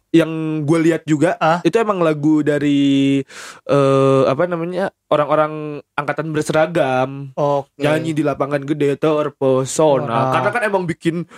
yang 0.09 0.31
gue 0.63 0.79
lihat 0.81 1.05
juga 1.05 1.37
Ah? 1.37 1.61
itu 1.61 1.75
emang 1.75 2.01
lagu 2.01 2.41
dari 2.41 3.21
eh 3.63 4.23
apa 4.25 4.43
namanya 4.43 4.89
orang-orang 5.05 5.53
angkatan 5.93 6.29
berseragam 6.29 7.29
Oke. 7.33 7.77
nyanyi 7.77 8.11
di 8.11 8.23
lapangan 8.23 8.63
gede 8.63 8.97
terpesona 8.97 10.09
Wah. 10.09 10.31
karena 10.33 10.49
kan 10.49 10.61
emang 10.65 10.83
bikin 10.83 11.29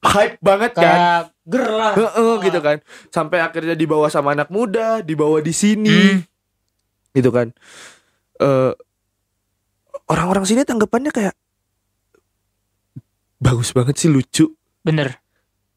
hype 0.00 0.40
banget 0.40 0.72
kan 0.72 0.80
kayak 0.80 1.22
ger 1.44 1.66
lah. 1.66 1.92
Heeh, 1.92 2.32
gitu 2.42 2.58
kan 2.58 2.76
sampai 3.08 3.38
akhirnya 3.38 3.74
dibawa 3.74 4.08
sama 4.08 4.32
anak 4.32 4.48
muda 4.48 5.00
dibawa 5.00 5.38
di 5.38 5.52
sini 5.52 6.00
Hmm. 6.16 6.20
gitu 7.12 7.28
kan 7.28 7.52
eh 8.38 8.72
orang-orang 10.06 10.44
sini 10.44 10.62
tanggapannya 10.62 11.10
kayak 11.10 11.36
bagus 13.36 13.70
banget 13.70 13.94
sih 13.96 14.08
lucu 14.08 14.48
Bener. 14.80 15.20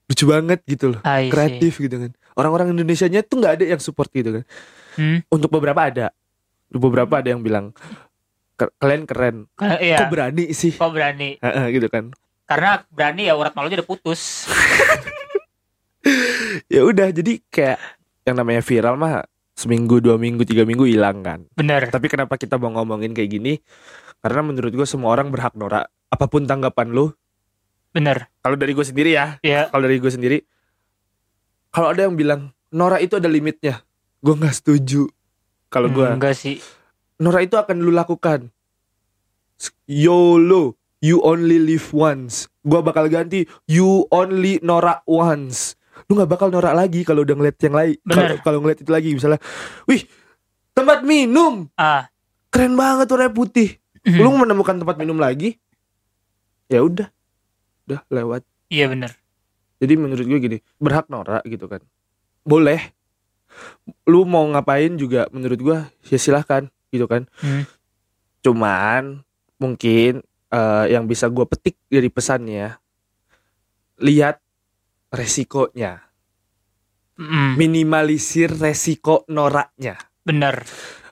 lucu 0.08 0.24
banget 0.26 0.64
gitu 0.64 0.96
loh 0.96 1.02
kreatif 1.04 1.78
gitu 1.78 1.96
kan 1.98 2.12
orang-orang 2.40 2.72
Indonesianya 2.72 3.20
tuh 3.22 3.38
nggak 3.38 3.54
ada 3.60 3.64
yang 3.68 3.80
support 3.80 4.08
gitu 4.10 4.34
kan 4.34 4.44
Hmm. 4.96 5.20
untuk 5.28 5.50
beberapa 5.50 5.82
ada 5.82 6.06
beberapa 6.68 7.16
ada 7.16 7.28
yang 7.28 7.40
bilang 7.40 7.72
"Ke- 8.54 8.70
kalian 8.76 9.04
keren 9.04 9.36
Ka- 9.54 9.78
Iya. 9.78 9.98
kok 9.98 10.10
berani 10.10 10.44
sih 10.52 10.72
Kok 10.72 10.90
berani? 10.90 11.36
Heeh, 11.38 11.64
gitu 11.72 11.88
kan 11.88 12.10
Karena 12.44 12.82
berani 12.88 13.24
ya 13.24 13.34
urat 13.34 13.54
malunya 13.54 13.78
udah 13.78 13.88
putus. 13.88 14.48
ya 16.68 16.82
udah 16.82 17.08
jadi 17.12 17.40
kayak 17.46 17.78
yang 18.24 18.36
namanya 18.36 18.60
viral 18.60 18.96
mah 18.96 19.24
seminggu 19.54 20.00
dua 20.00 20.16
minggu 20.16 20.44
tiga 20.44 20.64
minggu 20.64 20.84
hilang 20.84 21.20
kan 21.20 21.44
Bener. 21.52 21.88
tapi 21.88 22.08
kenapa 22.08 22.36
kita 22.36 22.56
mau 22.56 22.72
ngomongin 22.72 23.12
kayak 23.12 23.30
gini 23.30 23.54
karena 24.20 24.40
menurut 24.42 24.72
gue 24.74 24.84
semua 24.84 25.12
orang 25.12 25.28
berhak 25.28 25.52
norak 25.54 25.88
apa 26.08 26.26
pun 26.26 26.44
tanggapan 26.44 26.90
lu 26.90 27.12
Bener. 27.90 28.30
kalau 28.40 28.56
dari 28.56 28.72
gue 28.72 28.82
sendiri 28.82 29.10
ya 29.12 29.36
Iya. 29.42 29.68
kalau 29.70 29.84
dari 29.84 29.98
gue 29.98 30.08
sendiri 30.08 30.38
kalau 31.70 31.94
ada 31.94 32.06
yang 32.06 32.14
bilang 32.14 32.42
norak 32.70 33.02
itu 33.02 33.16
ada 33.16 33.26
limitnya 33.26 33.82
gue 34.20 34.34
nggak 34.34 34.56
setuju 34.56 35.08
kalau 35.70 35.88
gue 35.88 36.02
Hmm, 36.02 36.18
enggak 36.18 36.34
sih. 36.34 36.58
Nora 37.20 37.44
itu 37.44 37.54
akan 37.54 37.78
lu 37.78 37.92
lakukan. 37.92 38.50
YOLO, 39.86 40.74
you 40.98 41.20
only 41.22 41.60
live 41.60 41.92
once. 41.92 42.48
Gua 42.64 42.80
bakal 42.80 43.06
ganti 43.06 43.44
you 43.68 44.08
only 44.10 44.58
norak 44.62 45.04
once. 45.04 45.76
Lu 46.08 46.16
nggak 46.16 46.32
bakal 46.32 46.48
norak 46.48 46.74
lagi 46.74 47.04
kalau 47.04 47.22
udah 47.22 47.36
ngeliat 47.36 47.60
yang 47.60 47.76
lain. 47.76 47.96
Kalau 48.42 48.64
ngeliat 48.64 48.80
itu 48.82 48.90
lagi 48.90 49.10
misalnya, 49.12 49.38
wih 49.86 50.08
tempat 50.72 51.04
minum 51.04 51.68
Ah. 51.76 52.08
keren 52.50 52.74
banget 52.74 53.12
warna 53.12 53.30
putih. 53.30 53.78
Hmm. 54.02 54.16
Lu 54.16 54.32
menemukan 54.34 54.80
tempat 54.80 54.96
minum 54.96 55.20
lagi, 55.20 55.60
ya 56.66 56.80
udah, 56.82 57.12
udah 57.86 58.00
lewat. 58.08 58.42
Iya 58.72 58.88
bener. 58.88 59.12
Jadi 59.80 59.94
menurut 59.96 60.24
gue 60.24 60.40
gini, 60.40 60.58
berhak 60.76 61.08
norak 61.08 61.44
gitu 61.44 61.66
kan. 61.66 61.80
Boleh. 62.44 62.80
Lu 64.06 64.24
mau 64.24 64.46
ngapain 64.46 64.94
juga 64.94 65.26
menurut 65.32 65.60
gua 65.60 65.78
ya 66.06 66.16
silahkan 66.16 66.68
gitu 66.90 67.10
kan. 67.10 67.26
Hmm. 67.40 67.64
Cuman 68.40 69.24
mungkin 69.58 70.24
eh, 70.50 70.86
yang 70.90 71.04
bisa 71.04 71.28
gua 71.28 71.44
petik 71.44 71.76
dari 71.88 72.08
pesannya 72.08 72.78
lihat 74.00 74.40
resikonya, 75.12 76.08
Mm, 77.20 77.60
minimalisir 77.60 78.48
resiko 78.48 79.28
noraknya. 79.28 80.00
bener. 80.24 80.64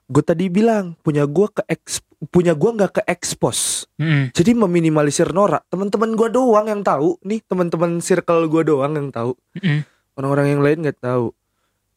Gue 0.07 0.23
tadi 0.23 0.47
bilang 0.47 0.95
punya 0.97 1.27
gua 1.27 1.51
ke 1.51 1.67
eks- 1.67 2.06
punya 2.33 2.57
gua 2.57 2.73
nggak 2.73 2.93
ke 2.97 3.01
expose. 3.05 3.85
Mm, 4.01 4.33
Jadi 4.33 4.51
meminimalisir 4.57 5.29
norak. 5.29 5.65
Teman-teman 5.69 6.17
gua 6.17 6.29
doang 6.33 6.65
yang 6.65 6.81
tahu 6.81 7.21
nih, 7.21 7.45
teman-teman 7.45 8.01
circle 8.01 8.49
gua 8.49 8.65
doang 8.65 8.93
yang 8.97 9.09
tahu. 9.13 9.37
mm, 9.61 9.85
Orang-orang 10.17 10.57
yang 10.57 10.61
lain 10.65 10.77
nggak 10.81 10.97
tahu. 10.97 11.29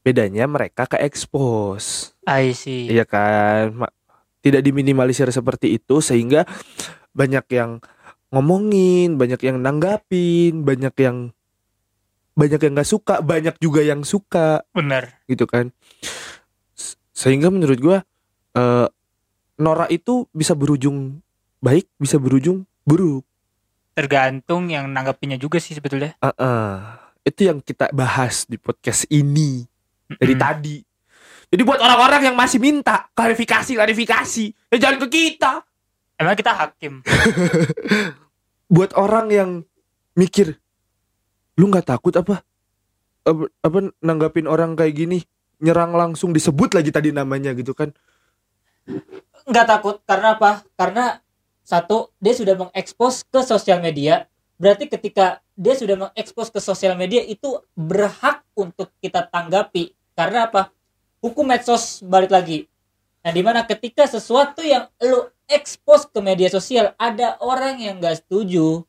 Bedanya 0.04 0.44
mereka 0.44 0.84
ke 0.84 1.00
expose. 1.00 2.12
I 2.28 2.52
see. 2.52 2.92
Iya 2.92 3.08
kan? 3.08 3.72
Tidak 4.40 4.60
diminimalisir 4.60 5.28
seperti 5.32 5.76
itu 5.76 6.04
sehingga 6.04 6.44
banyak 7.16 7.44
yang 7.52 7.80
ngomongin, 8.32 9.16
banyak 9.16 9.40
yang 9.40 9.60
nanggapin, 9.60 10.64
banyak 10.64 10.94
yang 11.00 11.32
banyak 12.40 12.60
yang 12.62 12.72
nggak 12.72 12.88
suka 12.88 13.20
banyak 13.20 13.52
juga 13.60 13.84
yang 13.84 14.00
suka 14.06 14.64
bener 14.72 15.18
gitu 15.28 15.44
kan 15.44 15.74
sehingga 17.12 17.52
menurut 17.52 17.76
gua 17.76 17.98
eh 18.56 18.88
Nora 19.60 19.84
itu 19.92 20.24
bisa 20.32 20.56
berujung 20.56 21.20
baik 21.60 21.86
bisa 22.00 22.16
berujung 22.16 22.64
buruk. 22.82 23.22
Tergantung 23.92 24.72
yang 24.72 24.88
nanggapinnya 24.88 25.36
juga 25.36 25.60
sih 25.60 25.76
sebetulnya. 25.76 26.16
Ah, 26.24 27.12
itu 27.20 27.44
yang 27.44 27.60
kita 27.60 27.92
bahas 27.92 28.48
di 28.48 28.56
podcast 28.56 29.04
ini. 29.12 29.68
Dari 30.10 30.34
Mm-mm. 30.34 30.42
tadi. 30.42 30.76
Jadi 31.50 31.62
buat 31.62 31.78
orang-orang 31.78 32.32
yang 32.32 32.36
masih 32.38 32.58
minta 32.62 33.10
klarifikasi 33.12 33.76
klarifikasi 33.76 34.44
ya 34.72 34.76
jangan 34.80 34.98
ke 35.06 35.08
kita. 35.12 35.52
Emang 36.16 36.36
kita 36.36 36.52
hakim? 36.52 37.00
Buat 38.74 38.94
orang 38.94 39.26
yang 39.32 39.50
mikir 40.14 40.60
lu 41.58 41.68
nggak 41.68 41.90
takut 41.90 42.14
apa? 42.14 42.46
Apa, 43.26 43.50
apa 43.66 43.78
nanggapin 43.98 44.46
orang 44.46 44.78
kayak 44.78 44.94
gini? 44.94 45.18
Nyerang 45.60 45.96
langsung 45.96 46.30
disebut 46.30 46.72
lagi 46.76 46.94
tadi 46.94 47.10
namanya 47.10 47.50
gitu 47.52 47.74
kan 47.74 47.90
nggak 49.50 49.66
takut 49.66 49.96
karena 50.06 50.38
apa? 50.38 50.62
Karena 50.78 51.18
satu 51.66 52.14
dia 52.22 52.34
sudah 52.34 52.54
mengekspos 52.54 53.26
ke 53.26 53.42
sosial 53.42 53.82
media. 53.82 54.30
Berarti 54.56 54.86
ketika 54.86 55.42
dia 55.58 55.74
sudah 55.74 56.08
mengekspos 56.08 56.48
ke 56.48 56.60
sosial 56.62 56.94
media 56.94 57.20
itu 57.26 57.58
berhak 57.74 58.46
untuk 58.54 58.88
kita 59.02 59.26
tanggapi. 59.26 59.92
Karena 60.14 60.46
apa? 60.46 60.70
Hukum 61.20 61.44
medsos 61.44 62.00
balik 62.00 62.32
lagi. 62.32 62.70
Nah 63.20 63.32
di 63.34 63.42
mana 63.44 63.66
ketika 63.68 64.08
sesuatu 64.08 64.64
yang 64.64 64.88
lu 65.02 65.28
ekspos 65.50 66.08
ke 66.08 66.22
media 66.24 66.48
sosial 66.48 66.96
ada 66.96 67.36
orang 67.42 67.82
yang 67.82 68.00
nggak 68.00 68.24
setuju 68.24 68.86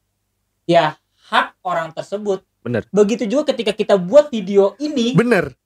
ya 0.70 0.96
hak 1.28 1.58
orang 1.66 1.92
tersebut. 1.92 2.46
Bener. 2.62 2.86
begitu 2.94 3.26
juga 3.26 3.50
ketika 3.50 3.74
kita 3.74 3.98
buat 3.98 4.30
video 4.30 4.78
ini 4.78 5.18
bener. 5.18 5.58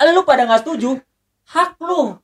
lu 0.00 0.24
pada 0.24 0.48
nggak 0.48 0.64
setuju 0.64 0.96
hak 1.44 1.76
lu 1.76 2.16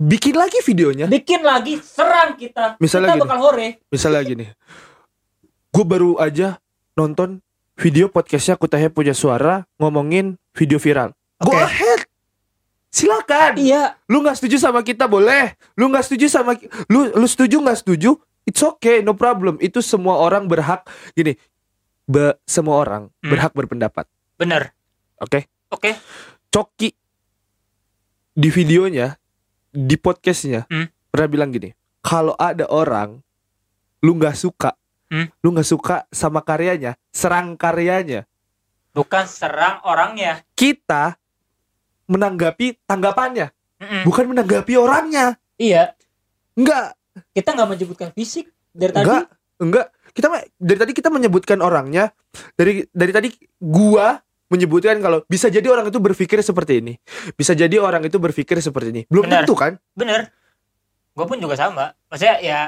bikin 0.00 0.32
lagi 0.32 0.58
videonya. 0.64 1.04
Bikin 1.06 1.44
lagi 1.44 1.76
serang 1.78 2.34
kita. 2.34 2.80
Misalnya 2.80 3.12
kita 3.12 3.16
gini. 3.16 3.24
bakal 3.28 3.38
hore. 3.38 3.68
Misalnya 3.86 4.22
gini. 4.24 4.46
Gue 5.70 5.84
baru 5.84 6.16
aja 6.16 6.56
nonton 6.96 7.44
video 7.76 8.08
podcastnya 8.08 8.56
Kutahe 8.56 8.88
punya 8.88 9.12
suara 9.12 9.68
ngomongin 9.76 10.40
video 10.52 10.80
viral. 10.80 11.12
Go 11.38 11.52
Oke. 11.52 11.60
ahead. 11.60 12.00
Silakan. 12.90 13.54
Iya. 13.54 13.94
Lu 14.08 14.18
nggak 14.18 14.34
setuju 14.34 14.56
sama 14.58 14.80
kita 14.80 15.06
boleh. 15.06 15.54
Lu 15.76 15.86
nggak 15.86 16.02
setuju 16.02 16.26
sama 16.26 16.56
lu 16.88 17.12
lu 17.12 17.26
setuju 17.28 17.60
nggak 17.60 17.78
setuju 17.78 18.16
it's 18.42 18.60
okay 18.60 18.98
no 18.98 19.12
problem. 19.12 19.60
Itu 19.60 19.78
semua 19.78 20.18
orang 20.18 20.48
berhak 20.48 20.88
gini 21.12 21.36
be- 22.04 22.34
semua 22.42 22.80
orang 22.80 23.12
Hmm. 23.20 23.30
berhak 23.30 23.52
berpendapat. 23.52 24.08
Bener. 24.34 24.72
Oke? 25.20 25.46
Oke. 25.70 25.94
Coki 26.50 26.90
di 28.32 28.48
videonya 28.48 29.14
di 29.70 29.94
podcastnya 29.94 30.66
Hmm. 30.66 30.90
pernah 31.08 31.28
bilang 31.30 31.50
gini 31.50 31.70
kalau 32.00 32.34
ada 32.34 32.66
orang 32.66 33.22
lu 34.00 34.14
nggak 34.14 34.34
suka 34.34 34.74
Hmm. 35.10 35.26
lu 35.42 35.50
nggak 35.50 35.66
suka 35.66 36.06
sama 36.10 36.38
karyanya 36.38 36.94
serang 37.10 37.58
karyanya. 37.58 38.30
Bukan 38.90 39.26
serang 39.26 39.82
orangnya. 39.82 40.42
Kita 40.54 41.14
menanggapi 42.06 42.78
tanggapannya 42.86 43.50
Mm-mm. 43.80 44.02
bukan 44.02 44.24
menanggapi 44.30 44.74
orangnya. 44.74 45.34
Iya. 45.56 45.94
Enggak 46.54 46.94
kita 47.34 47.54
nggak 47.54 47.68
menyebutkan 47.70 48.08
fisik 48.14 48.50
dari 48.70 48.90
tadi. 48.94 49.06
Enggak 49.06 49.24
enggak 49.58 49.86
kita 50.10 50.26
dari 50.58 50.78
tadi 50.78 50.92
kita 50.94 51.08
menyebutkan 51.10 51.58
orangnya 51.58 52.10
dari 52.54 52.86
dari 52.90 53.12
tadi 53.14 53.28
gua 53.58 54.18
menyebutkan 54.50 54.98
kalau 54.98 55.22
bisa 55.30 55.46
jadi 55.46 55.64
orang 55.70 55.88
itu 55.88 56.02
berpikir 56.02 56.42
seperti 56.42 56.82
ini. 56.82 56.98
Bisa 57.38 57.54
jadi 57.54 57.78
orang 57.78 58.02
itu 58.02 58.18
berpikir 58.18 58.58
seperti 58.58 58.88
ini. 58.90 59.02
Belum 59.06 59.30
tentu 59.30 59.54
kan? 59.54 59.78
Bener 59.94 60.34
gue 61.10 61.26
pun 61.26 61.38
juga 61.38 61.54
sama. 61.54 61.94
Maksudnya 62.10 62.36
ya 62.42 62.58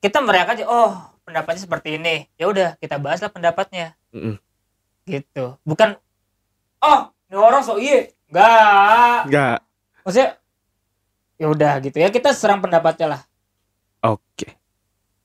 kita 0.00 0.24
merayakan 0.24 0.56
aja 0.60 0.64
oh 0.68 0.92
pendapatnya 1.28 1.60
seperti 1.68 2.00
ini. 2.00 2.24
Ya 2.40 2.48
udah 2.48 2.68
kita 2.80 2.96
bahaslah 2.96 3.28
pendapatnya. 3.28 3.92
Mm-mm. 4.14 4.40
gitu. 5.04 5.60
Bukan 5.68 6.00
oh 6.80 7.12
ini 7.28 7.36
orang 7.36 7.60
so 7.60 7.76
iya 7.76 8.08
enggak 8.32 9.20
enggak 9.28 9.56
maksudnya 10.00 10.30
ya 11.36 11.46
udah 11.52 11.72
gitu. 11.84 11.96
Ya 12.00 12.08
kita 12.08 12.32
serang 12.32 12.64
pendapatnya 12.64 13.18
lah. 13.18 13.20
Oke. 14.00 14.56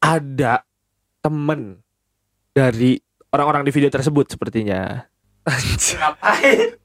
Ada 0.04 0.64
temen 1.20 1.84
dari 2.56 3.00
orang-orang 3.30 3.68
di 3.68 3.72
video 3.72 3.92
tersebut 3.92 4.32
sepertinya. 4.32 5.06
Ngapain 5.96 6.78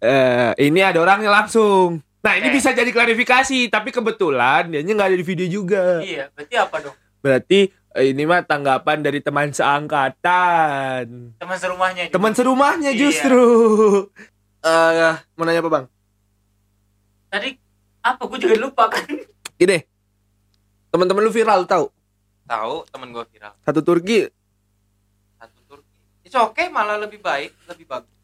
Eh, 0.00 0.52
ini 0.58 0.80
ada 0.80 0.96
orangnya 0.96 1.28
langsung. 1.30 2.00
Nah 2.20 2.32
ini 2.34 2.48
Eh. 2.48 2.52
bisa 2.52 2.70
jadi 2.70 2.88
klarifikasi, 2.88 3.68
tapi 3.68 3.88
kebetulan 3.90 4.68
dia 4.68 4.80
nggak 4.80 5.08
ada 5.08 5.14
di 5.14 5.22
video 5.22 5.44
juga. 5.46 6.00
iya 6.00 6.28
berarti 6.30 6.54
apa 6.54 6.76
dong 6.80 6.96
Berarti 7.18 7.60
eh, 7.90 8.06
ini 8.08 8.24
mah 8.24 8.40
tanggapan 8.42 8.98
dari 8.98 9.20
teman 9.20 9.52
seangkatan, 9.52 11.36
teman 11.36 11.56
serumahnya 11.56 12.02
juga. 12.06 12.14
teman 12.14 12.32
serumahnya 12.32 12.90
Iya. 12.90 12.98
justru. 12.98 13.44
Eh, 14.58 15.12
mau 15.34 15.44
nanya 15.44 15.60
apa 15.60 15.70
bang? 15.70 15.84
tadi 17.28 17.54
apa 18.00 18.22
gue 18.24 18.38
juga 18.40 18.56
lupa 18.58 18.88
kan 18.88 19.04
Gini, 19.54 19.78
teman-teman 20.88 21.22
lu 21.22 21.30
viral 21.30 21.62
tahu? 21.62 21.92
tahu 22.42 22.82
temen 22.88 23.08
gue 23.10 23.24
viral 23.28 23.52
Satu 23.60 23.80
Turki 23.80 24.26
Itu 26.30 26.38
oke 26.38 26.62
malah 26.70 26.94
lebih 26.94 27.18
baik 27.18 27.50
lebih 27.66 27.90
bagus. 27.90 28.14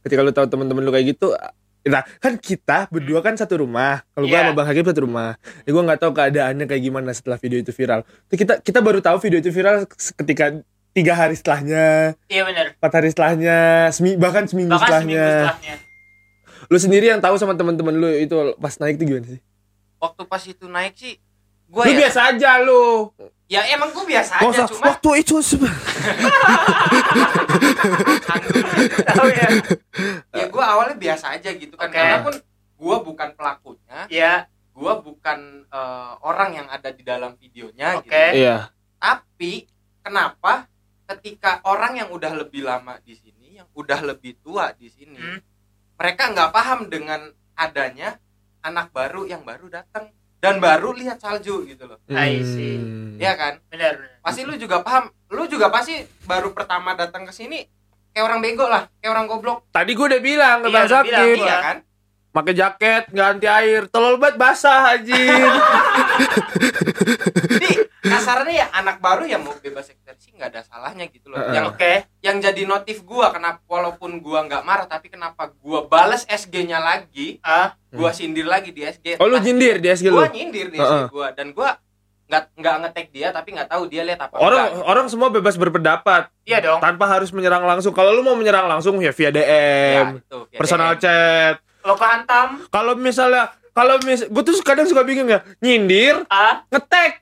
Ketika 0.00 0.24
lu 0.24 0.32
tahu 0.32 0.48
teman-teman 0.48 0.80
lu 0.80 0.88
kayak 0.88 1.12
gitu 1.12 1.36
nah 1.84 2.00
kan 2.16 2.40
kita 2.40 2.88
berdua 2.88 3.20
kan 3.20 3.36
satu 3.36 3.60
rumah. 3.60 4.00
Kalau 4.16 4.24
gua 4.24 4.40
Iya. 4.40 4.48
sama 4.48 4.56
bang 4.56 4.68
Hakim 4.72 4.84
satu 4.88 5.04
rumah. 5.04 5.36
Ya 5.68 5.70
gua 5.70 5.84
nggak 5.84 6.00
tahu 6.00 6.12
keadaannya 6.16 6.64
kayak 6.64 6.80
gimana 6.82 7.12
setelah 7.12 7.36
video 7.36 7.60
itu 7.60 7.76
viral. 7.76 8.08
Tuh 8.24 8.36
kita 8.40 8.64
kita 8.64 8.80
baru 8.80 9.04
tahu 9.04 9.20
video 9.20 9.44
itu 9.44 9.52
viral 9.52 9.84
ketika 9.92 10.64
tiga 10.96 11.12
hari 11.12 11.36
setelahnya. 11.36 12.16
Iya 12.24 12.42
benar 12.48 12.72
empat 12.80 12.92
hari 12.96 13.12
setelahnya 13.12 13.56
semi, 13.92 14.16
bahkan 14.16 14.48
seminggu 14.48 14.72
bahkan 14.72 15.04
setelahnya 15.04 15.12
seminggu 15.28 15.36
setelahnya. 15.60 15.74
lu 16.64 16.78
sendiri 16.80 17.06
yang 17.12 17.20
tahu 17.20 17.36
sama 17.36 17.52
teman-teman 17.52 17.92
lu 17.92 18.08
itu 18.16 18.32
pas 18.56 18.72
naik 18.80 18.96
itu 18.96 19.04
gimana 19.04 19.28
sih? 19.36 19.40
Waktu 20.00 20.22
pas 20.24 20.40
itu 20.40 20.64
naik 20.64 20.96
sih 20.96 21.20
gue 21.64 21.82
lu 21.84 21.92
ya 21.92 21.96
biasa 22.08 22.20
aja 22.32 22.50
lu 22.64 23.12
ya 23.44 23.60
emang 23.76 23.92
gue 23.92 24.04
biasa 24.08 24.40
aja 24.40 24.64
cuma 24.64 24.88
waktu 24.88 25.10
itu 25.20 25.36
tahu 29.14 29.28
ya 29.30 29.48
ya 30.38 30.44
gue 30.48 30.64
awalnya 30.64 30.96
biasa 30.96 31.36
aja 31.36 31.50
gitu 31.52 31.74
kan 31.76 31.88
Oke. 31.92 31.96
karena 31.96 32.18
pun 32.24 32.34
gue 32.74 32.96
bukan 33.04 33.28
pelakunya 33.36 33.98
ya 34.08 34.32
gue 34.74 34.92
bukan 35.04 35.38
eh, 35.68 36.12
orang 36.24 36.50
yang 36.56 36.68
ada 36.72 36.90
di 36.90 37.02
dalam 37.06 37.36
videonya 37.38 38.00
Oke. 38.00 38.08
gitu 38.08 38.16
iya 38.40 38.72
tapi 38.98 39.68
kenapa 40.00 40.66
ketika 41.04 41.60
orang 41.68 42.00
yang 42.00 42.08
udah 42.10 42.32
lebih 42.32 42.64
lama 42.64 42.96
di 43.04 43.12
sini 43.12 43.60
yang 43.60 43.68
udah 43.76 44.00
lebih 44.02 44.40
tua 44.40 44.72
di 44.72 44.88
sini 44.88 45.20
Hmm. 45.20 45.38
mereka 45.94 46.32
nggak 46.32 46.50
paham 46.50 46.90
dengan 46.90 47.28
adanya 47.54 48.18
anak 48.64 48.90
baru 48.90 49.28
yang 49.28 49.44
baru 49.46 49.70
datang 49.70 50.10
dan 50.44 50.60
baru 50.60 50.92
lihat 50.92 51.16
salju 51.16 51.64
gitu 51.64 51.84
loh. 51.84 51.96
I 52.06 52.38
see. 52.40 52.76
Hmm. 52.76 53.16
Iya 53.16 53.32
kan? 53.34 53.52
Benar 53.66 53.92
benar. 53.96 54.20
pasti 54.20 54.40
lu 54.42 54.54
juga 54.54 54.80
paham. 54.80 55.08
Lu 55.28 55.44
juga 55.46 55.68
pasti 55.68 55.96
baru 56.22 56.52
pertama 56.52 56.92
datang 56.92 57.24
ke 57.24 57.32
sini 57.32 57.64
kayak 58.10 58.24
orang 58.24 58.40
bego 58.40 58.64
lah 58.64 58.86
kayak 58.98 59.10
orang 59.10 59.26
goblok. 59.26 59.64
Tadi 59.70 59.90
gua 59.92 60.06
udah 60.06 60.20
bilang 60.20 60.56
ke 60.60 60.68
Iya, 60.68 60.74
bang 60.74 60.86
Sakim 60.86 61.12
Gua- 61.34 61.46
iya. 61.46 61.56
kan 61.60 61.76
pakai 62.34 62.52
jaket 62.52 63.02
nggak 63.14 63.28
anti 63.38 63.46
air. 63.46 63.86
Telur 63.86 64.18
banget 64.18 64.36
basah 64.36 64.98
anjir. 64.98 65.14
Jadi 67.54 67.70
kasarnya 68.04 68.52
ya 68.52 68.66
anak 68.74 68.98
baru 68.98 69.24
ya 69.24 69.38
mau 69.38 69.54
bebas 69.56 69.88
ekspresi 69.88 70.34
nggak 70.34 70.50
ada 70.50 70.60
salahnya 70.66 71.06
gitu 71.08 71.30
loh. 71.30 71.38
Heeh. 71.38 71.54
yang 71.54 71.64
oke. 71.70 71.92
yang 72.20 72.36
jadi 72.42 72.62
notif 72.66 73.06
gua 73.06 73.30
kenapa 73.30 73.62
walaupun 73.70 74.18
gua 74.18 74.42
nggak 74.44 74.66
marah 74.66 74.86
tapi 74.90 75.08
kenapa 75.08 75.54
gua 75.62 75.86
bales 75.86 76.26
SG-nya 76.26 76.82
lagi 76.82 77.38
ah. 77.46 77.78
gua 77.94 78.10
sindir 78.10 78.44
lagi 78.50 78.74
di 78.74 78.82
SG 78.82 79.22
oh 79.22 79.26
lu 79.30 79.38
nyindir 79.38 79.78
di 79.78 79.88
SG 79.94 80.10
lu? 80.10 80.18
gua 80.18 80.28
nyindir 80.28 80.68
di 80.74 80.78
Heeh. 80.82 81.06
SG 81.06 81.14
gua. 81.14 81.30
Dan 81.32 81.54
gua 81.54 81.78
nggak 82.24 82.56
nggak 82.56 82.74
ngetek 82.80 83.06
dia 83.12 83.28
tapi 83.30 83.52
nggak 83.52 83.68
tahu 83.68 83.84
dia 83.84 84.00
lihat 84.00 84.16
apa 84.16 84.40
orang 84.40 84.72
enggak. 84.72 84.88
orang 84.90 85.06
semua 85.12 85.28
bebas 85.30 85.54
berpendapat. 85.54 86.32
Iya 86.44 86.58
dong. 86.60 86.80
Tanpa 86.82 87.04
harus 87.06 87.30
menyerang 87.30 87.62
langsung. 87.62 87.92
Kalau 87.94 88.10
lu 88.10 88.24
mau 88.26 88.34
menyerang 88.34 88.66
langsung 88.66 88.98
ya 88.98 89.12
via 89.12 89.28
Ya, 89.28 89.30
DM 89.32 90.06
itu, 90.18 90.38
via 90.50 90.58
personal 90.58 90.96
DM. 90.98 91.00
chat 91.04 91.56
lo 91.84 91.94
kehantam? 92.00 92.64
Kalau 92.72 92.96
misalnya 92.96 93.52
kalau 93.76 94.00
mis 94.02 94.24
gue 94.24 94.42
tuh 94.42 94.56
kadang 94.64 94.88
suka 94.88 95.04
bingung 95.04 95.28
ya. 95.28 95.44
Nyindir 95.60 96.24
ah? 96.32 96.64
ngetek. 96.72 97.20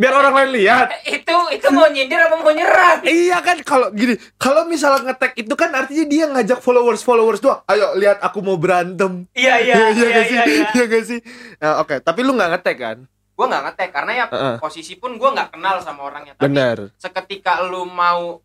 Biar 0.00 0.16
orang 0.16 0.32
lain 0.32 0.50
lihat. 0.64 0.88
Itu 1.04 1.36
itu 1.52 1.66
mau 1.74 1.90
nyindir 1.90 2.16
apa 2.16 2.40
mau 2.40 2.54
nyerang 2.54 3.04
iya 3.04 3.42
kan 3.44 3.60
kalau 3.60 3.92
gini 3.92 4.16
kalau 4.40 4.64
misalnya 4.64 5.12
ngetek 5.12 5.36
itu 5.36 5.52
kan 5.58 5.74
artinya 5.76 6.04
dia 6.08 6.24
ngajak 6.30 6.62
followers 6.62 7.02
followers 7.02 7.42
doang. 7.42 7.60
Ayo 7.66 7.92
lihat 7.98 8.22
aku 8.22 8.40
mau 8.40 8.56
berantem. 8.56 9.26
Iya 9.34 9.60
iya 9.60 9.74
iya 9.92 10.06
gak 10.08 10.24
sih? 10.24 10.36
iya 10.38 10.44
iya. 10.46 10.68
Iya 10.72 10.84
gak 10.86 11.04
sih? 11.04 11.18
Nah, 11.58 11.72
oke 11.82 11.94
tapi 12.00 12.20
lu 12.22 12.32
nggak 12.38 12.50
ngetek 12.56 12.76
kan? 12.78 12.98
Gua 13.34 13.46
nggak 13.48 13.64
ngetek 13.72 13.90
karena 13.92 14.12
ya 14.14 14.26
Heeh. 14.28 14.56
posisi 14.60 14.94
pun 15.00 15.16
gua 15.18 15.32
nggak 15.32 15.58
kenal 15.58 15.80
sama 15.82 16.06
orangnya. 16.06 16.32
Tapi 16.38 16.44
benar 16.46 16.76
seketika 16.96 17.60
lu 17.66 17.84
mau 17.84 18.40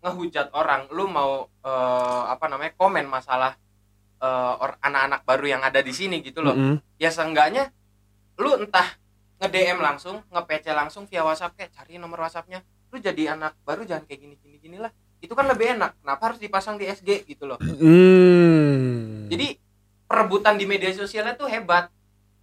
ngehujat 0.00 0.50
orang 0.56 0.88
lu 0.90 1.06
mau 1.06 1.46
eh, 1.60 2.22
apa 2.28 2.48
namanya 2.48 2.72
komen 2.76 3.04
masalah 3.04 3.59
eh, 4.20 4.54
or- 4.56 4.78
anak-anak 4.78 5.20
baru 5.22 5.46
yang 5.48 5.62
ada 5.62 5.80
di 5.80 5.90
sini 5.90 6.20
gitu 6.20 6.40
loh 6.40 6.52
Mm-mm. 6.52 6.76
ya 6.96 7.08
seenggaknya 7.08 7.72
lu 8.36 8.56
entah 8.56 8.86
nge 9.36 9.48
DM 9.48 9.78
langsung 9.78 10.20
nge 10.22 10.42
PC 10.42 10.64
langsung 10.70 11.04
via 11.04 11.20
WhatsApp 11.20 11.52
kayak 11.54 11.72
cari 11.72 11.96
nomor 11.96 12.20
WhatsAppnya 12.20 12.60
lu 12.88 12.98
jadi 12.98 13.32
anak 13.32 13.56
baru 13.62 13.82
jangan 13.82 14.04
kayak 14.04 14.20
gini 14.20 14.34
gini 14.36 14.56
gini 14.58 14.76
lah 14.76 14.92
itu 15.18 15.30
kan 15.30 15.44
lebih 15.44 15.74
enak 15.74 15.96
kenapa 15.98 16.22
harus 16.26 16.38
dipasang 16.38 16.76
di 16.76 16.84
SG 16.84 17.24
gitu 17.24 17.44
loh 17.44 17.56
Hmm. 17.60 19.26
jadi 19.26 19.56
perebutan 20.04 20.56
di 20.56 20.64
media 20.64 20.90
sosialnya 20.90 21.34
tuh 21.34 21.46
hebat 21.46 21.88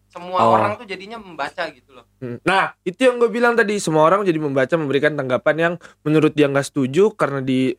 semua 0.07 0.39
Oh. 0.39 0.55
orang 0.55 0.73
tuh 0.75 0.85
jadinya 0.85 1.17
membaca 1.17 1.67
gitu 1.69 1.91
loh 1.91 2.05
Hmm. 2.17 2.41
Nah, 2.41 2.73
itu 2.81 2.97
yang 2.99 3.21
gue 3.21 3.29
bilang 3.29 3.53
tadi, 3.53 3.77
semua 3.77 4.01
orang 4.01 4.25
jadi 4.25 4.41
membaca 4.41 4.73
memberikan 4.73 5.13
tanggapan 5.13 5.55
yang 5.55 5.73
menurut 6.01 6.33
dia 6.33 6.49
nggak 6.49 6.65
setuju 6.65 7.13
karena 7.13 7.45
di 7.45 7.77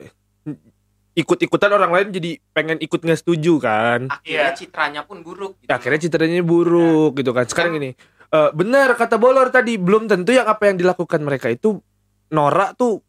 ikut-ikutan 1.19 1.71
orang 1.71 1.91
lain 1.91 2.09
jadi 2.11 2.31
pengen 2.49 2.79
ikut 2.79 3.03
nggak 3.03 3.19
setuju 3.19 3.59
kan. 3.59 4.07
akhirnya 4.07 4.23
Iya. 4.45 4.55
citranya 4.55 5.03
pun 5.03 5.21
buruk 5.21 5.59
gitu 5.59 5.67
Ya, 5.67 5.75
akhirnya 5.75 6.01
citranya 6.01 6.41
buruk 6.41 7.19
gitu 7.19 7.31
kan. 7.33 7.45
Sekarang 7.45 7.75
Kan- 7.75 7.79
gini, 7.83 7.91
eh, 8.29 8.51
benar 8.53 8.95
kata 8.95 9.19
Bolor 9.19 9.51
tadi, 9.51 9.75
belum 9.75 10.07
tentu 10.07 10.31
yang 10.31 10.47
apa 10.47 10.71
yang 10.71 10.79
dilakukan 10.79 11.19
mereka 11.19 11.51
itu 11.51 11.83
norak 12.31 12.79
tuh 12.79 13.03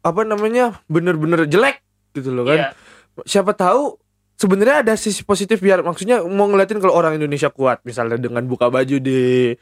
apa 0.00 0.20
namanya 0.20 0.82
bener-bener 0.84 1.46
jelek 1.46 1.78
gitu 2.12 2.34
loh 2.34 2.42
kan. 2.44 2.58
Iya. 2.58 2.68
Siapa 3.22 3.54
tahu 3.54 4.02
sebenarnya 4.34 4.82
ada 4.82 4.94
sisi 4.98 5.22
positif 5.22 5.62
biar 5.62 5.80
maksudnya 5.80 6.18
mau 6.20 6.50
ngeliatin 6.50 6.82
kalau 6.82 6.90
orang 6.92 7.14
Indonesia 7.14 7.48
kuat 7.48 7.78
misalnya 7.82 8.18
dengan 8.18 8.42
buka 8.42 8.66
baju 8.66 8.98
di 8.98 9.54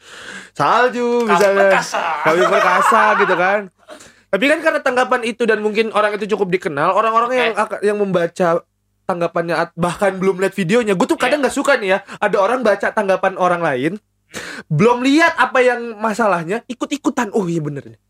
salju 0.50 1.28
misalnya 1.28 1.76
kami 2.24 2.40
perkasa 2.48 3.02
gitu 3.20 3.34
kan 3.36 3.68
tapi 4.32 4.48
kan 4.48 4.64
karena 4.64 4.80
tanggapan 4.80 5.20
itu 5.28 5.44
dan 5.44 5.60
mungkin 5.60 5.92
orang 5.92 6.16
itu 6.16 6.24
cukup 6.32 6.48
dikenal 6.48 6.96
orang-orang 6.96 7.28
Oke. 7.28 7.36
yang 7.36 7.52
yang 7.92 7.98
membaca 8.00 8.64
tanggapannya 9.04 9.76
bahkan 9.76 10.16
belum 10.16 10.40
lihat 10.40 10.56
videonya 10.56 10.96
gue 10.96 11.04
tuh 11.04 11.20
kadang 11.20 11.44
nggak 11.44 11.52
suka 11.52 11.76
nih 11.76 11.88
ya 11.92 11.98
ada 12.16 12.36
orang 12.40 12.64
baca 12.64 12.88
tanggapan 12.96 13.36
orang 13.36 13.60
lain 13.60 13.92
belum 14.72 15.04
lihat 15.04 15.36
apa 15.36 15.60
yang 15.60 16.00
masalahnya 16.00 16.64
ikut-ikutan 16.64 17.28
oh 17.36 17.44
iya 17.44 17.60
bener 17.60 17.84
nih 17.92 18.00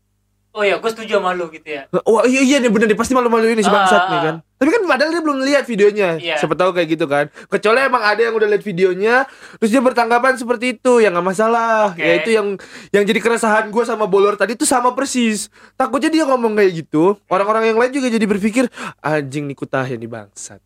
Oh 0.53 0.61
iya, 0.61 0.77
gue 0.77 0.85
setuju 0.85 1.17
sama 1.17 1.33
lu 1.33 1.49
gitu 1.49 1.65
ya. 1.65 1.89
Wah 2.05 2.29
iya 2.29 2.45
iya 2.45 2.57
nih 2.61 2.69
bener 2.69 2.85
nih 2.85 2.93
pasti 2.93 3.17
malu-malu 3.17 3.49
ini 3.57 3.65
si 3.65 3.69
Ah, 3.69 3.73
bangsat 3.73 4.01
ah, 4.05 4.05
nih 4.05 4.13
ah. 4.13 4.21
kan. 4.21 4.35
Tapi 4.63 4.79
kan 4.79 4.87
padahal 4.87 5.11
dia 5.11 5.19
belum 5.19 5.43
lihat 5.43 5.67
videonya. 5.67 6.09
Iya. 6.23 6.39
Siapa 6.39 6.55
tahu 6.55 6.71
kayak 6.71 6.87
gitu 6.95 7.03
kan. 7.03 7.27
Kecuali 7.51 7.83
emang 7.83 7.99
ada 7.99 8.23
yang 8.23 8.31
udah 8.31 8.47
lihat 8.47 8.63
videonya, 8.63 9.27
terus 9.59 9.75
dia 9.75 9.83
bertanggapan 9.83 10.39
seperti 10.39 10.79
itu, 10.79 11.03
ya 11.03 11.11
nggak 11.11 11.27
masalah. 11.27 11.91
Oke. 11.91 11.99
Ya 11.99 12.13
itu 12.23 12.29
yang 12.31 12.47
yang 12.95 13.03
jadi 13.03 13.19
keresahan 13.19 13.67
gue 13.67 13.83
sama 13.83 14.07
Bolor 14.07 14.39
tadi 14.39 14.55
itu 14.55 14.63
sama 14.63 14.95
persis. 14.95 15.51
Takutnya 15.75 16.07
dia 16.07 16.23
ngomong 16.23 16.55
kayak 16.55 16.79
gitu, 16.79 17.19
orang-orang 17.27 17.75
yang 17.75 17.77
lain 17.83 17.91
juga 17.91 18.07
jadi 18.07 18.23
berpikir 18.23 18.71
anjing 19.03 19.51
nih 19.51 19.57
kutahya 19.59 19.99
nih 19.99 20.07
bangsat. 20.07 20.63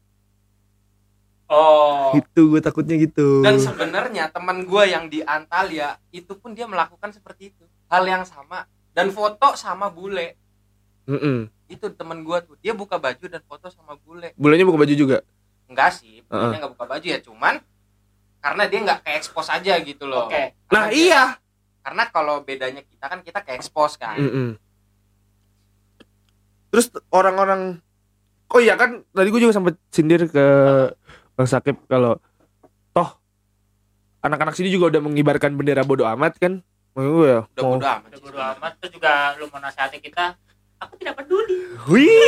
Oh. 1.49 2.13
Gitu 2.13 2.53
gue 2.53 2.61
takutnya 2.61 3.01
gitu. 3.01 3.41
dan 3.41 3.57
sebenarnya 3.57 4.29
teman 4.29 4.61
gue 4.61 4.83
yang 4.85 5.09
di 5.09 5.25
Antalya 5.25 5.97
itu 6.13 6.37
pun 6.37 6.53
dia 6.53 6.69
melakukan 6.69 7.09
seperti 7.09 7.49
itu 7.49 7.65
hal 7.89 8.05
yang 8.05 8.27
sama 8.29 8.69
dan 8.91 9.09
foto 9.09 9.55
sama 9.55 9.87
bule 9.87 10.35
Mm-mm. 11.07 11.47
Itu 11.67 11.85
teman 11.89 12.19
gue 12.19 12.37
tuh 12.41 12.55
dia 12.57 12.71
buka 12.71 12.95
baju 12.95 13.25
dan 13.25 13.41
foto 13.41 13.67
sama 13.67 13.95
bule 13.97 14.31
Bulannya 14.33 14.63
buka 14.63 14.79
baju 14.79 14.93
juga. 14.93 15.17
enggak 15.65 15.91
sih 15.93 16.23
Heeh. 16.23 16.49
dia 16.49 16.57
nggak 16.57 16.73
buka 16.73 16.85
baju 16.87 17.05
ya 17.05 17.19
cuman 17.19 17.59
karena 18.37 18.63
dia 18.65 18.79
nggak 18.81 18.99
ke 19.01 19.09
expose 19.13 19.49
aja 19.49 19.73
gitu 19.77 20.03
loh 20.03 20.25
Oke. 20.25 20.55
Nah 20.69 20.87
dia- 20.87 20.95
iya. 20.95 21.23
karena 21.81 22.03
kalau 22.05 22.39
bedanya 22.41 22.79
kita 22.81 23.05
kan 23.05 23.19
kita 23.19 23.39
ke 23.41 23.51
expose 23.53 23.95
kan 23.95 24.15
Mm-mm. 24.15 24.55
Terus 26.67 26.87
orang-orang 27.09 27.79
Oh 28.47 28.59
iya 28.59 28.73
kan 28.73 29.03
tadi 29.11 29.27
gue 29.27 29.41
juga 29.41 29.51
sempat 29.51 29.75
sindir 29.89 30.23
ke 30.25 30.45
Bang 31.33 31.43
Sakip 31.45 31.83
kalau 31.85 32.15
toh 32.89 33.19
anak-anak 34.21 34.55
sini 34.55 34.67
juga 34.69 34.87
udah 34.89 35.01
mengibarkan 35.01 35.51
bendera 35.51 35.83
bodoh 35.83 36.07
amat 36.07 36.35
kan. 36.37 36.63
Mau 36.91 37.03
gue 37.13 37.27
ya. 37.27 37.39
udah 37.45 37.59
mau- 37.61 37.75
bodo 37.75 37.87
amat 37.89 38.07
Udah 38.07 38.19
bodo 38.21 38.39
amat 38.39 38.71
terus 38.79 38.91
juga 38.93 39.11
lu 39.35 39.45
mau 39.47 39.59
nasihati 39.59 39.99
kita. 39.99 40.39
Aku 40.83 40.93
tidak 41.01 41.23
peduli. 41.23 41.57
Wih. 41.89 42.09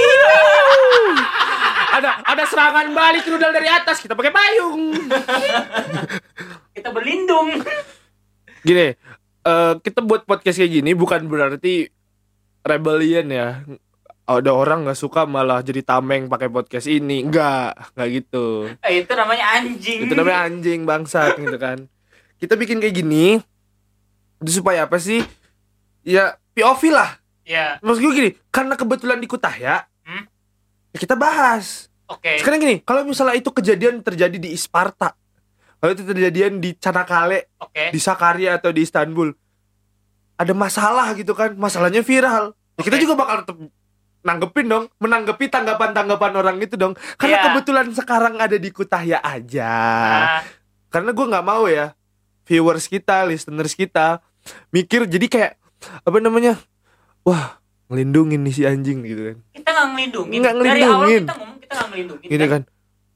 ada 2.00 2.22
ada 2.26 2.44
serangan 2.48 2.90
balik 2.94 3.28
rudal 3.30 3.54
dari 3.54 3.70
atas 3.70 4.02
kita 4.02 4.18
pakai 4.18 4.34
payung. 4.34 4.94
Kita 6.80 6.96
berlindung. 6.96 7.60
Gini, 8.64 8.96
eh, 9.44 9.74
kita 9.84 10.00
buat 10.00 10.24
podcast 10.24 10.64
kayak 10.64 10.80
gini 10.80 10.96
bukan 10.96 11.28
berarti 11.28 11.92
rebellion 12.64 13.28
ya. 13.28 13.68
Ada 14.24 14.56
orang 14.56 14.88
nggak 14.88 14.96
suka 14.96 15.28
malah 15.28 15.60
jadi 15.60 15.84
tameng 15.84 16.32
pakai 16.32 16.48
podcast 16.48 16.88
ini. 16.88 17.28
Enggak, 17.28 17.76
enggak 17.92 18.24
gitu. 18.24 18.72
Eh, 18.80 19.04
itu 19.04 19.12
namanya 19.12 19.60
anjing. 19.60 20.08
itu 20.08 20.14
namanya 20.16 20.40
anjing 20.48 20.88
bangsat 20.88 21.36
gitu 21.36 21.60
kan 21.60 21.92
kita 22.40 22.56
bikin 22.56 22.80
kayak 22.80 22.96
gini 22.96 23.44
supaya 24.48 24.88
apa 24.88 24.96
sih 24.96 25.20
ya 26.08 26.40
POV 26.56 26.96
lah 26.96 27.19
Ya, 27.50 27.82
maksud 27.82 28.00
gue 28.00 28.14
gini 28.14 28.30
karena 28.48 28.78
kebetulan 28.78 29.18
di 29.18 29.26
Kutahya 29.26 29.90
Hmm? 30.02 30.26
ya 30.90 30.98
kita 30.98 31.14
bahas 31.14 31.90
oke. 32.06 32.38
sekarang 32.38 32.58
gini 32.60 32.76
kalau 32.80 33.02
misalnya 33.04 33.34
itu 33.34 33.50
kejadian 33.50 34.00
terjadi 34.00 34.38
di 34.38 34.54
Isparta 34.54 35.18
kalau 35.76 35.92
itu 35.92 36.02
kejadian 36.04 36.58
di 36.58 36.74
Canakale 36.74 37.50
Oke. 37.58 37.90
di 37.90 37.98
Sakarya 37.98 38.58
atau 38.58 38.70
di 38.70 38.82
Istanbul 38.82 39.34
ada 40.36 40.54
masalah 40.54 41.10
gitu 41.14 41.34
kan 41.34 41.54
masalahnya 41.54 42.00
viral 42.00 42.54
ya 42.74 42.82
kita 42.82 42.98
juga 42.98 43.14
bakal 43.16 43.38
tetap 43.44 43.58
nanggepin 44.20 44.66
dong 44.66 44.86
menanggapi 44.98 45.46
tanggapan-tanggapan 45.48 46.32
orang 46.36 46.58
itu 46.60 46.76
dong 46.76 46.94
karena 47.16 47.34
Iya. 47.36 47.46
kebetulan 47.50 47.88
sekarang 47.92 48.36
ada 48.38 48.56
di 48.56 48.70
Kutahya 48.70 49.20
aja 49.20 49.74
Ah, 50.38 50.42
karena 50.88 51.12
gue 51.12 51.26
nggak 51.26 51.44
mau 51.44 51.66
ya 51.66 51.94
viewers 52.44 52.86
kita, 52.86 53.24
listeners 53.24 53.74
kita 53.74 54.22
mikir 54.70 55.06
jadi 55.06 55.26
kayak 55.26 55.54
apa 56.02 56.18
namanya, 56.18 56.58
wah 57.24 57.58
ngelindungin 57.90 58.42
nih 58.46 58.54
si 58.54 58.62
anjing 58.66 59.02
gitu 59.02 59.34
kan, 59.34 59.38
kita 59.50 59.70
nggak 59.74 59.88
ngelindungin. 59.94 60.40
Nggak 60.40 60.54
Dari 60.54 60.64
awal 60.64 60.78
ngelindungin. 60.78 61.24
kita 61.26 61.34
ngomong 61.40 61.58
kita 61.58 61.74
nggak 61.74 61.88
ngelindungin. 61.90 62.30
gitu 62.30 62.46
kan, 62.46 62.62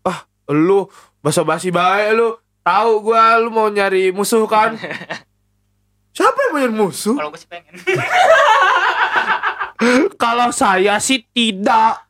ah 0.04 0.20
lu 0.50 0.80
basa-basi 1.22 1.70
baik 1.70 2.10
lu, 2.18 2.28
tahu 2.62 2.92
gua 3.06 3.38
lu 3.38 3.50
mau 3.54 3.70
nyari 3.70 4.10
musuh 4.12 4.44
kan? 4.50 4.74
Siapa 6.14 6.38
yang 6.38 6.52
mau 6.54 6.60
nyari 6.62 6.76
musuh? 6.78 7.16
Kalau 7.18 7.34
gue 7.34 7.42
sih 7.42 7.50
pengen. 7.50 7.74
Kalau 10.22 10.54
saya 10.54 11.02
sih 11.02 11.26
tidak. 11.34 12.06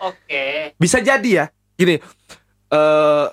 Oke. 0.00 0.72
Bisa 0.80 0.98
jadi 0.98 1.30
ya, 1.30 1.44
gini, 1.76 2.00
eh 2.72 3.26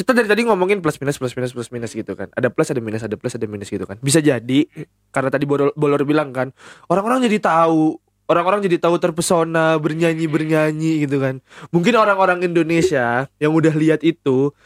kita 0.00 0.16
dari 0.16 0.24
tadi 0.24 0.48
ngomongin 0.48 0.80
plus 0.80 0.96
minus 0.96 1.20
plus 1.20 1.36
minus 1.36 1.52
plus 1.52 1.68
minus 1.68 1.92
gitu 1.92 2.16
kan. 2.16 2.32
Ada 2.32 2.48
plus 2.48 2.72
ada 2.72 2.80
minus 2.80 3.04
ada 3.04 3.20
plus 3.20 3.36
ada 3.36 3.44
minus 3.44 3.68
gitu 3.68 3.84
kan. 3.84 4.00
Bisa 4.00 4.24
jadi 4.24 4.64
karena 5.12 5.28
tadi 5.28 5.44
bolor, 5.44 5.76
bolor 5.76 6.00
bilang 6.08 6.32
kan 6.32 6.56
orang-orang 6.88 7.28
jadi 7.28 7.36
tahu 7.36 8.00
orang-orang 8.24 8.64
jadi 8.64 8.80
tahu 8.80 8.96
terpesona 8.96 9.76
bernyanyi 9.76 10.24
bernyanyi 10.24 11.04
gitu 11.04 11.20
kan. 11.20 11.44
Mungkin 11.68 11.92
orang-orang 12.00 12.40
Indonesia 12.40 13.28
yang 13.36 13.52
udah 13.52 13.76
lihat 13.76 14.00
itu 14.00 14.56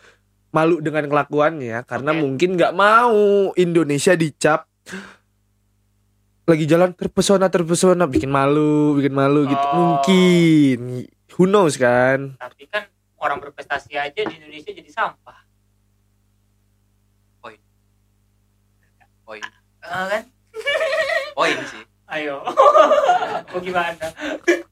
malu 0.55 0.79
dengan 0.79 1.11
kelakuannya 1.11 1.83
karena 1.83 2.15
Oke. 2.15 2.21
mungkin 2.23 2.55
nggak 2.55 2.73
mau 2.79 3.51
Indonesia 3.59 4.15
dicap 4.15 4.71
lagi 6.47 6.69
jalan 6.71 6.95
terpesona 6.95 7.51
terpesona 7.51 8.07
bikin 8.07 8.31
malu 8.31 8.95
bikin 8.95 9.11
malu 9.11 9.51
gitu. 9.51 9.67
Oh. 9.67 9.75
mungkin. 9.75 11.11
Who 11.35 11.51
knows 11.51 11.75
kan? 11.75 12.39
Tapi 12.39 12.71
kan 12.71 12.94
orang 13.25 13.41
berprestasi 13.41 13.97
aja 13.97 14.21
di 14.21 14.35
Indonesia 14.35 14.69
jadi 14.69 14.91
sampah. 14.91 15.41
poin 19.25 19.41
Eh, 19.41 19.49
kan? 19.83 20.23
poin 21.37 21.57
sih 21.65 21.81
Ayo. 22.07 22.45
Mau 23.49 23.61
gimana? 23.65 24.13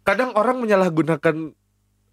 kadang 0.02 0.36
orang 0.36 0.60
menyalahgunakan 0.60 1.56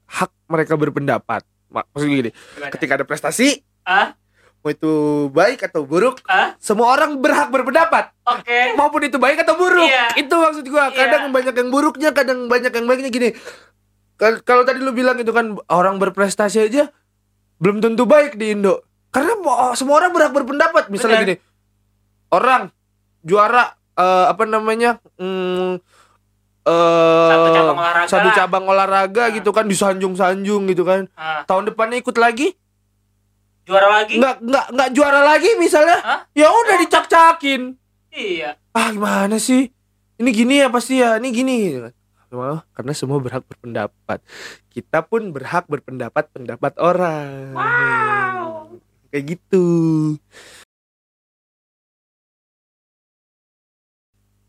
hak 0.07 0.31
mereka 0.47 0.73
berpendapat. 0.73 1.43
Mak- 1.67 1.91
Maksudnya 1.91 2.15
gini, 2.17 2.31
Gimana? 2.31 2.71
ketika 2.71 2.91
ada 2.95 3.03
prestasi, 3.03 3.59
Ah? 3.83 4.15
mau 4.57 4.71
itu 4.71 4.93
baik 5.29 5.59
atau 5.61 5.83
buruk, 5.83 6.23
Ah? 6.23 6.55
semua 6.57 6.89
orang 6.89 7.19
berhak 7.19 7.51
berpendapat, 7.51 8.15
Oke. 8.23 8.73
maupun 8.73 9.03
itu 9.03 9.19
baik 9.19 9.43
atau 9.43 9.53
buruk. 9.53 9.85
Iya. 9.85 10.15
Itu 10.17 10.33
maksud 10.33 10.65
gua. 10.65 10.87
Kadang 10.89 11.29
Iya. 11.29 11.35
banyak 11.35 11.55
yang 11.57 11.69
buruknya, 11.69 12.09
kadang 12.09 12.47
banyak 12.47 12.71
yang 12.71 12.85
baiknya 12.85 13.11
gini. 13.11 13.29
Kal- 14.19 14.43
Kalau 14.43 14.61
tadi 14.61 14.77
lu 14.77 14.91
bilang 14.91 15.15
itu 15.15 15.31
kan 15.31 15.55
orang 15.67 15.95
berprestasi 15.95 16.59
aja 16.61 16.91
belum 17.57 17.79
tentu 17.79 18.03
baik 18.03 18.35
di 18.35 18.51
Indo. 18.51 18.83
Karena 19.09 19.33
semua 19.73 19.95
orang 19.97 20.11
berhak 20.11 20.33
berpendapat. 20.33 20.87
Misalnya 20.87 21.17
Benar. 21.17 21.25
gini, 21.25 21.35
orang 22.29 22.61
juara 23.21 23.63
eh, 23.95 24.25
apa 24.27 24.43
namanya? 24.45 24.99
mm, 25.15 25.71
eh, 26.61 27.27
Satu 27.27 27.47
cabang 27.49 27.75
olahraga 27.75 28.07
satu 28.07 28.29
cabang 28.31 28.65
olahraga 28.65 29.23
Nah. 29.25 29.33
gitu 29.33 29.49
kan 29.49 29.65
disanjung-sanjung 29.65 30.67
gitu 30.67 30.83
kan 30.83 31.07
Ah, 31.13 31.43
tahun 31.43 31.67
depannya 31.67 31.97
ikut 31.97 32.15
lagi 32.15 32.53
juara 33.61 33.87
lagi? 33.91 34.17
nggak 34.17 34.35
nggak 34.39 34.65
nggak 34.71 34.89
juara 34.91 35.21
lagi 35.21 35.49
misalnya 35.55 35.97
ya 36.31 36.47
udah 36.47 36.75
dicak-cakin 36.79 37.77
Iya. 38.09 38.57
ah 38.71 38.89
gimana 38.89 39.37
sih 39.37 39.69
ini 40.15 40.29
gini 40.31 40.57
ya 40.57 40.67
pasti 40.67 40.97
ya 40.97 41.15
ini 41.15 41.29
gini 41.29 41.55
gitu 41.65 41.79
kan. 41.81 41.93
Semua- 42.29 42.61
karena 42.77 42.93
semua 42.93 43.17
berhak 43.17 43.41
berpendapat. 43.49 44.21
Kita 44.69 45.01
pun 45.01 45.33
berhak 45.33 45.65
berpendapat 45.65 46.29
pendapat 46.29 46.77
orang. 46.77 47.57
Kayak 49.09 49.23
gitu. 49.33 49.65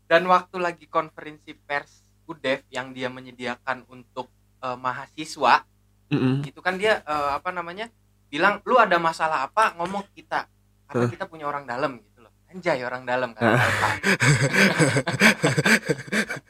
Dan 0.05 0.29
waktu 0.29 0.61
lagi 0.61 0.85
konferensi 0.85 1.57
pers 1.57 2.05
UDEF 2.29 2.69
yang 2.69 2.93
dia 2.93 3.09
menyediakan 3.09 3.89
untuk 3.89 4.29
eh, 4.61 4.77
mahasiswa 4.77 5.65
Mm-mm. 6.13 6.45
itu 6.45 6.59
kan 6.61 6.77
dia 6.77 7.01
eh, 7.01 7.29
apa 7.33 7.49
namanya 7.49 7.89
bilang 8.29 8.61
lu 8.67 8.77
ada 8.77 9.01
masalah 9.01 9.49
apa 9.49 9.73
ngomong 9.81 10.05
kita. 10.13 10.45
Karena 10.85 11.09
kita 11.09 11.25
punya 11.25 11.49
orang 11.49 11.65
dalam 11.65 11.97
gitu 11.97 12.21
loh. 12.21 12.29
Anjay 12.51 12.83
orang 12.83 13.07
dalam 13.07 13.31
kata 13.33 13.57
Alfa. 13.57 13.89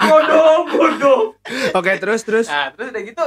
bodoh 0.00 0.56
bodoh 0.66 1.20
oke 1.72 1.92
terus 1.96 2.22
terus 2.22 2.46
nah 2.46 2.70
terus 2.70 2.90
udah 2.90 3.02
gitu 3.02 3.24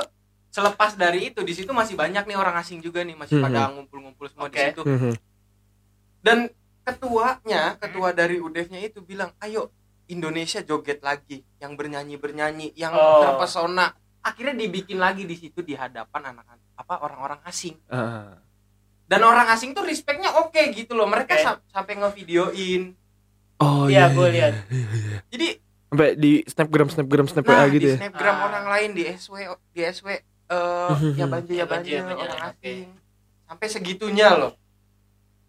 selepas 0.49 0.91
dari 0.93 1.29
itu 1.29 1.39
di 1.39 1.53
situ 1.53 1.69
masih 1.69 1.93
banyak 1.93 2.23
nih 2.23 2.33
orang 2.33 2.57
asing 2.57 2.79
juga 2.79 3.01
nih 3.01 3.13
masih 3.13 3.37
pada 3.37 3.69
ngumpul-ngumpul 3.69 4.25
semua 4.25 4.47
di 4.47 4.55
Oke. 4.55 4.65
situ 4.67 4.81
Mhm. 4.83 5.11
dan 6.19 6.49
ketuanya 6.83 7.77
ketua 7.77 8.09
dari 8.11 8.37
UDEF-nya 8.37 8.81
itu 8.81 8.99
bilang 8.99 9.29
ayo 9.39 9.69
Indonesia 10.07 10.59
joget 10.59 10.99
lagi 10.99 11.45
yang 11.57 11.77
bernyanyi 11.77 12.17
bernyanyi 12.17 12.73
yang 12.73 12.91
Oh. 12.91 13.21
terpesona 13.21 13.93
akhirnya 14.19 14.57
dibikin 14.57 14.97
lagi 14.97 15.23
di 15.23 15.37
situ 15.37 15.61
di 15.61 15.73
hadapan 15.73 16.33
anak-anak 16.33 16.65
apa 16.75 16.93
orang-orang 16.99 17.39
asing 17.45 17.77
Ah. 17.87 18.41
dan 19.05 19.21
orang 19.21 19.47
asing 19.47 19.71
tuh 19.71 19.85
respectnya 19.85 20.33
oke 20.35 20.57
gitu 20.71 20.91
loh 20.91 21.05
mereka 21.05 21.33
Oke. 21.33 21.45
sam- 21.45 21.63
sampai 21.67 21.93
ngevideoin 21.95 22.83
oh 23.59 23.85
Iya, 23.85 24.09
iya 24.09 24.15
gua 24.17 24.25
iya, 24.25 24.33
lihat. 24.33 24.53
iya, 24.67 24.87
iya. 24.89 25.17
jadi 25.29 25.47
sampai 25.89 26.09
di 26.13 26.31
snapgram 26.43 26.87
snapgram 26.87 27.25
snap 27.25 27.43
nah 27.43 27.59
WA 27.59 27.71
gitu 27.71 27.81
di 27.81 27.89
ya? 27.89 27.97
snapgram 27.97 28.35
Ah. 28.35 28.45
orang 28.45 28.65
lain 28.69 28.89
di 28.93 29.03
SW 29.07 29.35
di 29.69 29.81
SW 29.83 30.07
eh 30.09 30.21
ya 31.19 31.25
banjir 31.25 31.55
Ya, 31.55 31.61
ya 31.61 31.65
banjir, 31.65 31.65
banjir 31.65 31.99
banjir, 32.05 32.23
orang 32.23 32.41
asing. 32.47 32.85
Sampai 33.43 33.67
segitunya 33.67 34.27
loh. 34.31 34.53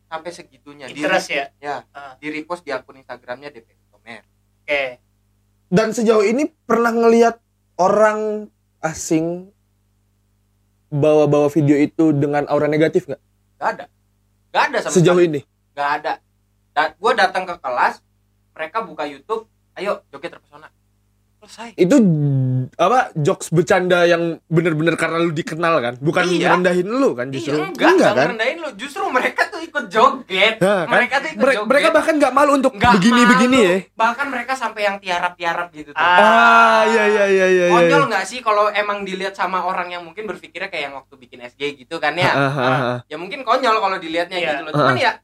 Sampai 0.07 0.31
segitunya. 0.31 0.89
Di 0.89 0.97
interest 0.97 1.29
ya? 1.29 1.45
ya. 1.59 1.77
Ah. 1.91 2.17
di 2.17 2.29
repost 2.29 2.65
di 2.65 2.73
akun 2.73 2.97
Instagramnya 2.97 3.49
DP 3.51 3.69
Tomer. 3.87 4.25
Oke. 4.59 4.83
Dan 5.69 5.93
sejauh 5.93 6.21
ini 6.23 6.49
pernah 6.65 6.91
ngelihat 6.91 7.37
orang 7.77 8.49
asing 8.81 9.53
bawa-bawa 10.91 11.47
video 11.49 11.77
itu 11.77 12.11
dengan 12.11 12.45
aura 12.47 12.67
negatif 12.67 13.07
nggak? 13.07 13.23
Gak 13.57 13.69
ada. 13.71 13.85
Gak 14.51 14.63
ada 14.67 14.79
sama 14.81 14.93
sejauh 14.93 15.21
sekali. 15.21 15.31
ini? 15.31 15.41
Gak 15.71 15.91
ada. 16.01 16.13
Da- 16.71 16.93
gue 16.93 17.13
datang 17.15 17.45
ke 17.45 17.55
kelas 17.57 18.03
mereka 18.51 18.83
buka 18.83 19.05
YouTube 19.05 19.47
ayo 19.81 20.05
joget 20.09 20.31
terpesona. 20.31 20.69
Selesai. 21.41 21.73
Itu 21.73 21.97
apa 22.77 23.17
jokes 23.17 23.49
bercanda 23.49 24.05
yang 24.05 24.45
bener-bener 24.45 24.93
karena 24.93 25.17
lu 25.19 25.33
dikenal 25.33 25.81
kan? 25.81 25.95
Bukan 25.97 26.29
Iya. 26.29 26.53
merendahin 26.53 26.85
lu 26.85 27.17
kan 27.17 27.33
justru? 27.33 27.57
iya 27.57 27.65
enggak 27.65 27.89
enggak 27.91 28.13
kan? 28.13 28.27
ngerendahin 28.29 28.59
lu. 28.61 28.69
Justru 28.77 29.09
mereka 29.09 29.49
tuh 29.49 29.65
ikut 29.65 29.89
joget. 29.89 30.61
Nah, 30.61 30.85
kan? 30.85 30.93
mereka 30.93 31.15
tuh 31.17 31.29
ikut 31.33 31.41
Mere- 31.41 31.57
joget. 31.57 31.69
mereka 31.73 31.89
bahkan 31.91 32.15
nggak 32.21 32.35
malu 32.37 32.51
untuk 32.55 32.73
Nggak 32.77 32.93
begini-begini 32.93 33.59
ya. 33.59 33.77
Bahkan 33.97 34.27
mereka 34.29 34.53
sampai 34.53 34.83
yang 34.85 34.97
tiarap-tiarap 35.01 35.73
gitu 35.73 35.91
tuh. 35.91 35.97
Ah. 35.97 36.21
ah 36.21 36.81
iya 36.85 37.05
iya 37.09 37.25
iya 37.27 37.47
iya 37.49 37.67
iya. 37.67 37.67
konyol 37.73 38.05
nggak 38.13 38.25
sih 38.29 38.45
kalau 38.45 38.69
emang 38.69 39.09
dilihat 39.09 39.33
sama 39.33 39.65
orang 39.65 39.89
yang 39.89 40.05
mungkin 40.05 40.29
berpikirnya 40.29 40.69
kayak 40.69 40.93
yang 40.93 40.95
waktu 40.95 41.17
bikin 41.17 41.41
SG 41.41 41.63
gitu 41.75 41.97
kan 41.97 42.21
ya? 42.21 42.29
Ah, 42.29 42.37
ah, 42.37 42.53
ah, 42.53 42.69
ah. 42.69 42.99
ya 43.09 43.17
mungkin 43.17 43.49
konyol 43.49 43.81
kalau 43.81 43.97
dilihatnya 43.97 44.37
Iya. 44.37 44.61
gitu 44.61 44.63
loh. 44.69 44.73
Cuman 44.77 44.97
ya 45.01 45.17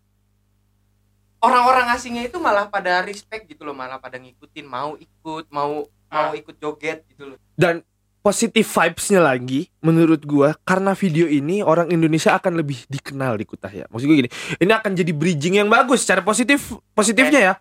orang-orang 1.46 1.86
asingnya 1.94 2.26
itu 2.26 2.42
malah 2.42 2.66
pada 2.66 3.06
respect 3.06 3.46
gitu 3.46 3.62
loh 3.62 3.72
malah 3.72 4.02
pada 4.02 4.18
ngikutin 4.18 4.66
mau 4.66 4.98
ikut 4.98 5.46
mau 5.54 5.86
mau 6.10 6.30
Ah. 6.30 6.34
ikut 6.34 6.58
joget 6.58 7.02
gitu 7.10 7.34
loh 7.34 7.38
dan 7.54 7.82
positif 8.26 8.66
vibes-nya 8.66 9.22
lagi 9.22 9.70
menurut 9.78 10.26
gua 10.26 10.58
karena 10.66 10.98
video 10.98 11.30
ini 11.30 11.62
orang 11.62 11.94
Indonesia 11.94 12.34
akan 12.34 12.58
lebih 12.58 12.82
dikenal 12.90 13.38
di 13.38 13.46
Kutah 13.46 13.70
ya. 13.70 13.86
Maksud 13.86 14.10
gue 14.10 14.26
gini, 14.26 14.30
ini 14.58 14.72
akan 14.74 14.98
jadi 14.98 15.14
bridging 15.14 15.62
yang 15.62 15.70
bagus 15.70 16.02
secara 16.02 16.26
positif 16.26 16.74
positifnya 16.90 17.38
ya. 17.38 17.54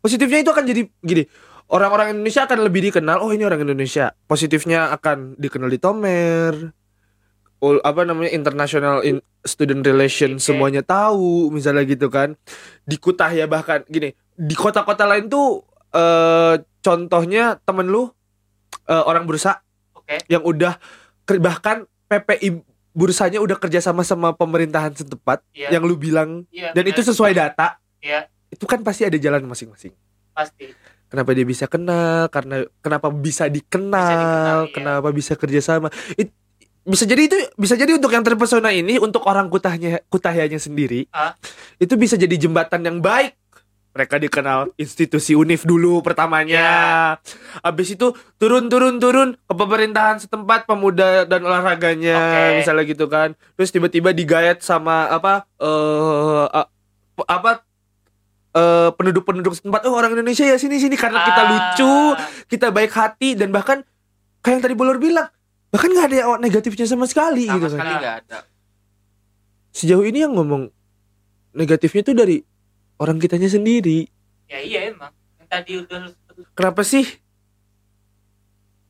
Positifnya 0.00 0.40
itu 0.40 0.48
akan 0.48 0.64
jadi 0.64 0.88
gini, 1.04 1.28
orang-orang 1.68 2.16
Indonesia 2.16 2.48
akan 2.48 2.64
lebih 2.64 2.88
dikenal, 2.88 3.20
oh 3.20 3.28
ini 3.28 3.44
orang 3.44 3.60
Indonesia. 3.60 4.16
Positifnya 4.24 4.88
akan 4.96 5.36
dikenal 5.36 5.68
di 5.68 5.76
Tomer. 5.76 6.52
Ul- 7.56 7.80
apa 7.80 8.04
namanya 8.04 8.28
international 8.30 9.00
in 9.00 9.16
student 9.40 9.80
relation 9.80 10.36
Oke. 10.36 10.44
semuanya 10.44 10.80
tahu 10.80 11.48
misalnya 11.48 11.82
gitu 11.82 12.06
kan 12.06 12.36
di 12.82 12.96
Kutah 12.96 13.30
ya 13.30 13.48
bahkan 13.48 13.80
gini 13.86 14.12
di 14.32 14.52
kota-kota 14.52 15.04
lain 15.04 15.26
tuh 15.26 15.64
eh 15.88 16.54
contohnya 16.80 17.56
temen 17.58 17.88
lu 17.88 18.12
eh, 18.84 19.02
orang 19.02 19.24
bursa 19.24 19.64
oke 19.90 20.28
yang 20.28 20.44
udah 20.44 20.76
bahkan 21.38 21.88
PPI 22.06 22.60
bursanya 22.92 23.40
udah 23.40 23.56
kerja 23.56 23.80
sama 23.80 24.00
sama 24.00 24.32
pemerintahan 24.32 24.92
setempat 24.92 25.40
Iya. 25.50 25.72
yang 25.72 25.84
lu 25.84 25.96
bilang 25.96 26.44
Iya, 26.48 26.72
dan 26.72 26.84
benar. 26.84 26.92
itu 26.92 27.00
sesuai 27.02 27.32
data 27.32 27.80
Iya. 27.98 28.28
itu 28.48 28.64
kan 28.64 28.80
pasti 28.80 29.04
ada 29.04 29.16
jalan 29.16 29.44
masing-masing 29.44 29.96
pasti 30.32 30.76
kenapa 31.08 31.32
dia 31.32 31.44
bisa 31.44 31.64
kenal 31.64 32.28
karena 32.28 32.68
kenapa 32.78 33.08
bisa 33.08 33.48
dikenal, 33.48 33.96
Bisa 34.02 34.14
dikenal, 34.14 34.60
iya. 34.60 34.72
kenapa 34.72 35.08
bisa 35.10 35.32
kerjasama 35.34 35.88
It- 36.14 36.36
bisa 36.86 37.02
jadi 37.02 37.22
itu 37.24 37.36
bisa 37.54 37.74
jadi 37.74 37.92
untuk 37.92 38.08
yang 38.08 38.22
terpesona 38.22 38.70
ini 38.70 38.96
untuk 38.96 39.26
orang 39.26 39.46
kutahnya 39.46 40.00
kutahyanya 40.06 40.56
sendiri 40.56 41.10
Ah. 41.10 41.34
itu 41.76 41.94
bisa 41.94 42.14
jadi 42.14 42.32
jembatan 42.32 42.80
yang 42.80 42.98
baik 42.98 43.34
mereka 43.90 44.16
dikenal 44.16 44.70
institusi 44.76 45.32
UNIF 45.32 45.64
dulu 45.64 45.98
pertamanya 46.00 47.16
habis 47.58 47.90
itu 47.90 48.12
turun 48.36 48.68
turun 48.68 48.96
turun 48.96 49.34
ke 49.34 49.52
pemerintahan 49.52 50.20
setempat 50.20 50.64
pemuda 50.64 51.24
dan 51.24 51.40
olahraganya 51.40 52.14
Oke. 52.14 52.42
misalnya 52.60 52.84
gitu 52.84 53.06
kan 53.06 53.28
terus 53.52 53.68
tiba-tiba 53.68 54.12
digayat 54.12 54.60
sama 54.60 55.08
apa 55.08 55.48
eh 55.58 56.44
a- 56.52 56.70
apa 57.26 57.64
eh, 58.52 58.90
penduduk-penduduk 58.90 59.52
setempat 59.54 59.84
oh 59.84 59.92
orang 59.92 60.12
Indonesia 60.12 60.44
ya 60.44 60.54
sini 60.54 60.76
sini 60.76 60.94
karena 60.94 61.24
kita 61.24 61.40
Ah. 61.40 61.48
lucu 61.50 61.94
kita 62.46 62.68
baik 62.68 62.92
hati 62.92 63.32
dan 63.32 63.48
bahkan 63.48 63.80
kayak 64.38 64.54
yang 64.54 64.62
tadi 64.62 64.74
Bolor 64.74 64.96
bilang 64.96 65.26
bahkan 65.70 65.90
nggak 65.90 66.06
ada 66.12 66.16
yang 66.16 66.30
negatifnya 66.38 66.86
sama 66.86 67.04
sekali 67.10 67.46
sama 67.46 67.54
gitu 67.58 67.66
kan. 67.66 67.72
sekali 67.74 67.94
nggak 67.98 68.16
ada. 68.24 68.38
Sejauh 69.76 70.04
ini 70.08 70.24
yang 70.24 70.32
ngomong 70.32 70.72
negatifnya 71.52 72.02
tuh 72.06 72.16
dari 72.16 72.36
orang 73.00 73.20
kitanya 73.20 73.50
sendiri. 73.50 74.08
Ya 74.48 74.62
iya 74.62 74.92
emang. 74.92 75.12
Yang 75.40 75.48
tadi 75.48 75.72
udah 75.84 76.00
kenapa 76.56 76.80
sih 76.86 77.04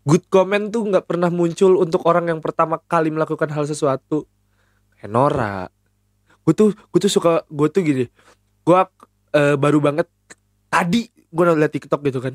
good 0.07 0.23
comment 0.31 0.71
tuh 0.71 0.87
nggak 0.87 1.07
pernah 1.07 1.31
muncul 1.33 1.83
untuk 1.83 2.07
orang 2.07 2.31
yang 2.31 2.41
pertama 2.43 2.79
kali 2.79 3.11
melakukan 3.11 3.51
hal 3.51 3.67
sesuatu? 3.67 4.27
Kayak 4.99 5.11
Nora. 5.11 5.57
Gue 6.47 6.55
tuh 6.55 6.71
gue 6.75 7.01
tuh 7.03 7.11
suka 7.11 7.43
gue 7.51 7.69
tuh 7.71 7.83
gini. 7.83 8.05
Gue 8.63 8.79
eh, 9.35 9.57
baru 9.59 9.83
banget 9.83 10.07
tadi 10.71 11.11
gue 11.11 11.45
liat 11.45 11.73
TikTok 11.73 12.01
gitu 12.07 12.23
kan. 12.23 12.35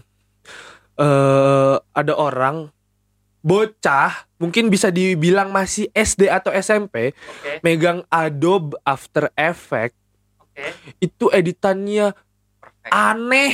Eh 0.99 1.75
ada 1.79 2.13
orang 2.19 2.67
bocah 3.41 4.29
mungkin 4.37 4.69
bisa 4.69 4.93
dibilang 4.93 5.49
masih 5.49 5.89
SD 5.93 6.29
atau 6.29 6.53
SMP 6.53 7.13
oke. 7.13 7.65
megang 7.65 8.05
Adobe 8.07 8.77
After 8.85 9.33
Effects 9.33 9.97
oke. 10.37 10.65
itu 11.01 11.25
editannya 11.33 12.13
perfect. 12.61 12.93
aneh. 12.93 13.53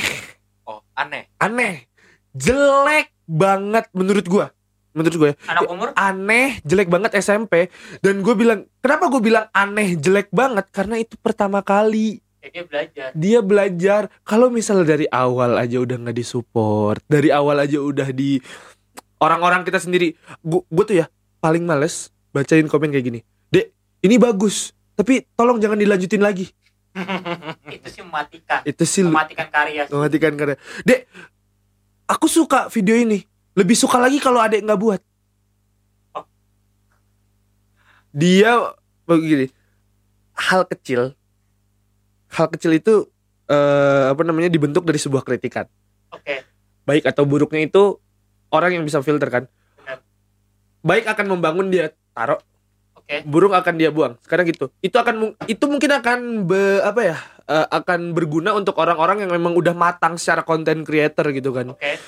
Oh 0.68 0.84
aneh. 0.92 1.32
Aneh. 1.40 1.88
Jelek 2.36 3.12
banget 3.24 3.88
menurut 3.96 4.28
gua. 4.28 4.46
Menurut 4.96 5.14
gue 5.14 5.32
anak 5.46 5.68
umur? 5.70 5.88
Aneh 5.94 6.58
jelek 6.66 6.90
banget 6.90 7.14
SMP 7.22 7.70
dan 8.02 8.18
gue 8.18 8.34
bilang 8.34 8.66
kenapa 8.82 9.06
gue 9.06 9.22
bilang 9.22 9.46
aneh 9.54 9.94
jelek 9.94 10.26
banget? 10.34 10.66
Karena 10.74 10.98
itu 10.98 11.14
pertama 11.20 11.62
kali. 11.62 12.18
Ya 12.42 12.48
dia 12.50 12.64
belajar. 12.66 13.08
Dia 13.14 13.38
belajar. 13.38 14.02
Kalau 14.26 14.50
misalnya 14.50 14.98
dari 14.98 15.06
awal 15.12 15.54
aja 15.54 15.78
udah 15.78 15.96
nggak 16.02 16.18
disupport 16.18 16.98
dari 17.06 17.30
awal 17.30 17.62
aja 17.62 17.78
udah 17.78 18.10
di 18.10 18.42
orang-orang 19.22 19.62
kita 19.66 19.78
sendiri. 19.82 20.14
Gue 20.42 20.84
tuh 20.86 20.96
ya 21.04 21.06
paling 21.38 21.62
males 21.62 22.10
bacain 22.34 22.66
komen 22.66 22.90
kayak 22.90 23.06
gini. 23.06 23.20
Dek 23.50 23.70
ini 24.02 24.16
bagus 24.18 24.74
tapi 24.98 25.22
tolong 25.38 25.62
jangan 25.62 25.78
dilanjutin 25.78 26.22
lagi. 26.22 26.50
Itu 27.76 27.88
sih 27.90 28.02
mematikan. 28.02 28.60
Itu 28.66 28.82
sih 28.82 29.02
mematikan 29.06 29.46
karya 29.46 29.86
sih. 29.86 29.94
mematikan 29.94 30.32
karya. 30.34 30.56
Dek 30.82 31.06
aku 32.10 32.26
suka 32.26 32.66
video 32.72 32.98
ini. 32.98 33.22
Lebih 33.54 33.74
suka 33.74 33.98
lagi 33.98 34.18
kalau 34.22 34.38
adek 34.38 34.62
nggak 34.62 34.80
buat. 34.80 35.00
Oh. 36.14 36.26
dia 38.14 38.54
begini 39.06 39.50
hal 40.38 40.62
kecil. 40.70 41.14
Hal 42.30 42.46
kecil 42.54 42.78
itu 42.78 42.94
eh, 43.50 44.04
apa 44.10 44.22
namanya 44.22 44.50
dibentuk 44.50 44.86
dari 44.86 45.00
sebuah 45.00 45.26
kritikan. 45.26 45.66
Oke. 46.14 46.46
Baik 46.86 47.10
atau 47.10 47.26
buruknya 47.26 47.66
itu 47.66 47.98
orang 48.50 48.80
yang 48.80 48.84
bisa 48.84 49.00
filter 49.00 49.28
kan? 49.28 49.44
Baik 50.78 51.10
akan 51.10 51.26
membangun 51.36 51.68
dia 51.68 51.90
taruh 52.14 52.38
oke. 52.94 53.26
buruk 53.26 53.52
akan 53.52 53.74
dia 53.76 53.90
buang. 53.90 54.14
Sekarang 54.22 54.46
gitu. 54.46 54.70
Itu 54.78 54.96
akan 54.96 55.34
itu 55.50 55.64
mungkin 55.66 55.90
akan 55.90 56.18
be, 56.46 56.80
apa 56.80 57.00
ya 57.02 57.16
eh, 57.50 57.66
akan 57.66 58.14
berguna 58.14 58.54
untuk 58.54 58.78
orang-orang 58.78 59.26
yang 59.26 59.32
memang 59.34 59.58
udah 59.58 59.74
matang 59.74 60.14
secara 60.16 60.46
content 60.46 60.86
creator 60.86 61.28
gitu 61.34 61.50
kan. 61.50 61.74
Oke. 61.74 61.98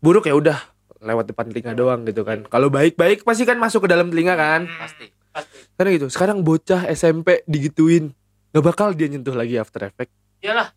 Buruk 0.00 0.24
ya 0.26 0.34
udah 0.34 0.58
lewat 1.00 1.28
depan 1.28 1.48
telinga 1.52 1.72
doang 1.76 2.08
gitu 2.08 2.24
kan. 2.24 2.44
Kalau 2.48 2.72
baik-baik 2.72 3.22
pasti 3.22 3.44
kan 3.44 3.60
masuk 3.60 3.84
ke 3.84 3.88
dalam 3.92 4.08
telinga 4.08 4.32
kan. 4.32 4.64
Hmm, 4.64 4.80
pasti 4.80 5.06
pasti. 5.30 5.58
Karena 5.76 5.90
gitu. 5.94 6.06
Sekarang 6.08 6.40
bocah 6.40 6.88
SMP 6.88 7.44
digituin. 7.44 8.16
Nggak 8.50 8.64
bakal 8.64 8.96
dia 8.96 9.06
nyentuh 9.12 9.36
lagi 9.36 9.60
After 9.60 9.84
Effect 9.86 10.10
iyalah. 10.40 10.72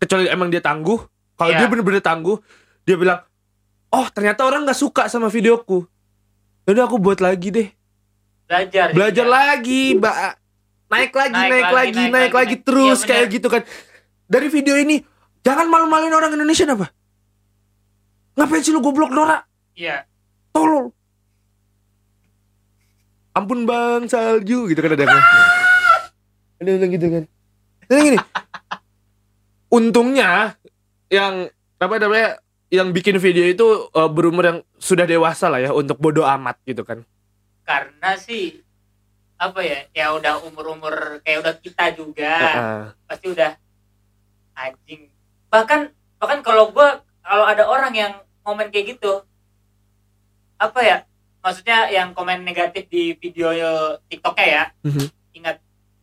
Kecuali 0.00 0.26
emang 0.28 0.48
dia 0.48 0.64
tangguh. 0.64 0.98
Kalau 1.38 1.52
Iya. 1.54 1.60
dia 1.62 1.68
bener-bener 1.70 2.02
tangguh 2.02 2.40
dia 2.82 2.96
bilang 2.96 3.20
oh 3.92 4.06
ternyata 4.12 4.44
orang 4.44 4.64
nggak 4.64 4.78
suka 4.78 5.06
sama 5.08 5.28
videoku. 5.32 5.84
Yaudah 6.68 6.84
aku 6.84 7.00
buat 7.00 7.18
lagi 7.20 7.48
deh. 7.48 7.68
Belajar 8.48 8.92
belajar 8.92 9.24
jadinya. 9.24 9.36
lagi 9.52 9.82
mbak. 9.96 10.16
Naik 10.88 11.12
lagi 11.12 11.36
Naik 11.36 11.50
naik, 11.52 11.62
lagi, 11.62 11.76
lagi 11.76 11.92
naik 11.92 12.12
naik, 12.12 12.32
lagi, 12.32 12.54
naik. 12.56 12.64
terus 12.64 12.98
Iya, 13.04 13.08
kayak 13.12 13.26
gitu 13.28 13.48
kan. 13.52 13.62
Dari 14.28 14.48
video 14.48 14.74
ini 14.76 15.04
jangan 15.44 15.68
malu-maluin 15.68 16.12
orang 16.12 16.32
Indonesia 16.32 16.64
apa 16.68 16.88
ngapain 18.38 18.62
sih 18.62 18.70
lu 18.70 18.78
goblok 18.78 19.10
Nora? 19.10 19.42
Iya. 19.74 20.06
Tolol. 20.54 20.94
Ampun 23.34 23.66
bang 23.66 24.06
salju. 24.06 24.70
Gitu 24.70 24.78
kan 24.78 24.94
ada 24.94 25.02
yang 25.02 25.18
ada 26.62 26.70
yang 26.70 26.92
gitu 26.94 27.06
kan? 27.10 27.24
Dan 27.90 27.98
gini. 28.06 28.18
Untungnya 29.76 30.54
yang 31.10 31.50
apa 31.82 31.94
namanya 31.98 32.38
yang 32.68 32.92
bikin 32.92 33.16
video 33.16 33.44
itu 33.44 33.64
eh, 33.88 34.10
berumur 34.10 34.44
yang 34.44 34.58
sudah 34.76 35.04
dewasa 35.04 35.48
lah 35.48 35.60
ya 35.60 35.70
untuk 35.72 35.96
bodoh 35.96 36.24
amat 36.24 36.60
gitu 36.64 36.84
kan 36.84 37.02
karena 37.64 38.16
sih 38.16 38.60
apa 39.38 39.60
ya 39.62 39.78
ya 39.94 40.06
udah 40.12 40.42
umur 40.42 40.74
umur 40.74 40.94
kayak 41.22 41.46
udah 41.46 41.54
kita 41.56 41.94
juga 41.94 42.32
Heeh. 42.34 42.82
pasti 43.06 43.26
udah 43.30 43.54
anjing 44.52 45.08
bahkan 45.46 45.88
bahkan 46.18 46.42
kalau 46.42 46.74
gua 46.74 47.00
kalau 47.22 47.44
ada 47.46 47.64
orang 47.64 47.94
yang 47.94 48.12
komen 48.42 48.68
kayak 48.68 48.98
gitu 48.98 49.22
apa 50.58 50.80
ya 50.82 50.96
maksudnya 51.38 51.86
yang 51.88 52.10
komen 52.12 52.42
negatif 52.42 52.90
di 52.90 53.14
video 53.14 53.54
TikToknya 54.10 54.46
ya 54.46 54.64
Mhm. 54.82 55.06
ingat 55.38 55.56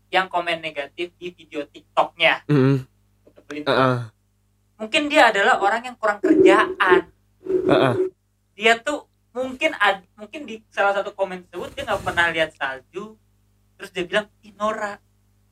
yang 0.08 0.32
komen 0.32 0.64
negatif 0.64 1.12
di 1.20 1.28
video 1.36 1.68
TikToknya 1.68 2.48
Mm-mm. 2.48 2.88
Heeh. 3.52 3.98
Mungkin 4.76 5.08
dia 5.08 5.30
adalah 5.30 5.58
orang 5.58 5.82
yang 5.84 5.96
kurang 5.96 6.20
kerjaan 6.20 7.08
Heeh. 7.42 7.94
dia 8.54 8.74
tuh 8.78 9.06
mungkin 9.32 9.76
ad, 9.76 10.00
mungkin 10.14 10.44
di 10.44 10.64
salah 10.70 10.94
satu 10.94 11.12
komen 11.12 11.44
tersebut 11.46 11.72
dia 11.72 11.84
nggak 11.84 12.02
pernah 12.02 12.26
lihat 12.30 12.52
salju 12.52 13.16
terus 13.76 13.90
dia 13.90 14.04
bilang 14.04 14.28
Inora 14.42 14.96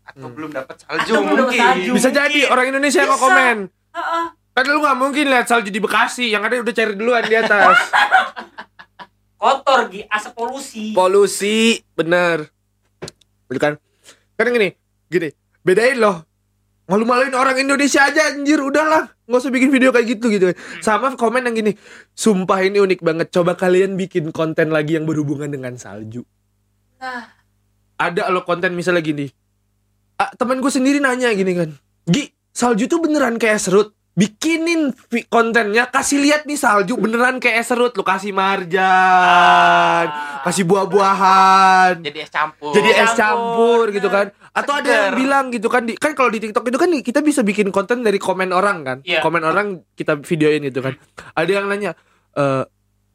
atau 0.04 0.28
Hmm. 0.28 0.34
belum 0.34 0.52
dapat 0.52 0.76
Atau 0.78 0.88
salju 0.90 1.12
belum 1.14 1.24
dapet 1.24 1.40
mungkin 1.40 1.60
salju. 1.62 1.92
bisa 1.94 2.08
Mungkin. 2.08 2.22
jadi 2.22 2.40
orang 2.48 2.66
Indonesia 2.70 3.00
yang 3.00 3.12
mau 3.12 3.22
komen 3.22 3.58
Heeh. 3.92 4.26
kan 4.54 4.64
lu 4.66 4.80
nggak 4.80 4.98
mungkin 4.98 5.26
lihat 5.26 5.46
salju 5.46 5.68
di 5.68 5.80
Bekasi 5.80 6.26
yang 6.28 6.42
ada 6.42 6.56
udah 6.58 6.72
cari 6.72 6.94
duluan 6.94 7.24
di 7.24 7.36
atas 7.36 7.78
kotor 9.36 9.88
gi 9.88 10.02
asap 10.06 10.32
polusi 10.34 10.86
polusi 10.92 11.58
bener 11.94 12.48
Gitu 13.46 13.60
kan 13.60 13.74
kan 14.34 14.50
gini 14.50 14.74
gini 15.08 15.30
bedain 15.62 15.96
loh 15.96 16.24
malu-maluin 16.88 17.36
orang 17.36 17.58
Indonesia 17.60 18.04
aja 18.04 18.34
anjir. 18.34 18.60
Udahlah 18.60 19.08
nggak 19.24 19.40
usah 19.40 19.52
bikin 19.54 19.70
video 19.72 19.90
kayak 19.96 20.20
gitu 20.20 20.26
gitu. 20.32 20.46
Sama 20.84 21.16
komen 21.16 21.48
yang 21.48 21.56
gini 21.56 21.72
sumpah 22.16 22.60
ini 22.64 22.80
unik 22.84 23.00
banget. 23.04 23.28
Coba 23.32 23.56
kalian 23.56 23.96
bikin 23.96 24.32
konten 24.36 24.72
lagi 24.72 25.00
yang 25.00 25.08
berhubungan 25.08 25.48
dengan 25.52 25.76
salju. 25.80 26.24
Nah 27.00 27.28
ada 28.00 28.28
lo 28.34 28.44
konten 28.44 28.76
misalnya 28.76 29.04
gini. 29.04 29.28
Ah, 30.20 30.30
temen 30.36 30.62
gue 30.62 30.70
sendiri 30.70 31.02
nanya 31.02 31.34
gini 31.34 31.58
kan 31.58 31.74
Gi 32.06 32.30
salju 32.54 32.86
tuh 32.86 33.02
beneran 33.02 33.42
kayak 33.42 33.58
serut? 33.58 33.98
Bikinin 34.14 34.94
kontennya 35.26 35.90
kasih 35.90 36.22
lihat 36.22 36.46
nih 36.46 36.54
salju 36.54 37.02
beneran 37.02 37.42
kayak 37.42 37.66
serut. 37.66 37.98
Lu 37.98 38.06
kasih 38.06 38.30
marjan 38.30 40.06
kasih 40.44 40.68
buah-buahan 40.68 42.04
jadi 42.04 42.28
es 42.28 42.32
campur. 42.32 42.76
jadi 42.76 42.90
es 43.00 43.16
campur, 43.16 43.88
campur 43.88 43.96
gitu 43.96 44.10
kan 44.12 44.28
atau 44.54 44.74
ada 44.78 44.86
yang 44.86 45.18
bilang 45.18 45.46
gitu 45.50 45.66
kan 45.66 45.82
di, 45.82 45.98
kan 45.98 46.14
kalau 46.14 46.30
di 46.30 46.38
TikTok 46.38 46.70
itu 46.70 46.78
kan 46.78 46.90
kita 47.02 47.20
bisa 47.20 47.42
bikin 47.42 47.74
konten 47.74 48.06
dari 48.06 48.22
komen 48.22 48.54
orang 48.54 48.86
kan. 48.86 48.98
Iya. 49.02 49.20
komen 49.20 49.42
orang 49.42 49.82
kita 49.94 50.22
videoin 50.22 50.62
gitu 50.64 50.80
kan. 50.80 50.94
Ada 51.34 51.52
yang 51.52 51.66
nanya 51.66 51.98
eh 52.34 52.64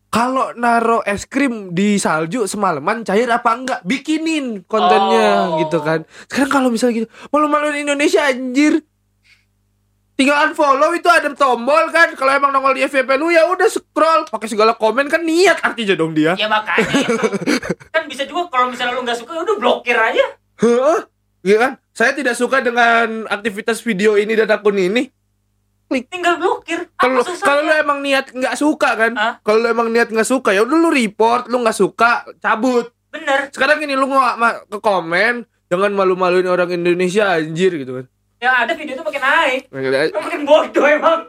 kalau 0.08 0.56
naro 0.56 1.04
es 1.04 1.28
krim 1.28 1.70
di 1.70 1.94
salju 1.94 2.42
semalaman 2.44 3.04
cair 3.04 3.28
apa 3.28 3.52
enggak? 3.52 3.80
Bikinin 3.84 4.64
kontennya 4.64 5.52
Oh. 5.52 5.60
gitu 5.60 5.78
kan. 5.78 6.02
Sekarang 6.26 6.50
kalau 6.50 6.68
misalnya 6.68 7.04
gitu 7.04 7.08
malu-maluin 7.28 7.86
Indonesia 7.86 8.24
anjir. 8.24 8.82
Tinggal 10.18 10.50
unfollow 10.50 10.90
itu 10.90 11.06
ada 11.06 11.30
tombol 11.30 11.94
kan. 11.94 12.10
Kalau 12.18 12.34
emang 12.34 12.50
nongol 12.50 12.74
di 12.74 12.82
FYP 12.82 13.14
lu 13.14 13.30
ya 13.30 13.46
udah 13.46 13.70
scroll 13.70 14.26
pakai 14.26 14.50
segala 14.50 14.74
komen 14.74 15.06
kan 15.06 15.22
niat 15.22 15.62
artinya 15.62 15.94
dong 15.94 16.10
dia. 16.10 16.34
Ya 16.34 16.50
makanya 16.50 17.06
kan 17.94 18.02
bisa 18.10 18.26
juga 18.26 18.50
kalau 18.50 18.66
misalnya 18.66 18.98
lu 18.98 19.06
nggak 19.06 19.14
suka 19.14 19.30
ya 19.30 19.46
udah 19.46 19.56
blokir 19.56 19.94
aja. 19.94 20.26
Heeh. 20.58 20.98
Iya 21.48 21.56
kan? 21.58 21.72
Saya 21.90 22.12
tidak 22.12 22.36
suka 22.36 22.60
dengan 22.60 23.24
aktivitas 23.26 23.80
video 23.80 24.14
ini 24.14 24.36
dan 24.36 24.52
akun 24.52 24.76
ini. 24.76 25.08
tinggal 26.04 26.36
blokir 26.36 26.84
Kalau 26.94 27.24
kalau 27.24 27.64
lu 27.64 27.72
emang 27.72 28.04
niat 28.04 28.28
nggak 28.28 28.52
suka 28.54 28.92
kan? 28.92 29.12
Kalau 29.40 29.58
lu 29.58 29.68
emang 29.72 29.88
niat 29.88 30.12
nggak 30.12 30.28
suka 30.28 30.52
ya 30.52 30.60
udah 30.60 30.76
lu 30.76 30.92
report, 30.92 31.48
lu 31.48 31.64
nggak 31.64 31.72
suka, 31.74 32.28
cabut. 32.36 32.92
bener 33.08 33.48
Sekarang 33.48 33.80
ini 33.80 33.96
lu 33.96 34.04
nggak 34.04 34.68
ke 34.68 34.78
komen, 34.78 35.34
jangan 35.66 35.90
malu-maluin 35.90 36.44
orang 36.44 36.68
Indonesia 36.70 37.32
anjir 37.32 37.72
gitu 37.74 37.92
kan. 37.94 38.06
yang 38.38 38.54
ada 38.54 38.70
video 38.70 38.94
itu 38.94 39.02
makin 39.02 39.18
naik 39.18 39.62
Ada 39.66 40.14
makin 40.14 40.42
bodoh 40.44 40.86
emang 40.86 41.20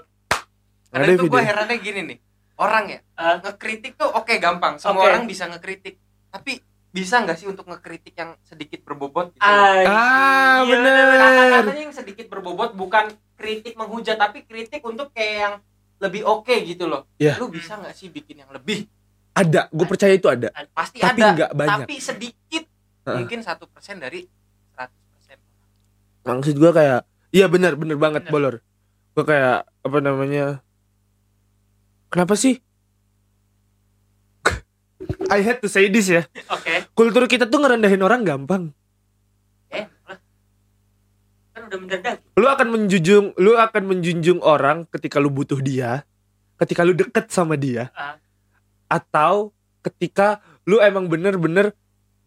Karena 0.92 1.10
itu 1.10 1.26
video. 1.26 1.34
gue 1.34 1.42
herannya 1.42 1.78
gini 1.80 2.02
nih 2.06 2.18
orang 2.56 2.86
ya 2.86 3.00
Ah. 3.16 3.36
ngekritik 3.40 3.96
tuh 3.96 4.06
oke 4.06 4.30
gampang 4.38 4.78
semua 4.78 5.02
Oke. 5.02 5.10
orang 5.10 5.24
bisa 5.26 5.50
ngekritik 5.50 5.98
tapi 6.30 6.62
bisa 6.90 7.22
nggak 7.22 7.38
sih 7.38 7.46
untuk 7.46 7.66
ngekritik 7.66 8.14
yang 8.14 8.34
sedikit 8.42 8.82
berbobot 8.82 9.30
gitu 9.32 9.42
Anjing. 9.42 9.86
Ah, 9.88 10.66
Iya, 10.66 10.74
bener. 10.74 11.06
kata-katanya 11.14 11.84
yang 11.86 11.96
sedikit 11.96 12.26
berbobot 12.28 12.74
bukan 12.74 13.06
kritik 13.36 13.74
menghujat 13.74 14.18
tapi 14.18 14.42
kritik 14.42 14.82
untuk 14.82 15.10
kayak 15.12 15.36
yang 15.40 15.56
lebih 16.00 16.24
oke 16.24 16.56
gitu 16.66 16.86
loh 16.86 17.06
Iya. 17.16 17.38
lu 17.38 17.48
bisa 17.48 17.76
nggak 17.76 17.94
sih 17.94 18.10
bikin 18.10 18.42
yang 18.42 18.50
lebih 18.50 18.90
Ada, 19.32 19.70
gue 19.70 19.86
percaya 19.86 20.12
itu 20.12 20.26
ada. 20.26 20.50
pasti 20.74 20.98
Tapi 20.98 21.16
ada 21.16 21.32
nggak 21.32 21.52
banyak. 21.54 21.86
tapi 21.86 21.96
sedikit 21.98 22.64
Heeh. 23.06 23.16
mungkin 23.16 23.40
satu 23.40 23.70
persen 23.70 23.96
dari 23.96 24.26
100% 24.74 25.40
Maksud 26.26 26.56
gue 26.56 26.72
kayak, 26.72 27.00
iya 27.30 27.46
benar, 27.46 27.74
benar 27.74 27.96
banget 27.96 28.26
Bener. 28.26 28.34
bolor. 28.34 28.56
Gue 29.14 29.24
kayak 29.26 29.64
apa 29.64 29.98
namanya? 30.00 30.60
Kenapa 32.10 32.34
sih? 32.34 32.60
I 35.30 35.40
had 35.40 35.62
to 35.62 35.68
say 35.68 35.88
this 35.88 36.08
ya. 36.08 36.26
oke 36.48 36.74
Kultur 36.92 37.26
kita 37.26 37.46
tuh 37.46 37.60
ngerendahin 37.60 38.02
orang 38.02 38.22
gampang. 38.22 38.74
eh 39.70 39.86
kan 41.54 41.62
udah 41.64 41.78
mendadak 41.78 42.16
Lu 42.34 42.48
akan 42.48 42.68
menjunjung, 42.70 43.26
lu 43.36 43.54
akan 43.54 43.84
menjunjung 43.86 44.40
orang 44.40 44.88
ketika 44.90 45.20
lu 45.20 45.28
butuh 45.28 45.60
dia, 45.60 46.08
ketika 46.58 46.82
lu 46.82 46.94
deket 46.94 47.28
sama 47.28 47.54
dia, 47.54 47.92
Ah. 47.92 48.16
atau 48.88 49.52
ketika 49.82 50.40
lu 50.64 50.80
emang 50.80 51.06
bener-bener 51.06 51.76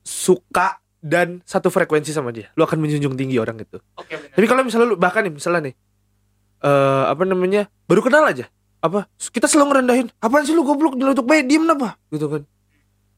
suka 0.01 0.79
dan 1.01 1.41
satu 1.43 1.67
frekuensi 1.67 2.11
sama 2.11 2.31
dia. 2.31 2.53
Lu 2.55 2.63
akan 2.63 2.79
menjunjung 2.79 3.15
tinggi 3.15 3.37
orang 3.37 3.59
itu. 3.59 3.81
oke 3.95 4.13
bener 4.13 4.31
Tapi 4.33 4.47
kalau 4.47 4.63
misalnya 4.63 4.87
lu 4.87 4.97
bahkan 4.97 5.25
nih 5.25 5.33
misalnya 5.33 5.61
nih 5.67 5.75
eh 6.63 7.05
apa 7.09 7.23
namanya? 7.25 7.67
baru 7.85 8.01
kenal 8.01 8.23
aja. 8.23 8.47
Apa? 8.79 9.07
Kita 9.17 9.47
selalu 9.47 9.67
ngerendahin. 9.73 10.07
Apaan 10.19 10.43
sih 10.43 10.53
lu 10.53 10.63
goblok 10.63 10.95
nyeletuk 10.95 11.23
baik 11.23 11.47
diem 11.47 11.63
apa? 11.65 11.95
Gitu 12.09 12.27
kan. 12.27 12.43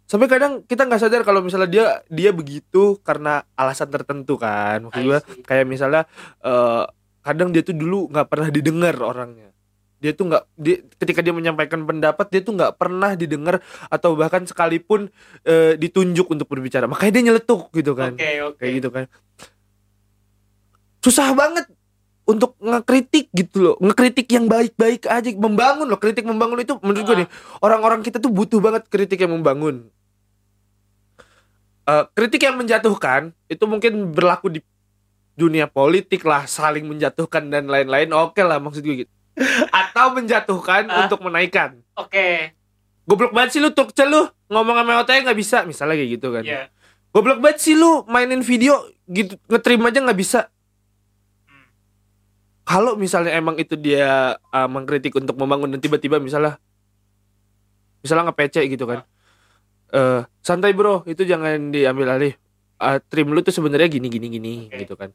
Sampai 0.04 0.28
kadang 0.28 0.60
kita 0.68 0.84
nggak 0.84 1.00
sadar 1.00 1.22
kalau 1.24 1.40
misalnya 1.40 1.70
dia 1.70 1.86
dia 2.12 2.30
begitu 2.30 3.00
karena 3.00 3.48
alasan 3.56 3.88
tertentu 3.88 4.36
kan. 4.36 4.88
Maksud 4.88 5.00
see. 5.00 5.42
kayak 5.42 5.64
misalnya 5.64 6.04
eh 6.44 6.84
kadang 7.24 7.50
dia 7.50 7.64
tuh 7.64 7.72
dulu 7.72 8.12
nggak 8.12 8.28
pernah 8.28 8.48
didengar 8.52 8.94
orangnya. 9.00 9.48
Dia 10.04 10.12
tuh 10.12 10.28
nggak 10.28 10.44
dia, 10.60 10.84
ketika 11.00 11.24
dia 11.24 11.32
menyampaikan 11.32 11.88
pendapat 11.88 12.28
dia 12.28 12.44
tuh 12.44 12.52
nggak 12.52 12.76
pernah 12.76 13.16
didengar 13.16 13.64
atau 13.88 14.12
bahkan 14.12 14.44
sekalipun 14.44 15.08
eh, 15.48 15.80
ditunjuk 15.80 16.28
untuk 16.28 16.44
berbicara. 16.44 16.84
Makanya 16.84 17.12
dia 17.16 17.24
nyeletuk 17.32 17.72
gitu 17.72 17.96
kan 17.96 18.12
oke 18.12 18.30
oke 18.52 18.56
kayak 18.60 18.72
gitu 18.84 18.88
kan 18.92 19.04
susah 21.00 21.36
banget 21.36 21.68
untuk 22.24 22.56
ngekritik 22.56 23.28
gitu 23.36 23.60
loh 23.60 23.76
ngekritik 23.76 24.24
yang 24.32 24.48
baik-baik 24.48 25.04
aja 25.04 25.28
membangun 25.36 25.84
loh 25.84 26.00
kritik 26.00 26.24
membangun 26.24 26.64
itu 26.64 26.80
menurut 26.80 27.04
gue 27.04 27.12
Ah. 27.12 27.20
nih 27.24 27.28
orang-orang 27.60 28.00
kita 28.00 28.16
tuh 28.16 28.32
butuh 28.32 28.60
banget 28.64 28.88
kritik 28.88 29.20
yang 29.20 29.36
membangun 29.36 29.92
Eh, 31.84 32.04
kritik 32.16 32.40
yang 32.40 32.56
menjatuhkan 32.56 33.36
itu 33.44 33.64
mungkin 33.68 34.16
berlaku 34.16 34.48
di 34.48 34.60
dunia 35.36 35.68
politik 35.68 36.24
lah 36.24 36.48
saling 36.48 36.88
menjatuhkan 36.88 37.52
dan 37.52 37.68
lain-lain. 37.68 38.08
Oke 38.16 38.40
lah 38.40 38.56
maksud 38.56 38.80
gue 38.80 39.04
gitu. 39.04 39.12
Atau 39.84 40.16
menjatuhkan 40.16 40.88
Ah. 40.88 41.04
untuk 41.04 41.20
menaikkan. 41.20 41.76
Oke. 41.92 42.56
Goblok 43.04 43.36
banget 43.36 43.58
sih 43.58 43.60
lu 43.60 43.68
truk 43.76 43.92
lu. 44.08 44.32
Ngomong 44.48 44.80
sama 44.80 45.04
OTE 45.04 45.28
nggak 45.28 45.36
bisa. 45.36 45.68
Misalnya 45.68 46.00
kayak 46.00 46.10
gitu 46.16 46.28
kan. 46.32 46.44
Ya 46.46 46.72
Goblok 47.12 47.44
banget 47.44 47.60
sih 47.60 47.76
lu 47.76 48.02
mainin 48.08 48.40
video 48.40 48.80
gitu 49.04 49.36
ngetrim 49.52 49.84
aja 49.84 50.00
nggak 50.00 50.18
bisa. 50.18 50.48
Hmm. 51.44 51.68
Kalau 52.64 52.96
misalnya 52.96 53.36
emang 53.36 53.60
itu 53.60 53.76
dia 53.76 54.40
uh, 54.40 54.68
mengkritik 54.72 55.12
untuk 55.20 55.36
membangun 55.36 55.76
dan 55.76 55.84
tiba-tiba 55.84 56.16
misalnya 56.16 56.56
misalnya 58.00 58.32
nge-PC 58.32 58.72
gitu 58.72 58.88
kan 58.88 59.04
eh 59.94 60.20
santai 60.42 60.74
bro. 60.74 61.06
Itu 61.06 61.22
jangan 61.22 61.70
diambil 61.70 62.10
alih. 62.10 62.34
Eh, 62.74 62.98
trim 63.06 63.30
lu 63.30 63.40
tuh 63.40 63.54
sebenarnya 63.54 63.86
gini 63.86 64.10
gini 64.10 64.26
gini 64.28 64.54
Oke. 64.66 64.82
gitu 64.82 64.94
kan. 64.98 65.14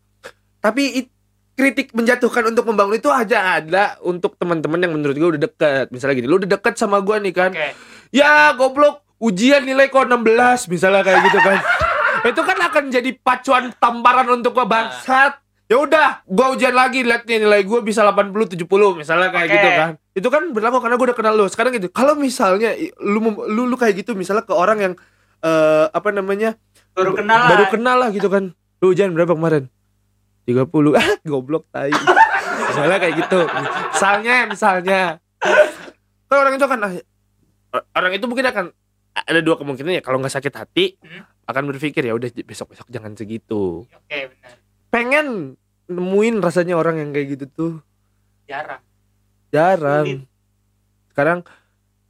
Tapi 0.59 0.83
it- 1.03 1.15
kritik 1.53 1.91
menjatuhkan 1.91 2.47
untuk 2.47 2.71
membangun 2.71 2.95
itu 2.95 3.11
aja 3.11 3.59
ada 3.59 3.99
untuk 3.99 4.39
teman-teman 4.39 4.79
yang 4.79 4.95
menurut 4.95 5.11
gue 5.11 5.29
udah 5.35 5.43
deket 5.43 5.91
misalnya 5.91 6.23
gini 6.23 6.27
lu 6.31 6.39
udah 6.39 6.55
deket 6.55 6.79
sama 6.79 7.03
gua 7.03 7.19
nih 7.19 7.35
kan. 7.35 7.51
Oke. 7.51 7.75
ya 8.15 8.55
goblok. 8.55 9.03
Ujian 9.19 9.67
nilai 9.67 9.91
kok 9.91 10.07
16 10.07 10.71
misalnya 10.71 11.03
kayak 11.03 11.19
gitu 11.27 11.39
kan. 11.43 11.59
Itu 12.31 12.41
kan 12.47 12.55
akan 12.55 12.83
jadi 12.87 13.11
pacuan 13.19 13.75
tamparan 13.75 14.31
untuk 14.31 14.55
gua 14.55 14.63
bangsat 14.63 15.35
ya 15.69 15.77
udah 15.77 16.25
gua 16.25 16.51
ujian 16.51 16.73
lagi 16.73 17.05
lihat 17.05 17.23
nih 17.23 17.39
nilai 17.39 17.61
gua 17.61 17.79
bisa 17.79 18.01
80 18.01 18.57
70 18.57 18.65
misalnya 18.97 19.29
kayak 19.29 19.45
Oke. 19.45 19.53
gitu 19.53 19.69
kan. 19.71 19.89
Itu 20.11 20.27
kan 20.27 20.43
berlaku 20.49 20.77
karena 20.79 20.95
gua 20.97 21.07
udah 21.07 21.17
kenal 21.17 21.33
lu. 21.35 21.45
Sekarang 21.45 21.71
gitu 21.71 21.87
kalau 21.87 22.17
misalnya 22.17 22.73
lu 22.99 23.21
lu 23.45 23.63
lu 23.65 23.75
kayak 23.75 23.93
gitu 23.95 24.11
misalnya 24.13 24.41
ke 24.41 24.51
orang 24.51 24.77
yang 24.81 24.93
eh 25.39 25.85
apa 25.87 26.09
namanya 26.09 26.57
Baru 26.91 27.13
kenal 27.13 27.39
lah. 27.39 27.49
baru 27.49 27.65
kenal 27.69 27.95
lah 27.95 28.09
gitu 28.09 28.27
kan. 28.27 28.51
Lu 28.81 28.89
ujian 28.89 29.13
berapa 29.13 29.31
kemarin? 29.31 29.69
30 30.43 30.65
ah 30.91 31.09
goblok 31.23 31.69
tai. 31.69 31.93
Misalnya 32.69 32.97
kayak 32.97 33.15
gitu. 33.17 33.39
Misalnya 33.89 34.35
misalnya. 34.45 35.01
Kan 36.25 36.37
orang 36.39 36.53
itu 36.53 36.65
akan 36.65 36.79
ah, 36.81 36.93
orang 37.93 38.11
itu 38.13 38.25
mungkin 38.25 38.45
akan 38.45 38.65
ada 39.15 39.39
dua 39.39 39.57
kemungkinan 39.57 39.97
ya. 39.97 40.03
Kalau 40.03 40.17
nggak 40.17 40.31
sakit 40.31 40.53
hati 40.53 40.85
Hmm. 41.01 41.25
akan 41.45 41.63
berpikir 41.67 42.01
ya 42.01 42.13
udah 42.13 42.29
besok 42.43 42.71
besok 42.71 42.85
jangan 42.87 43.13
segitu. 43.13 43.85
Oke, 43.85 44.29
benar. 44.29 44.53
pengen 44.89 45.57
nemuin 45.89 46.37
rasanya 46.37 46.73
orang 46.73 46.97
yang 46.97 47.09
kayak 47.09 47.33
gitu 47.33 47.45
tuh 47.49 47.73
Jarang. 48.45 48.81
jarang 49.49 50.05
Sulit. 50.05 50.21
sekarang 51.09 51.39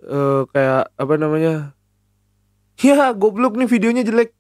eh, 0.01 0.41
kayak 0.49 0.83
apa 0.93 1.13
namanya 1.15 1.53
ya 2.77 3.11
goblok 3.11 3.55
nih 3.55 3.67
videonya 3.67 4.03
jelek 4.03 4.35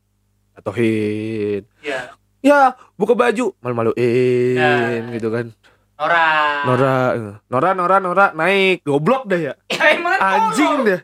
atohin 0.53 1.63
Iya. 1.79 2.11
ya 2.39 2.59
buka 2.93 3.15
baju 3.15 3.55
malu-maluin 3.59 4.55
Nah. 4.55 5.11
gitu 5.11 5.29
kan 5.29 5.47
Nora. 5.95 6.27
Nora 6.63 6.93
eh, 7.11 7.35
Nora 7.49 7.69
Nora 7.73 7.97
Nora 7.97 8.25
naik 8.31 8.83
goblok 8.83 9.23
dah 9.25 9.39
ya 9.41 9.53
Ya 9.67 9.83
emang 9.95 10.15
anjing 10.15 10.83
deh 10.83 10.99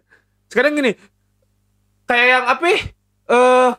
sekarang 0.47 0.71
gini 0.73 0.95
kayak 2.05 2.27
yang 2.29 2.45
apa 2.45 2.63
ya? 2.65 2.79
eh 3.25 3.71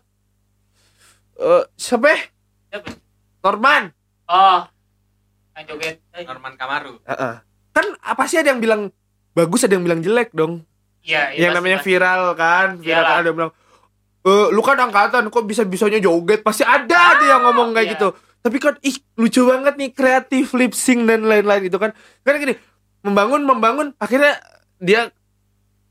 eh 1.39 1.63
siapa 1.75 2.07
ya? 2.07 2.19
Siapa? 2.69 2.91
Norman 3.39 3.83
Oh. 4.27 4.61
Yang 5.53 5.65
joget. 5.71 5.97
Eh, 6.11 6.23
Norman 6.23 6.55
Kamaru 6.55 7.01
Heeh. 7.03 7.35
kan 7.71 7.87
apa 8.01 8.25
sih 8.25 8.37
ada 8.37 8.49
yang 8.49 8.59
bilang 8.59 8.89
bagus 9.33 9.63
ada 9.63 9.73
yang 9.73 9.85
bilang 9.85 10.01
jelek 10.01 10.33
dong 10.33 10.65
Iya, 11.01 11.31
iya. 11.31 11.39
yang 11.39 11.53
pasti, 11.53 11.59
namanya 11.61 11.79
pasti. 11.79 11.89
viral 11.89 12.23
kan 12.33 12.69
viral 12.77 12.85
Iyalah. 12.85 13.07
kan 13.07 13.17
ada 13.17 13.29
yang 13.29 13.37
bilang 13.37 13.53
eh 14.27 14.47
lu 14.51 14.61
kan 14.61 14.77
angkatan 14.77 15.25
kok 15.27 15.45
bisa 15.45 15.63
bisanya 15.63 15.97
joget 15.97 16.41
pasti 16.41 16.61
ada 16.61 17.15
aja 17.15 17.25
yang 17.29 17.43
ngomong 17.43 17.71
kayak 17.71 17.87
iya. 17.87 17.95
gitu 17.95 18.09
tapi 18.41 18.57
kan 18.59 18.75
ih 18.81 18.97
lucu 19.15 19.41
banget 19.43 19.75
nih 19.77 19.91
kreatif 19.91 20.51
lip 20.53 20.73
sync 20.73 21.05
dan 21.05 21.23
lain-lain 21.23 21.63
gitu 21.63 21.77
kan 21.77 21.95
karena 22.21 22.39
gini 22.41 22.55
membangun 23.01 23.43
membangun 23.43 23.87
akhirnya 23.97 24.35
dia 24.77 25.09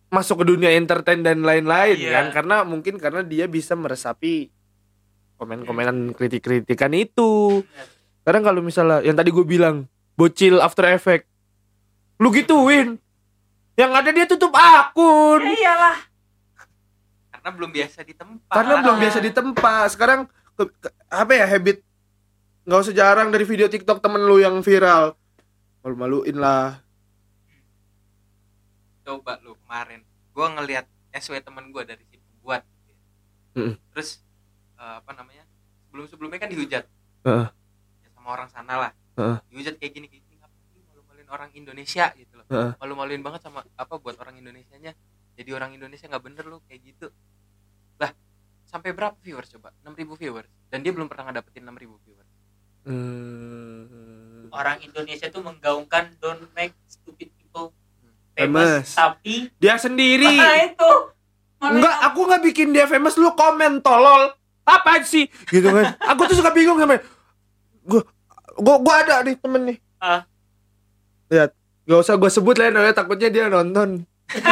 masuk 0.08 0.42
ke 0.42 0.46
dunia 0.48 0.72
entertain 0.72 1.20
dan 1.20 1.42
lain-lain 1.42 1.96
Iya. 1.96 2.12
kan 2.12 2.26
karena 2.34 2.56
mungkin 2.62 2.98
karena 2.98 3.22
dia 3.22 3.48
bisa 3.48 3.74
meresapi 3.74 4.52
komen-komenan 5.36 6.12
kritik-kritikan 6.12 6.92
itu 6.92 7.62
Bener. 7.62 7.88
Sekarang 8.26 8.42
kalau 8.42 8.62
misalnya 8.66 9.06
yang 9.06 9.14
tadi 9.14 9.30
gue 9.30 9.46
bilang 9.46 9.86
bocil 10.18 10.58
After 10.58 10.82
Effect 10.90 11.30
lu 12.18 12.34
gituin. 12.34 12.98
Yang 13.78 13.92
ada 13.94 14.10
dia 14.10 14.26
tutup 14.26 14.50
akun. 14.50 15.46
Ya 15.46 15.54
iyalah. 15.54 15.98
karena 17.30 17.50
belum 17.54 17.70
biasa 17.70 18.00
di 18.02 18.14
tempat. 18.18 18.50
Karena 18.50 18.74
belum 18.82 18.98
biasa 18.98 19.20
di 19.22 19.30
tempat. 19.30 19.86
Sekarang 19.94 20.20
ke- 20.58 20.74
ke- 20.74 20.96
apa 21.06 21.32
ya 21.32 21.46
habit 21.46 21.86
nggak 22.66 22.82
usah 22.82 22.96
jarang 22.96 23.30
dari 23.30 23.46
video 23.46 23.70
TikTok 23.70 24.02
temen 24.02 24.26
lu 24.26 24.42
yang 24.42 24.58
viral. 24.60 25.14
Malu-maluin 25.86 26.34
lah. 26.34 26.82
Coba 29.06 29.38
lu 29.40 29.54
kemarin 29.62 30.02
gua 30.34 30.50
ngelihat 30.58 30.90
SW 31.14 31.38
temen 31.40 31.70
gua 31.70 31.86
dari 31.86 32.02
si 32.10 32.18
pembuat 32.18 32.66
gitu 32.66 33.78
terus 33.94 34.20
eh, 34.76 34.96
apa 34.98 35.14
namanya 35.14 35.46
sebelum 35.86 36.10
sebelumnya 36.10 36.40
kan 36.42 36.50
dihujat. 36.50 36.84
Heeh. 37.22 37.48
Sama 38.26 38.34
orang 38.34 38.50
sana 38.50 38.74
lah 38.80 38.92
Heeh. 39.16 39.38
dihujat 39.48 39.78
kayak 39.78 39.94
gini 39.94 40.10
kayak 40.10 40.26
gini 40.26 40.36
ngapain 40.36 40.66
sih 40.68 40.82
malu-maluin 40.84 41.30
orang 41.30 41.50
Indonesia 41.54 42.06
gitu 42.12 42.34
loh 42.36 42.46
Heeh. 42.50 42.72
malu-maluin 42.76 43.22
banget 43.22 43.46
sama 43.46 43.62
apa 43.62 43.94
buat 43.96 44.18
orang 44.18 44.36
Indonesianya 44.36 44.98
jadi 45.38 45.50
orang 45.54 45.78
Indonesia 45.78 46.10
nggak 46.10 46.26
bener 46.26 46.44
lu 46.44 46.58
kayak 46.66 46.82
gitu 46.84 47.14
lah 47.96 48.10
sampai 48.66 48.92
berapa 48.92 49.14
viewers 49.22 49.46
coba 49.48 49.70
6000 49.80 50.10
viewers 50.18 50.50
dan 50.68 50.82
dia 50.82 50.90
belum 50.90 51.06
pernah 51.06 51.30
ngedapetin 51.30 51.62
6000 51.64 51.78
viewers 52.02 52.26
Hmm. 52.86 54.46
Orang 54.50 54.78
Indonesia 54.80 55.26
tuh 55.28 55.42
menggaungkan 55.42 56.14
don't 56.18 56.46
make 56.54 56.78
stupid 56.86 57.34
people 57.34 57.74
Famous. 58.32 58.62
famous. 58.62 58.88
Tapi 58.94 59.50
dia 59.56 59.74
sendiri 59.76 60.30
Nah, 60.30 60.54
itu. 60.64 60.92
Enggak 61.58 61.96
aku 62.04 62.20
nggak 62.24 62.44
bikin 62.44 62.70
dia 62.70 62.86
famous 62.86 63.16
lu 63.16 63.34
komen 63.34 63.82
tolol 63.82 64.38
apa 64.62 65.02
sih 65.02 65.26
gitu 65.46 65.66
kan 65.66 65.94
aku 66.10 66.26
tuh 66.26 66.38
suka 66.38 66.50
bingung 66.50 66.78
sama 66.78 67.02
gua 67.82 68.02
gua, 68.56 68.76
gua 68.80 68.96
ada 69.04 69.22
nih 69.22 69.36
temen 69.36 69.62
nih. 69.74 69.78
Ah. 70.00 70.22
lihat 71.26 71.52
gak 71.86 72.00
usah 72.00 72.16
gua 72.16 72.30
sebut 72.30 72.56
lah 72.56 72.70
ya, 72.70 72.94
takutnya 72.94 73.30
dia 73.30 73.46
nonton. 73.48 74.06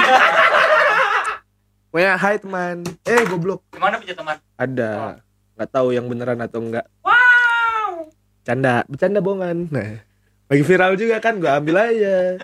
Pokoknya 1.94 2.18
hai 2.18 2.42
teman. 2.42 2.82
Eh 3.06 3.22
goblok. 3.24 3.62
Gimana 3.70 4.02
punya 4.02 4.18
teman? 4.18 4.36
ada. 4.58 5.22
Nggak 5.54 5.70
tahu 5.70 5.94
yang 5.94 6.10
beneran 6.10 6.42
atau 6.42 6.58
enggak 6.58 6.90
Wow. 7.06 8.10
canda. 8.42 8.82
Bercanda 8.90 9.22
bohongan. 9.22 9.70
Nah 9.70 10.02
lagi 10.50 10.64
viral 10.66 10.98
juga 10.98 11.22
kan 11.22 11.38
gua 11.38 11.62
ambil 11.62 11.78
aja. 11.80 12.42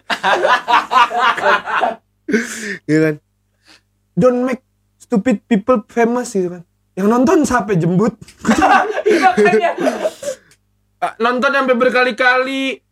Gitu 2.85 2.99
kan? 3.03 3.15
Don't 4.13 4.45
make 4.45 4.61
stupid 5.01 5.41
people 5.49 5.81
famous 5.89 6.29
gitu 6.29 6.53
kan. 6.53 6.63
Yang 6.93 7.07
nonton 7.09 7.37
siapa 7.41 7.73
jembut. 7.73 8.13
Iya 9.09 9.33
nonton 11.17 11.51
sampai 11.51 11.75
berkali-kali 11.75 12.83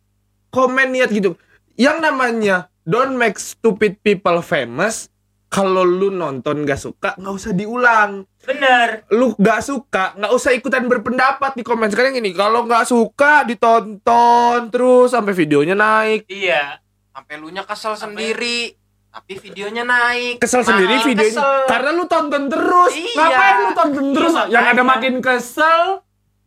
komen 0.48 0.88
niat 0.90 1.10
gitu 1.10 1.36
yang 1.74 2.00
namanya 2.00 2.66
don't 2.82 3.14
make 3.14 3.36
stupid 3.36 4.00
people 4.00 4.40
famous 4.40 5.12
kalau 5.48 5.80
lu 5.80 6.08
nonton 6.08 6.64
gak 6.64 6.76
suka 6.76 7.16
nggak 7.16 7.34
usah 7.34 7.52
diulang 7.52 8.24
Bener. 8.42 9.04
lu 9.10 9.32
gak 9.34 9.60
suka 9.60 10.12
nggak 10.14 10.28
usah 10.30 10.52
ikutan 10.52 10.84
berpendapat 10.84 11.52
di 11.52 11.62
komen 11.62 11.88
sekarang 11.88 12.12
gini 12.14 12.32
kalau 12.32 12.64
nggak 12.64 12.84
suka 12.84 13.44
ditonton 13.44 14.68
terus 14.68 15.12
sampai 15.12 15.32
videonya 15.32 15.72
naik 15.72 16.24
Iya. 16.26 16.80
sampai 17.10 17.34
lu 17.36 17.48
nya 17.48 17.64
kesel 17.64 17.92
sendiri 17.94 18.72
tapi 19.08 19.34
videonya 19.38 19.82
naik 19.82 20.36
kesel 20.38 20.60
Makin 20.60 20.68
sendiri 20.70 20.94
videonya 21.02 21.32
kesel. 21.34 21.64
karena 21.66 21.90
lu 21.92 22.04
tonton 22.04 22.44
terus 22.46 22.92
Iya. 22.92 23.16
ngapain 23.18 23.56
lu 23.58 23.70
tonton 23.74 24.04
Iya, 24.04 24.14
terus 24.14 24.32
yang 24.48 24.64
ada 24.66 24.82
makin 24.82 25.14
kesel 25.18 25.82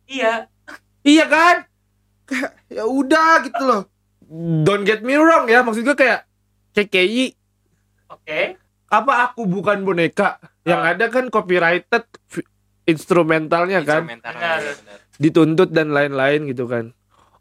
Iya. 0.04 0.46
Iya 1.02 1.24
kan? 1.24 1.56
Kayak 2.24 2.50
ya 2.66 2.84
udah 2.84 3.42
gitu 3.42 3.62
loh. 3.62 3.82
Don't 4.62 4.82
get 4.82 5.00
me 5.00 5.14
wrong 5.14 5.44
ya 5.44 5.60
maksud 5.60 5.82
gue 5.82 5.92
kayak 5.92 6.24
KKI 6.72 7.36
Oke. 8.08 8.56
apa 8.88 9.12
aku 9.22 9.44
bukan 9.44 9.82
boneka? 9.82 10.40
Yang 10.62 10.80
Ah. 10.80 10.90
ada 10.90 11.04
kan 11.08 11.24
copyrighted 11.28 12.04
instrumentalnya 12.84 13.82
kan? 13.82 14.02
Instrumental, 14.02 14.32
Benar. 14.32 14.58
benar. 14.58 14.98
dituntut 15.14 15.70
dan 15.70 15.90
lain-lain 15.90 16.46
gitu 16.46 16.66
kan. 16.66 16.90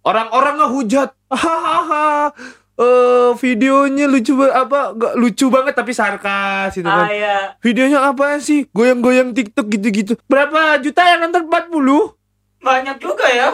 Orang-orang 0.02 0.60
ngehujat. 0.60 1.16
Hahaha. 1.32 2.30
Eh 2.74 3.32
videonya 3.38 4.06
lucu 4.06 4.34
apa 4.42 4.92
nggak 4.92 5.14
lucu 5.16 5.48
banget 5.48 5.74
tapi 5.74 5.92
sarkas 5.92 6.74
gitu 6.74 6.86
Ah 6.86 7.06
kan. 7.06 7.08
iya. 7.10 7.38
videonya 7.60 8.04
apa 8.04 8.38
sih? 8.38 8.66
Goyang-goyang 8.70 9.32
TikTok 9.32 9.70
gitu-gitu. 9.70 10.14
Berapa 10.26 10.78
juta 10.78 11.02
yang 11.06 11.24
nonton? 11.24 11.46
40 11.46 12.18
Banyak 12.62 12.98
juga 12.98 13.26
ya. 13.28 13.50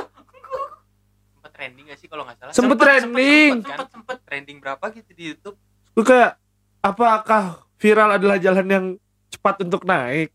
sempet 1.34 1.51
trending 1.55 1.86
gak 1.88 1.97
sih 1.97 2.08
kalau 2.08 2.24
nggak 2.24 2.38
salah 2.38 2.51
Sempet 2.51 2.78
trending. 2.78 3.51
sempet, 3.60 3.72
kan? 3.74 3.88
sempet 3.89 4.18
trending 4.22 4.58
berapa 4.58 4.86
gitu 4.91 5.12
di 5.12 5.24
YouTube 5.28 5.58
gue 5.91 6.05
kayak 6.05 6.38
apakah 6.80 7.43
viral 7.76 8.14
adalah 8.14 8.38
jalan 8.38 8.68
yang 8.68 8.86
cepat 9.28 9.66
untuk 9.66 9.82
naik 9.84 10.30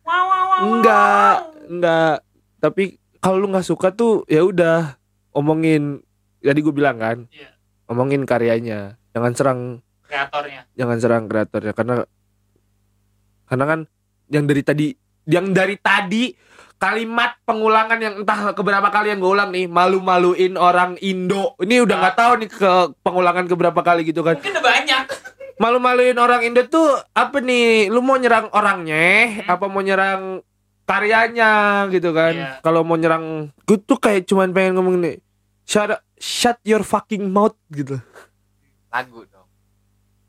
Wow 0.00 0.24
wow 0.24 0.44
wow. 0.48 0.60
enggak 0.64 1.36
enggak 1.68 2.16
tapi 2.56 2.84
kalau 3.18 3.36
lu 3.36 3.48
nggak 3.48 3.62
suka 3.62 3.90
tuh 3.90 4.24
ya 4.24 4.40
udah 4.40 4.96
omongin 5.30 6.00
jadi 6.40 6.56
gue 6.56 6.72
bilang 6.72 6.96
kan 6.96 7.18
Iya. 7.28 7.52
omongin 7.84 8.24
karyanya 8.24 8.96
jangan 9.10 9.32
serang 9.34 9.60
Kreatornya. 10.02 10.64
jangan 10.72 10.96
serang 10.96 11.24
kreatornya 11.26 11.72
karena 11.72 11.94
karena 13.44 13.64
kan 13.66 13.80
yang 14.26 14.44
dari 14.44 14.62
tadi 14.62 14.86
yang 15.26 15.52
dari 15.52 15.76
tadi 15.76 16.32
kalimat 16.78 17.34
pengulangan 17.42 17.98
yang 17.98 18.14
entah 18.18 18.50
keberapa 18.52 18.86
kali 18.88 19.10
yang 19.10 19.18
gue 19.18 19.28
ulang 19.28 19.50
nih 19.50 19.66
malu-maluin 19.66 20.54
orang 20.54 20.94
Indo 20.98 21.58
ini 21.58 21.78
udah 21.78 21.96
nggak 21.96 22.16
tahu 22.16 22.32
nih 22.36 22.48
ke 22.48 22.72
pengulangan 23.00 23.44
keberapa 23.44 23.80
kali 23.80 24.02
gitu 24.04 24.22
kan 24.22 24.34
Mungkin 24.34 24.52
udah 24.52 24.64
banyak. 24.64 25.04
malu-maluin 25.56 26.14
orang 26.16 26.42
Indo 26.44 26.62
tuh 26.64 26.86
apa 27.12 27.38
nih? 27.38 27.86
Lu 27.88 27.98
mau 27.98 28.14
nyerang 28.14 28.46
orangnya, 28.48 29.02
Hmm. 29.42 29.50
apa 29.50 29.66
mau 29.66 29.80
nyerang 29.80 30.38
karyanya 30.84 31.50
gitu 31.88 32.10
kan? 32.10 32.32
Iya. 32.32 32.50
Kalau 32.60 32.80
mau 32.80 32.94
nyerang, 32.94 33.24
gue 33.60 33.78
tuh 33.78 33.98
kayak 33.98 34.24
cuman 34.24 34.50
pengen 34.50 34.72
ngomong 34.74 34.96
nih, 34.98 35.18
shut 35.62 35.90
shut 36.14 36.62
your 36.62 36.80
fucking 36.80 37.26
mouth 37.26 37.58
gitu. 37.68 37.98
lagu 38.88 39.20
dong 39.26 39.44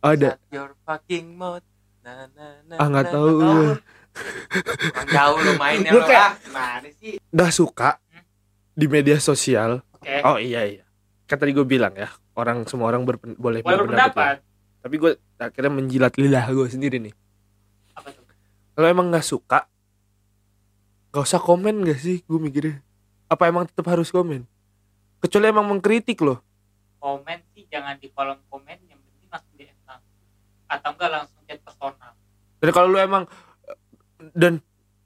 Ada. 0.02 0.36
Shut 0.36 0.52
your 0.52 0.72
fucking 0.82 1.32
mouth 1.32 1.64
na, 2.02 2.28
na, 2.28 2.46
na, 2.66 2.74
Ah 2.76 2.88
nggak 2.88 3.06
na, 3.06 3.12
tahu. 3.12 3.28
na, 3.30 3.38
gue. 3.38 3.46
na. 3.46 3.72
Orang 3.72 3.80
jauh 5.08 5.38
lo 5.38 5.52
mainnya 5.56 5.92
Lu 5.92 6.02
kayak- 6.02 6.22
ah 6.22 6.34
gimana 6.40 6.90
sih 6.96 7.14
Udah 7.30 7.50
suka 7.50 7.90
di 8.72 8.86
media 8.86 9.18
sosial. 9.18 9.84
Oke. 9.92 10.24
Oh 10.24 10.36
iya 10.36 10.64
iya. 10.66 10.84
Kan 11.26 11.38
tadi 11.38 11.52
gue 11.52 11.62
bilang 11.62 11.92
ya, 11.94 12.08
orang 12.34 12.64
semua 12.64 12.88
orang 12.88 13.04
berpen- 13.04 13.36
boleh 13.36 13.60
Boleh 13.60 13.84
berpendapat. 13.84 14.40
ya. 14.40 14.46
Tapi 14.80 14.96
gue 14.96 15.12
akhirnya 15.38 15.70
menjilat 15.70 16.14
lidah 16.16 16.48
gue 16.48 16.66
sendiri 16.66 16.98
nih. 16.98 17.14
Apa 17.94 18.10
tuh? 18.10 18.24
Kalau 18.74 18.88
emang 18.88 19.12
nggak 19.12 19.22
suka, 19.22 19.68
gak 21.10 21.22
usah 21.22 21.38
komen 21.38 21.84
gak 21.84 22.00
sih? 22.00 22.24
Gue 22.24 22.40
mikirnya. 22.40 22.80
Apa 23.28 23.46
emang 23.46 23.66
tetap 23.66 23.86
harus 23.88 24.10
komen? 24.10 24.48
Kecuali 25.20 25.46
emang 25.46 25.68
mengkritik 25.68 26.18
loh. 26.20 26.40
Komen 26.98 27.44
sih 27.52 27.68
jangan 27.68 27.96
di 27.96 28.08
kolom 28.10 28.40
komen 28.48 28.80
yang 28.86 28.98
penting 28.98 29.28
langsung 29.30 29.56
langsung. 29.86 30.16
Atau 30.66 30.90
enggak 30.90 31.10
langsung 31.12 31.40
chat 31.44 31.60
personal. 31.60 32.16
Dan 32.58 32.70
kalau 32.72 32.88
lu 32.88 32.98
emang 32.98 33.28
dan 34.34 34.60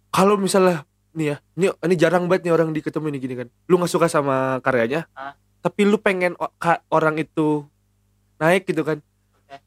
kalau 0.09 0.35
misalnya 0.35 0.85
nih 1.11 1.25
ya, 1.27 1.37
ini 1.55 1.65
ini 1.69 1.95
jarang 1.95 2.25
banget 2.25 2.47
nih 2.47 2.53
orang 2.53 2.69
diketemu 2.69 3.07
nih 3.07 3.19
gini 3.19 3.35
kan. 3.35 3.47
Lu 3.65 3.75
nggak 3.75 3.89
suka 3.89 4.07
sama 4.07 4.57
karyanya, 4.59 5.05
Hah? 5.11 5.33
tapi 5.59 5.83
lu 5.83 5.97
pengen 5.97 6.33
o- 6.35 6.53
ka- 6.55 6.81
orang 6.87 7.17
itu 7.17 7.65
naik 8.35 8.63
gitu 8.63 8.81
kan. 8.81 8.97
Oke. 9.35 9.57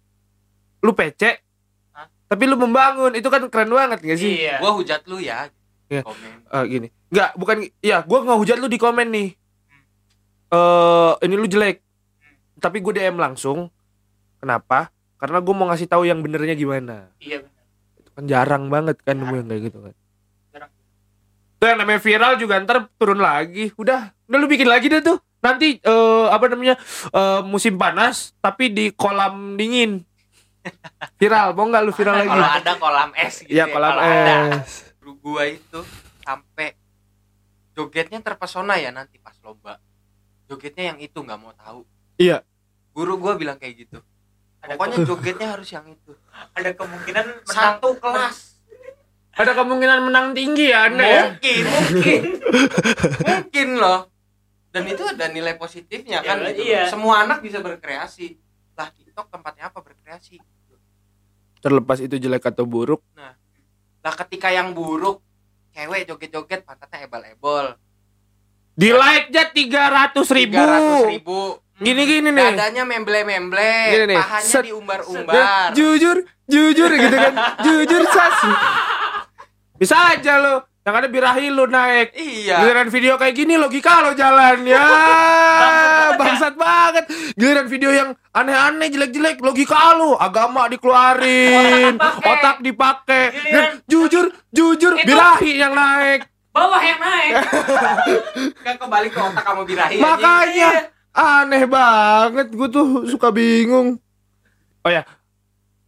Lu 0.80 0.92
pece, 0.92 1.42
Hah? 1.90 2.06
tapi 2.26 2.44
lu 2.44 2.54
membangun, 2.54 3.12
itu 3.12 3.26
kan 3.26 3.42
keren 3.46 3.70
banget 3.70 3.98
gak 4.00 4.16
sih? 4.16 4.40
Iya. 4.40 4.58
gua 4.58 4.72
hujat 4.72 5.02
lu 5.04 5.18
ya 5.18 5.50
Iya. 5.86 6.02
komen 6.02 6.30
Eh, 6.46 6.64
gini, 6.68 6.88
nggak 7.08 7.30
bukan, 7.34 7.56
ya 7.78 8.02
gua 8.02 8.18
nggak 8.22 8.38
hujat 8.38 8.56
lu 8.56 8.66
di 8.66 8.76
komen 8.76 9.08
nih. 9.08 9.28
Eh 10.48 11.12
ini 11.22 11.34
lu 11.34 11.44
jelek, 11.44 11.82
tapi 12.56 12.78
gue 12.78 12.92
DM 12.92 13.16
langsung. 13.16 13.66
Kenapa? 14.36 14.90
Karena 15.16 15.38
gue 15.38 15.50
mau 15.50 15.66
ngasih 15.66 15.86
tahu 15.86 16.04
yang 16.04 16.20
benernya 16.20 16.52
gimana. 16.52 17.10
Iya 17.18 17.42
kan 18.16 18.24
jarang 18.24 18.64
banget 18.66 18.96
kan 18.98 19.14
nemu 19.14 19.34
yang 19.36 19.46
kayak 19.46 19.62
gitu 19.64 19.78
kan. 19.82 19.94
Jarang. 20.50 20.70
Tuh 21.54 21.66
yang 21.66 21.78
namanya 21.78 22.00
viral 22.00 22.32
juga 22.34 22.54
ntar 22.58 22.88
turun 22.96 23.18
lagi. 23.18 23.70
Udah, 23.74 24.00
udah 24.24 24.38
lu 24.38 24.46
bikin 24.46 24.64
lagi 24.64 24.88
deh 24.88 25.00
tuh. 25.00 25.20
Nanti 25.38 25.76
eh, 25.76 26.26
apa 26.26 26.44
namanya 26.48 26.80
eh, 27.06 27.40
musim 27.42 27.76
panas 27.76 28.32
tapi 28.38 28.68
di 28.68 28.90
kolam 28.90 29.54
dingin. 29.54 30.00
Viral, 31.20 31.52
mau 31.52 31.62
nggak 31.64 31.78
lu 31.80 31.92
viral 31.92 32.16
lagi? 32.16 32.26
kalau 32.28 32.50
ada 32.50 32.72
kolam 32.74 33.10
es 33.14 33.34
gitu 33.38 33.54
Iya 33.54 33.62
ya, 33.62 33.70
kolam 33.70 33.90
kalau 33.92 34.02
ada 34.02 34.34
es. 34.58 34.72
guru 34.98 35.12
gua 35.16 35.42
itu 35.46 35.80
sampai 36.20 36.74
jogetnya 37.72 38.18
terpesona 38.18 38.74
ya 38.74 38.90
nanti 38.90 39.14
pas 39.16 39.38
lomba 39.40 39.78
jogetnya 40.46 40.90
yang 40.90 40.98
itu 40.98 41.14
nggak 41.14 41.38
mau 41.38 41.54
tahu 41.54 41.86
Iya. 42.16 42.42
guru 42.90 43.14
gua 43.14 43.36
bilang 43.36 43.56
kayak 43.56 43.86
gitu 43.86 44.02
Ada 44.02 44.15
pokoknya 44.74 44.96
jogetnya 45.06 45.48
harus 45.54 45.68
yang 45.70 45.86
itu. 45.86 46.12
Ada 46.56 46.74
kemungkinan 46.74 47.24
menang 47.46 47.46
satu 47.46 47.88
kelas. 48.02 48.36
Ada 49.36 49.52
kemungkinan 49.52 49.98
menang 50.08 50.26
tinggi 50.32 50.72
ya 50.72 50.88
Anda 50.88 51.04
ya? 51.04 51.22
mungkin 51.30 51.62
mungkin. 51.68 52.20
Mungkin 53.22 53.68
loh. 53.78 54.00
Dan 54.72 54.82
itu 54.92 55.02
ada 55.08 55.28
nilai 55.32 55.56
positifnya 55.56 56.20
Ya, 56.20 56.36
kan 56.36 56.44
gitu. 56.52 56.60
iya. 56.68 56.84
semua 56.88 57.24
anak 57.24 57.40
bisa 57.40 57.60
berkreasi. 57.64 58.36
Lah 58.76 58.92
TikTok 58.92 59.32
tempatnya 59.32 59.72
apa? 59.72 59.80
Berkreasi. 59.80 60.36
Terlepas 61.64 61.98
itu 62.04 62.20
jelek 62.20 62.44
atau 62.52 62.68
buruk, 62.68 63.00
lah 64.06 64.14
ketika 64.22 64.54
yang 64.54 64.70
buruk 64.70 65.18
cewek 65.74 66.06
joget-joget 66.06 66.62
pantatnya 66.62 67.10
ebal-ebol. 67.10 67.74
Di 68.78 68.94
like 68.94 69.34
nya 69.34 69.50
300 69.50 70.14
ribu. 70.30 70.54
300 70.62 71.10
ribu 71.10 71.38
Gini-gini 71.76 72.28
nih. 72.28 72.46
dadanya 72.50 72.82
memble-memble 72.82 73.74
Gini 73.90 74.04
nih, 74.06 74.16
pahanya 74.16 74.48
set- 74.48 74.64
diumbar-umbar 74.64 75.70
Jujur, 75.72 76.16
jujur 76.44 76.90
gitu 76.90 77.12
kan. 77.14 77.34
jujur 77.64 78.02
sasi. 78.06 78.50
Bisa 79.76 79.96
aja 80.10 80.38
lo. 80.38 80.56
Yang 80.80 80.96
ada 80.96 81.08
birahi 81.10 81.46
lu 81.48 81.66
naik. 81.66 82.14
iya 82.14 82.62
Giliran 82.62 82.88
video 82.88 83.14
kayak 83.16 83.34
gini 83.34 83.54
logika 83.56 84.00
lo 84.00 84.14
jalan 84.14 84.62
ya. 84.62 84.86
Bangsat 86.20 86.54
banget. 86.54 87.04
Giliran 87.34 87.66
video 87.66 87.90
yang 87.90 88.14
aneh-aneh 88.30 88.88
jelek-jelek 88.88 89.36
logika 89.38 89.92
lo. 89.92 90.14
Agama 90.16 90.70
dikeluarin, 90.70 91.98
otak 91.98 92.62
dipakai. 92.62 93.34
Giliran- 93.34 93.82
Jujur, 93.84 94.26
jujur 94.48 94.94
Itu- 94.94 95.04
birahi 95.04 95.52
yang 95.56 95.72
naik. 95.72 96.24
bawah 96.48 96.80
yang 96.80 96.96
naik 96.96 97.32
kan 98.64 98.74
kembali 98.78 99.12
ke 99.12 99.20
otak 99.20 99.44
kamu 99.44 99.62
birahi 99.66 100.00
Makanya 100.00 100.88
aneh 101.16 101.64
banget 101.64 102.48
gue 102.50 102.68
tuh 102.68 102.86
suka 103.06 103.28
bingung. 103.30 103.96
Oh 104.80 104.90
ya, 104.90 105.02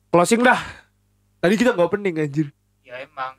closing 0.09 0.41
dah. 0.41 0.59
Tadi 1.39 1.55
kita 1.55 1.70
nggak 1.70 1.87
opening 1.87 2.16
anjir. 2.18 2.49
ya 2.81 2.99
emang 2.99 3.37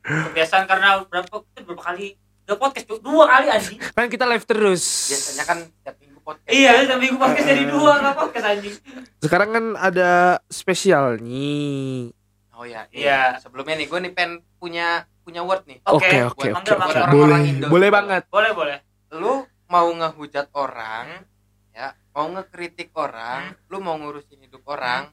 kebiasaan 0.00 0.64
karena 0.64 1.02
berapa 1.02 1.26
kita 1.44 1.60
berapa 1.64 1.82
kali 1.84 2.14
udah 2.44 2.54
podcast 2.56 2.86
dua 2.96 3.24
kali 3.28 3.46
anjing 3.50 3.78
Kan 3.82 4.06
kita 4.06 4.24
live 4.24 4.42
terus. 4.44 4.82
biasanya 5.10 5.44
kan 5.44 5.58
setiap 5.58 5.96
minggu 5.96 6.18
podcast 6.20 6.46
iya 6.48 6.70
udah 6.80 6.96
minggu 6.96 7.16
podcast 7.16 7.46
jadi 7.48 7.64
dua 7.66 7.92
nggak 7.98 8.14
podcast 8.16 8.46
anjing 8.48 8.74
Sekarang 9.18 9.48
kan 9.50 9.64
ada 9.74 10.10
spesial 10.46 11.18
nih. 11.18 12.14
oh 12.52 12.62
ya 12.62 12.86
Iya. 12.88 13.38
sebelumnya 13.38 13.74
nih 13.74 13.86
gue 13.86 13.98
nih 14.00 14.12
pen 14.12 14.30
punya 14.56 15.02
punya 15.20 15.42
word 15.42 15.66
nih 15.66 15.82
Oke, 15.84 16.06
Oke 16.30 16.50
oke. 16.54 16.62
Boleh 17.10 17.42
boleh 17.60 17.88
banget. 17.90 18.22
boleh 18.28 18.50
boleh 18.52 18.76
lu 19.12 19.42
mau 19.66 19.86
ngehujat 19.88 20.46
orang 20.52 21.26
mau 22.12 22.28
ngekritik 22.28 22.92
orang 22.92 23.56
lu 23.66 23.80
mau 23.80 23.96
ngurusin 23.96 24.40
hidup 24.40 24.62
orang 24.66 25.08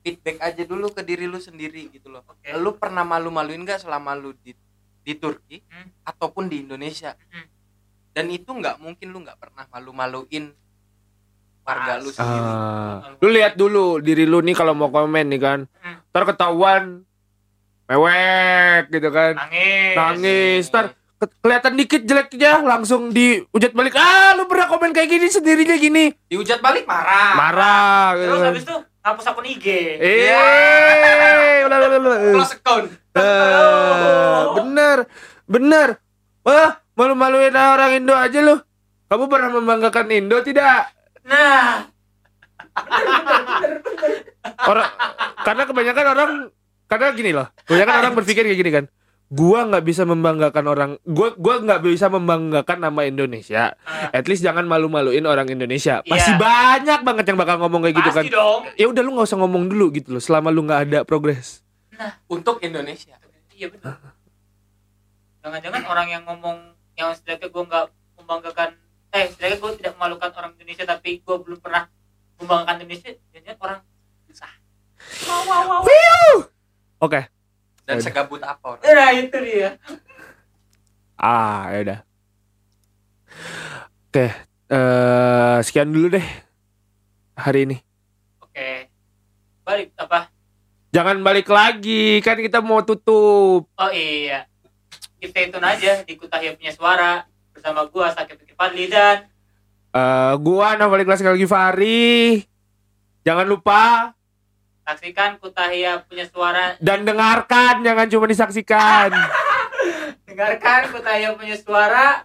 feedback 0.00 0.38
aja 0.42 0.62
dulu 0.62 0.88
ke 0.88 1.00
diri 1.00 1.24
lu 1.24 1.36
sendiri 1.36 1.88
gitu 1.88 2.08
loh 2.08 2.22
oke 2.22 2.44
lu 2.54 2.76
pernah 2.76 3.02
malu-maluin 3.02 3.64
gak 3.64 3.82
selama 3.82 4.12
lu 4.12 4.36
di 4.38 4.52
di 5.00 5.12
Turki 5.14 5.64
Hmm. 5.64 5.88
ataupun 6.04 6.46
di 6.46 6.60
Indonesia 6.62 7.16
Hmm. 7.28 7.48
dan 8.12 8.28
itu 8.28 8.44
nggak 8.46 8.76
mungkin 8.76 9.08
lu 9.08 9.24
nggak 9.24 9.38
pernah 9.38 9.64
malu-maluin 9.68 10.52
warga 11.64 11.96
lu 11.96 12.08
sendiri 12.08 12.48
Ah, 12.48 13.16
lu 13.16 13.28
lihat 13.28 13.52
dulu 13.54 14.00
diri 14.00 14.24
lu 14.24 14.40
nih 14.40 14.52
kalau 14.52 14.72
mau 14.72 14.88
komen 14.88 15.28
nih 15.28 15.36
kan. 15.36 15.60
Hmm. 15.80 16.00
Ntar 16.08 16.24
ketahuan 16.26 17.04
mewek 17.84 18.88
gitu 18.88 19.08
kan. 19.08 19.32
nangis 19.36 19.94
Nangis. 19.94 20.64
Ntar 20.68 20.84
kelihatan 21.18 21.74
dikit 21.74 22.02
jeleknya 22.02 22.62
langsung 22.62 23.10
diujat 23.10 23.74
balik. 23.74 23.94
Ah, 23.94 24.34
lu 24.34 24.46
pernah 24.46 24.66
komen 24.66 24.94
kayak 24.94 25.10
gini 25.10 25.26
sendirinya 25.26 25.74
gini. 25.74 26.14
dihujat 26.26 26.58
balik 26.58 26.86
marah 26.86 27.34
Marah 27.34 28.14
gitu 28.14 28.30
terus 28.30 28.42
habis 28.44 28.62
itu 28.62 28.76
hapus 29.02 29.24
akun 29.26 29.46
IG 29.46 29.66
Eh, 29.98 31.66
ulah. 31.66 32.34
close 32.34 32.54
account 32.54 32.86
Eh, 33.18 34.40
bener, 34.54 34.98
bener. 35.44 35.88
Wah, 36.40 36.78
malu-maluin 36.94 37.50
orang 37.50 37.98
Indo 37.98 38.14
aja 38.14 38.38
lu. 38.38 38.62
Kamu 39.10 39.26
pernah 39.26 39.50
membanggakan 39.50 40.06
Indo 40.08 40.38
tidak? 40.40 40.94
nah 41.26 41.82
Orang, 44.60 44.88
karena 45.42 45.62
kebanyakan 45.66 46.04
orang, 46.08 46.30
karena 46.86 47.06
gini 47.12 47.30
loh, 47.34 47.46
kebanyakan 47.66 47.94
orang 47.96 48.14
berpikir 48.14 48.42
kayak 48.44 48.54
gini 48.56 48.70
kan. 48.70 48.84
Gua 49.28 49.68
nggak 49.68 49.84
bisa 49.84 50.08
membanggakan 50.08 50.64
orang, 50.64 50.90
gua 51.04 51.36
gua 51.36 51.60
nggak 51.60 51.84
bisa 51.84 52.08
membanggakan 52.08 52.80
nama 52.80 53.04
Indonesia. 53.04 53.76
Ah. 53.84 54.08
At 54.08 54.24
least 54.24 54.40
jangan 54.40 54.64
malu-maluin 54.64 55.20
orang 55.24 55.52
Indonesia. 55.52 56.00
Pasti 56.00 56.32
Iya. 56.32 56.40
banyak 56.40 57.00
banget 57.04 57.24
yang 57.28 57.36
bakal 57.36 57.60
ngomong 57.60 57.84
kayak 57.84 57.96
gitu 58.00 58.10
kan. 58.10 58.24
pasti 58.24 58.32
dong 58.32 58.62
Ya 58.74 58.86
udah 58.88 59.02
lu 59.04 59.12
nggak 59.12 59.28
usah 59.28 59.36
ngomong 59.36 59.68
dulu 59.68 59.92
gitu 59.92 60.16
loh, 60.16 60.22
selama 60.22 60.48
lu 60.48 60.64
nggak 60.64 60.80
ada 60.88 60.98
progres. 61.04 61.60
untuk 62.24 62.62
Indonesia 62.62 63.18
iya 63.50 63.66
benar 63.66 63.98
jangan-jangan 65.40 65.82
orang 65.82 66.08
yang 66.08 66.22
ngomong 66.22 66.56
yang 66.94 67.10
setidaknya 67.10 67.50
gue 67.50 67.62
nggak 67.66 67.84
membanggakan 68.14 68.70
eh 69.10 69.26
setidaknya 69.26 69.56
gue 69.58 69.70
tidak 69.82 69.92
memalukan 69.98 70.30
orang 70.30 70.50
Indonesia 70.54 70.86
tapi 70.86 71.18
gue 71.18 71.36
belum 71.42 71.58
pernah 71.58 71.90
membanggakan 72.38 72.74
Indonesia 72.78 73.10
jangan 73.34 73.56
orang 73.58 73.78
susah 74.26 74.52
wow 75.26 75.42
wow 75.42 75.62
wow 75.66 75.82
Oke. 76.98 77.30
Dan 77.88 77.96
Yaudah. 77.96 78.04
segabut 78.04 78.40
apa 78.40 78.64
orang 78.68 78.84
nah 78.84 79.10
itu 79.10 79.36
dia 79.40 79.70
Ah, 81.16 81.72
ya 81.72 81.78
udah. 81.82 81.98
Oke, 84.06 84.26
eh 84.68 85.56
sekian 85.60 85.88
dulu 85.88 86.14
deh 86.14 86.26
hari 87.34 87.64
ini. 87.64 87.76
oke 88.38 88.68
balik 89.62 89.90
apa 89.96 90.30
Jangan 90.88 91.20
balik 91.20 91.44
lagi, 91.46 92.16
kan 92.18 92.36
kita 92.36 92.60
mau 92.60 92.80
tutup. 92.80 93.66
oh 93.66 93.90
iya 93.90 94.46
kita 95.18 95.42
itu 95.42 95.58
aja 95.58 95.92
di 96.00 96.14
Kutahya 96.14 96.54
punya 96.54 96.70
suara 96.70 97.26
bersama 97.50 97.82
gue 97.84 98.06
Sakit 98.08 98.38
Pikir 98.38 98.54
Fadli 98.54 98.86
dan 98.86 99.26
Eh 99.88 100.32
gua 100.38 100.76
Navali 100.76 101.02
kelas 101.02 101.18
lagi 101.18 101.44
Fari. 101.44 102.44
Jangan 103.24 103.42
lupa 103.44 104.12
Saksikan 104.88 105.36
Kutahya 105.36 106.00
punya 106.08 106.24
suara. 106.24 106.72
Dan 106.80 107.04
dengarkan, 107.04 107.84
jangan 107.84 108.08
cuma 108.08 108.24
disaksikan. 108.24 109.12
Dengarkan 110.32 110.88
Kutahya 110.88 111.36
punya 111.36 111.60
suara 111.60 112.24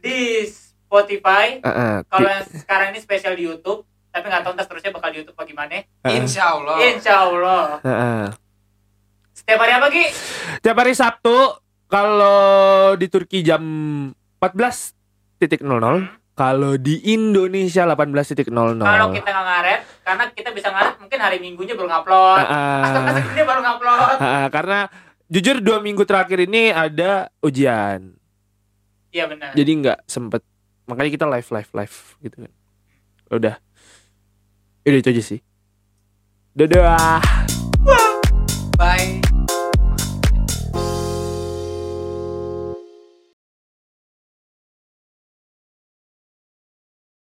di 0.00 0.48
Spotify. 0.48 1.60
Heeh. 1.60 1.96
Kalau 2.08 2.28
yang 2.32 2.44
sekarang 2.48 2.96
ini 2.96 3.04
spesial 3.04 3.36
di 3.36 3.44
YouTube, 3.44 3.84
tapi 4.08 4.32
nggak 4.32 4.48
tahu 4.48 4.56
ntar 4.56 4.64
seterusnya 4.64 4.96
bakal 4.96 5.12
di 5.12 5.20
YouTube 5.20 5.36
bagaimana. 5.36 5.84
Heeh. 5.84 6.16
Insya 6.24 6.56
Allah. 6.56 6.76
Insya 6.88 7.14
Allah. 7.20 7.64
Heeh. 7.84 8.22
Setiap 9.36 9.60
hari 9.60 9.72
apa 9.76 9.88
Ki? 9.92 10.04
Tiap 10.64 10.76
hari 10.80 10.96
Sabtu 10.96 11.36
kalau 11.84 12.96
di 12.96 13.12
Turki 13.12 13.44
jam 13.44 13.60
14.00, 14.40 16.19
kalau 16.40 16.80
di 16.80 16.96
Indonesia 17.12 17.84
18.00. 17.84 18.48
Kalau 18.80 19.06
kita 19.12 19.28
nggak 19.28 19.44
ngaret, 19.44 19.80
karena 20.00 20.24
kita 20.32 20.48
bisa 20.56 20.72
ngaret 20.72 20.96
mungkin 20.96 21.18
hari 21.20 21.36
Minggunya 21.36 21.76
baru 21.76 21.92
ngupload. 21.92 22.38
Heeh. 22.40 22.80
Astagfirullah 22.80 23.36
ini 23.36 23.42
baru 23.44 23.60
ngupload. 23.60 24.16
Heeh, 24.24 24.46
karena 24.48 24.78
jujur 25.28 25.56
dua 25.60 25.84
minggu 25.84 26.00
terakhir 26.08 26.48
ini 26.48 26.72
ada 26.72 27.28
ujian, 27.44 28.16
Iya 29.12 29.28
benar. 29.28 29.52
jadi 29.52 29.68
nggak 29.84 29.98
sempet. 30.08 30.40
Makanya 30.88 31.10
kita 31.12 31.26
live 31.28 31.48
live 31.52 31.70
live 31.76 31.96
gitu 32.24 32.36
kan. 32.48 32.52
Udah, 33.30 33.54
udah 34.88 34.98
itu 35.04 35.08
aja 35.12 35.22
sih. 35.22 35.40
Dadah. 36.56 37.20